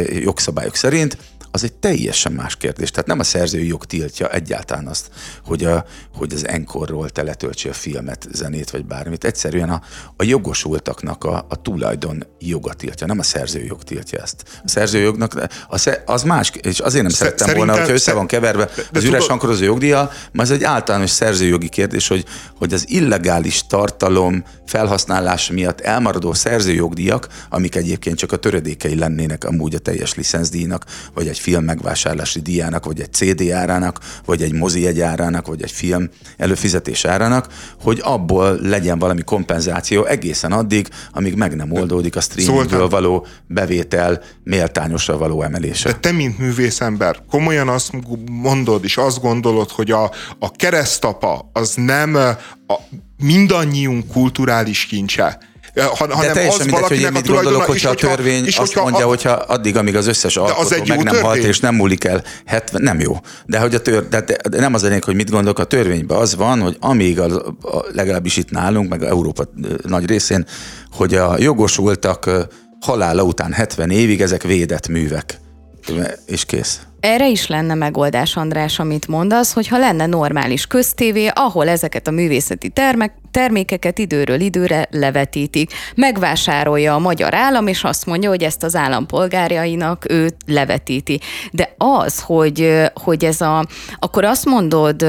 [0.09, 1.17] jogszabályok szerint,
[1.55, 2.91] az egy teljesen más kérdés.
[2.91, 5.09] Tehát nem a szerzői jog tiltja egyáltalán azt,
[5.45, 9.23] hogy, a, hogy az enkorról te letöltsi a filmet, zenét vagy bármit.
[9.23, 9.81] Egyszerűen a,
[10.17, 14.43] a jogosultaknak a, a tulajdon joga tiltja, nem a szerzői jog tiltja ezt.
[14.63, 18.69] A szerzői jognak az, az más, és azért nem szerettem volna, hogyha össze van keverve
[18.93, 22.25] az üres hankorozó jogdíja, mert ez egy általános szerzői jogi kérdés, hogy,
[22.57, 29.75] hogy az illegális tartalom felhasználás miatt elmaradó szerzőjogdíjak, amik egyébként csak a töredékei lennének amúgy
[29.75, 34.87] a teljes licenszdíjnak, vagy egy film megvásárlási díjának, vagy egy CD árának, vagy egy mozi
[34.87, 37.47] egy árának, vagy egy film előfizetés árának,
[37.81, 44.21] hogy abból legyen valami kompenzáció egészen addig, amíg meg nem oldódik a streamingből való bevétel
[44.43, 45.89] méltányosra való emelése.
[45.89, 47.91] De te, mint művészember, komolyan azt
[48.31, 52.15] mondod, és azt gondolod, hogy a, a keresztapa az nem
[52.67, 52.75] a
[53.17, 55.39] mindannyiunk kulturális kincse,
[55.81, 59.05] han, De hanem az mindegy, hogy én mit gondolok, hogyha a törvény és azt mondja,
[59.05, 61.21] a, hogyha addig, amíg az összes alkotó meg nem törvény?
[61.21, 63.17] halt, és nem múlik el 70, nem jó.
[63.45, 66.35] De, hogy a tör, de, de nem az elég, hogy mit gondolok, a törvényben az
[66.35, 67.25] van, hogy amíg a,
[67.61, 69.49] a, legalábbis itt nálunk, meg Európa
[69.83, 70.45] nagy részén,
[70.91, 72.29] hogy a jogosultak
[72.79, 75.39] halála után 70 évig ezek védett művek.
[76.25, 76.79] És kész.
[77.03, 82.69] Erre is lenne megoldás, András, amit mondasz, hogyha lenne normális köztévé, ahol ezeket a művészeti
[82.69, 85.71] termek, termékeket időről időre levetítik.
[85.95, 91.19] Megvásárolja a magyar állam, és azt mondja, hogy ezt az állampolgárjainak ő levetíti.
[91.51, 93.65] De az, hogy, hogy ez a...
[93.99, 95.05] Akkor azt mondod,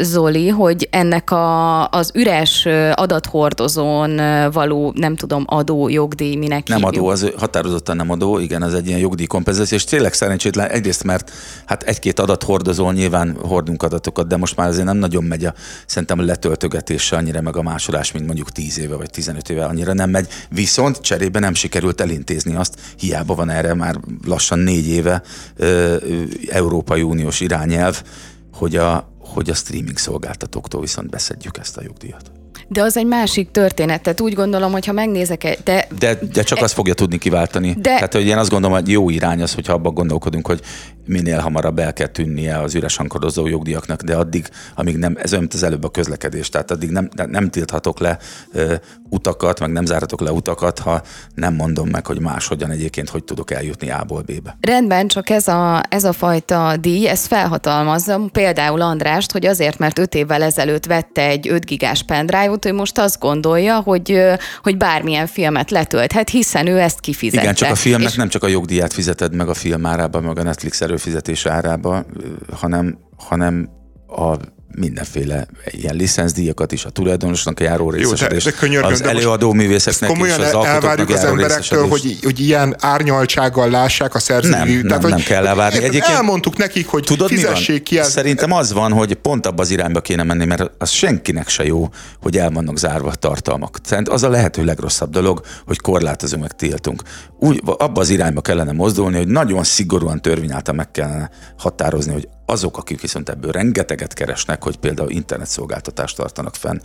[0.00, 4.20] Zoli, hogy ennek a, az üres adathordozón
[4.52, 6.94] való, nem tudom, adó, jogdíj, minek Nem hívjuk.
[6.94, 11.04] adó, az határozottan nem adó, igen, az egy ilyen jogdíj kompenzáció, és tényleg szerencsétlen, egyrészt
[11.04, 11.27] mert
[11.66, 15.54] hát egy-két adathordozó nyilván hordunk adatokat, de most már azért nem nagyon megy a,
[15.86, 19.92] szerintem a letöltögetése annyira meg a másolás, mint mondjuk 10 éve vagy 15 éve annyira
[19.92, 20.28] nem megy.
[20.50, 23.96] Viszont cserébe nem sikerült elintézni azt, hiába van erre már
[24.26, 25.22] lassan négy éve
[25.56, 25.96] ö,
[26.48, 28.02] Európai Uniós irányelv,
[28.52, 32.30] hogy a, hogy a streaming szolgáltatóktól viszont beszedjük ezt a jogdíjat.
[32.68, 34.02] De az egy másik történet.
[34.02, 35.58] Tehát úgy gondolom, hogy ha megnézek...
[35.64, 37.72] De, de, de csak e, azt fogja tudni kiváltani.
[37.72, 40.60] De, Tehát, hogy én azt gondolom, hogy jó irány az, hogyha abban gondolkodunk, hogy
[41.08, 45.42] minél hamarabb el kell tűnnie az üres hankodozó jogdíjaknak, de addig, amíg nem, ez olyan,
[45.42, 48.18] mint az előbb a közlekedés, tehát addig nem, nem tilthatok le
[48.52, 48.74] ö,
[49.10, 51.02] utakat, meg nem zárhatok le utakat, ha
[51.34, 54.56] nem mondom meg, hogy máshogyan egyébként hogy tudok eljutni A-ból B-be.
[54.60, 59.98] Rendben, csak ez a, ez a fajta díj, ez felhatalmazza például Andrást, hogy azért, mert
[59.98, 64.22] öt évvel ezelőtt vette egy 5 gigás pendrive-ot, ő most azt gondolja, hogy,
[64.62, 67.42] hogy bármilyen filmet letölthet, hiszen ő ezt kifizette.
[67.42, 68.14] Igen, csak a filmnek és...
[68.14, 72.04] nem csak a jogdíját fizeted meg a film árába, meg a Netflix erőfizetés árába,
[72.52, 73.68] hanem, hanem
[74.06, 74.36] a
[74.74, 80.32] mindenféle ilyen licenszdíjakat is, a tulajdonosnak járó részesedés, Jó, de, de az előadó művészeknek is,
[80.32, 84.50] az alkotóknak az emberektől, hogy, hogy ilyen árnyaltsággal lássák a szerzői...
[84.50, 85.78] Nem, nem, Tehát, nem kell elvárni.
[85.78, 87.98] Egyébként elmondtuk nekik, hogy tudod, fizessék ki.
[87.98, 88.10] Ez...
[88.10, 91.88] Szerintem az van, hogy pont abba az irányba kéne menni, mert az senkinek se jó,
[92.22, 93.78] hogy el vannak zárva tartalmak.
[93.82, 97.02] Szerint az a lehető legrosszabb dolog, hogy korlátozunk, meg tiltunk.
[97.38, 102.76] Úgy, abba az irányba kellene mozdulni, hogy nagyon szigorúan törvényáltal meg kellene határozni, hogy azok,
[102.76, 106.78] akik viszont ebből rengeteget keresnek, hogy például internetszolgáltatást tartanak fenn,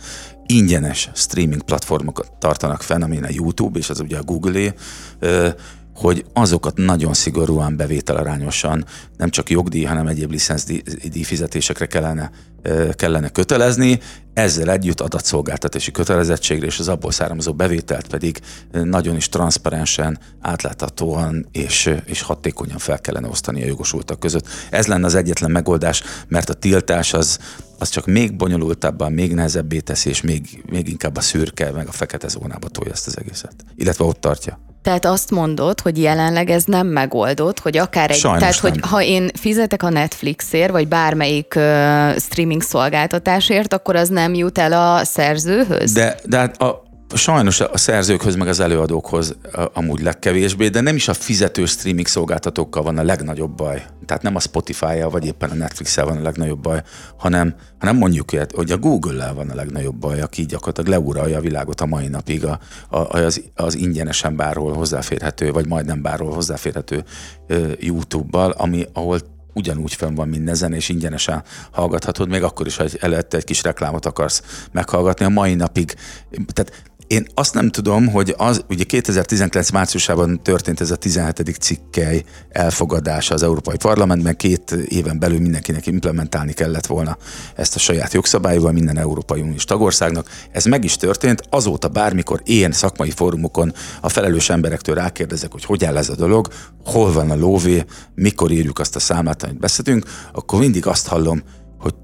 [0.46, 4.74] ingyenes streaming platformokat tartanak fenn, amilyen a YouTube, és az ugye a Google-é,
[5.94, 8.84] hogy azokat nagyon szigorúan bevételarányosan
[9.16, 10.82] nem csak jogdíj, hanem egyéb licenszdíj
[11.22, 12.30] fizetésekre kellene,
[12.92, 14.00] kellene kötelezni,
[14.34, 18.40] ezzel együtt adatszolgáltatási kötelezettségre és az abból származó bevételt pedig
[18.72, 24.46] nagyon is transzparensen, átláthatóan és, és hatékonyan fel kellene osztani a jogosultak között.
[24.70, 27.38] Ez lenne az egyetlen megoldás, mert a tiltás az,
[27.78, 31.92] az csak még bonyolultabban, még nehezebbé teszi, és még, még inkább a szürke, meg a
[31.92, 33.54] fekete zónába tolja ezt az egészet.
[33.74, 34.73] Illetve ott tartja.
[34.84, 38.72] Tehát azt mondod, hogy jelenleg ez nem megoldott, hogy akár egy, Sajnos tehát nem.
[38.72, 41.62] hogy ha én fizetek a Netflixért, vagy bármelyik uh,
[42.18, 45.92] streaming szolgáltatásért, akkor az nem jut el a szerzőhöz?
[45.92, 46.83] De, de hát a,
[47.14, 49.36] Sajnos a szerzőkhöz, meg az előadókhoz
[49.72, 53.82] amúgy legkevésbé, de nem is a fizető streaming szolgáltatókkal van a legnagyobb baj.
[54.06, 56.82] Tehát nem a Spotify-jal, vagy éppen a Netflix-el van a legnagyobb baj,
[57.18, 61.80] hanem, hanem mondjuk hogy a Google-lel van a legnagyobb baj, aki gyakorlatilag leuralja a világot
[61.80, 62.58] a mai napig a,
[62.88, 67.04] a, az, az ingyenesen bárhol hozzáférhető, vagy majdnem bárhol hozzáférhető
[67.78, 69.18] YouTube-bal, ami, ahol
[69.54, 73.62] ugyanúgy fenn van minden zene, és ingyenesen hallgathatod, még akkor is, hogy előtte egy kis
[73.62, 75.24] reklámot akarsz meghallgatni.
[75.24, 75.94] A mai napig,
[76.52, 81.56] tehát én azt nem tudom, hogy az, ugye 2019 márciusában történt ez a 17.
[81.60, 87.16] cikkely elfogadása az Európai Parlamentben, két éven belül mindenkinek implementálni kellett volna
[87.56, 90.28] ezt a saját jogszabályúval minden Európai Uniós tagországnak.
[90.52, 95.84] Ez meg is történt, azóta bármikor én szakmai fórumokon a felelős emberektől rákérdezek, hogy hogy
[95.84, 96.48] áll ez a dolog,
[96.84, 101.42] hol van a lóvé, mikor írjuk azt a számlát, amit beszélünk, akkor mindig azt hallom,
[101.78, 101.94] hogy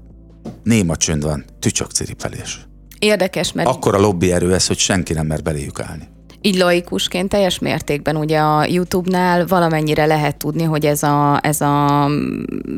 [0.63, 2.70] néma csönd van, tücsök ciripelés.
[3.01, 3.67] Érdekes, mert...
[3.67, 6.07] Akkor a lobby erő ez, hogy senki nem mer beléjük állni.
[6.43, 12.07] Így laikusként teljes mértékben ugye a YouTube-nál valamennyire lehet tudni, hogy ez a, ez a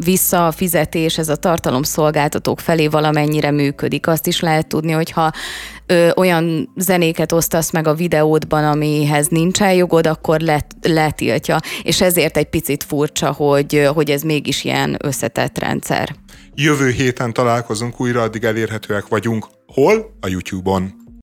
[0.05, 4.07] visszafizetés, ez a tartalomszolgáltatók felé valamennyire működik.
[4.07, 5.31] Azt is lehet tudni, hogyha
[5.85, 11.59] ö, olyan zenéket osztasz meg a videódban, amihez nincsen jogod, akkor let, letiltja.
[11.83, 16.15] És ezért egy picit furcsa, hogy, hogy ez mégis ilyen összetett rendszer.
[16.55, 19.47] Jövő héten találkozunk újra, addig elérhetőek vagyunk.
[19.75, 20.13] Hol?
[20.21, 21.02] A YouTube-on.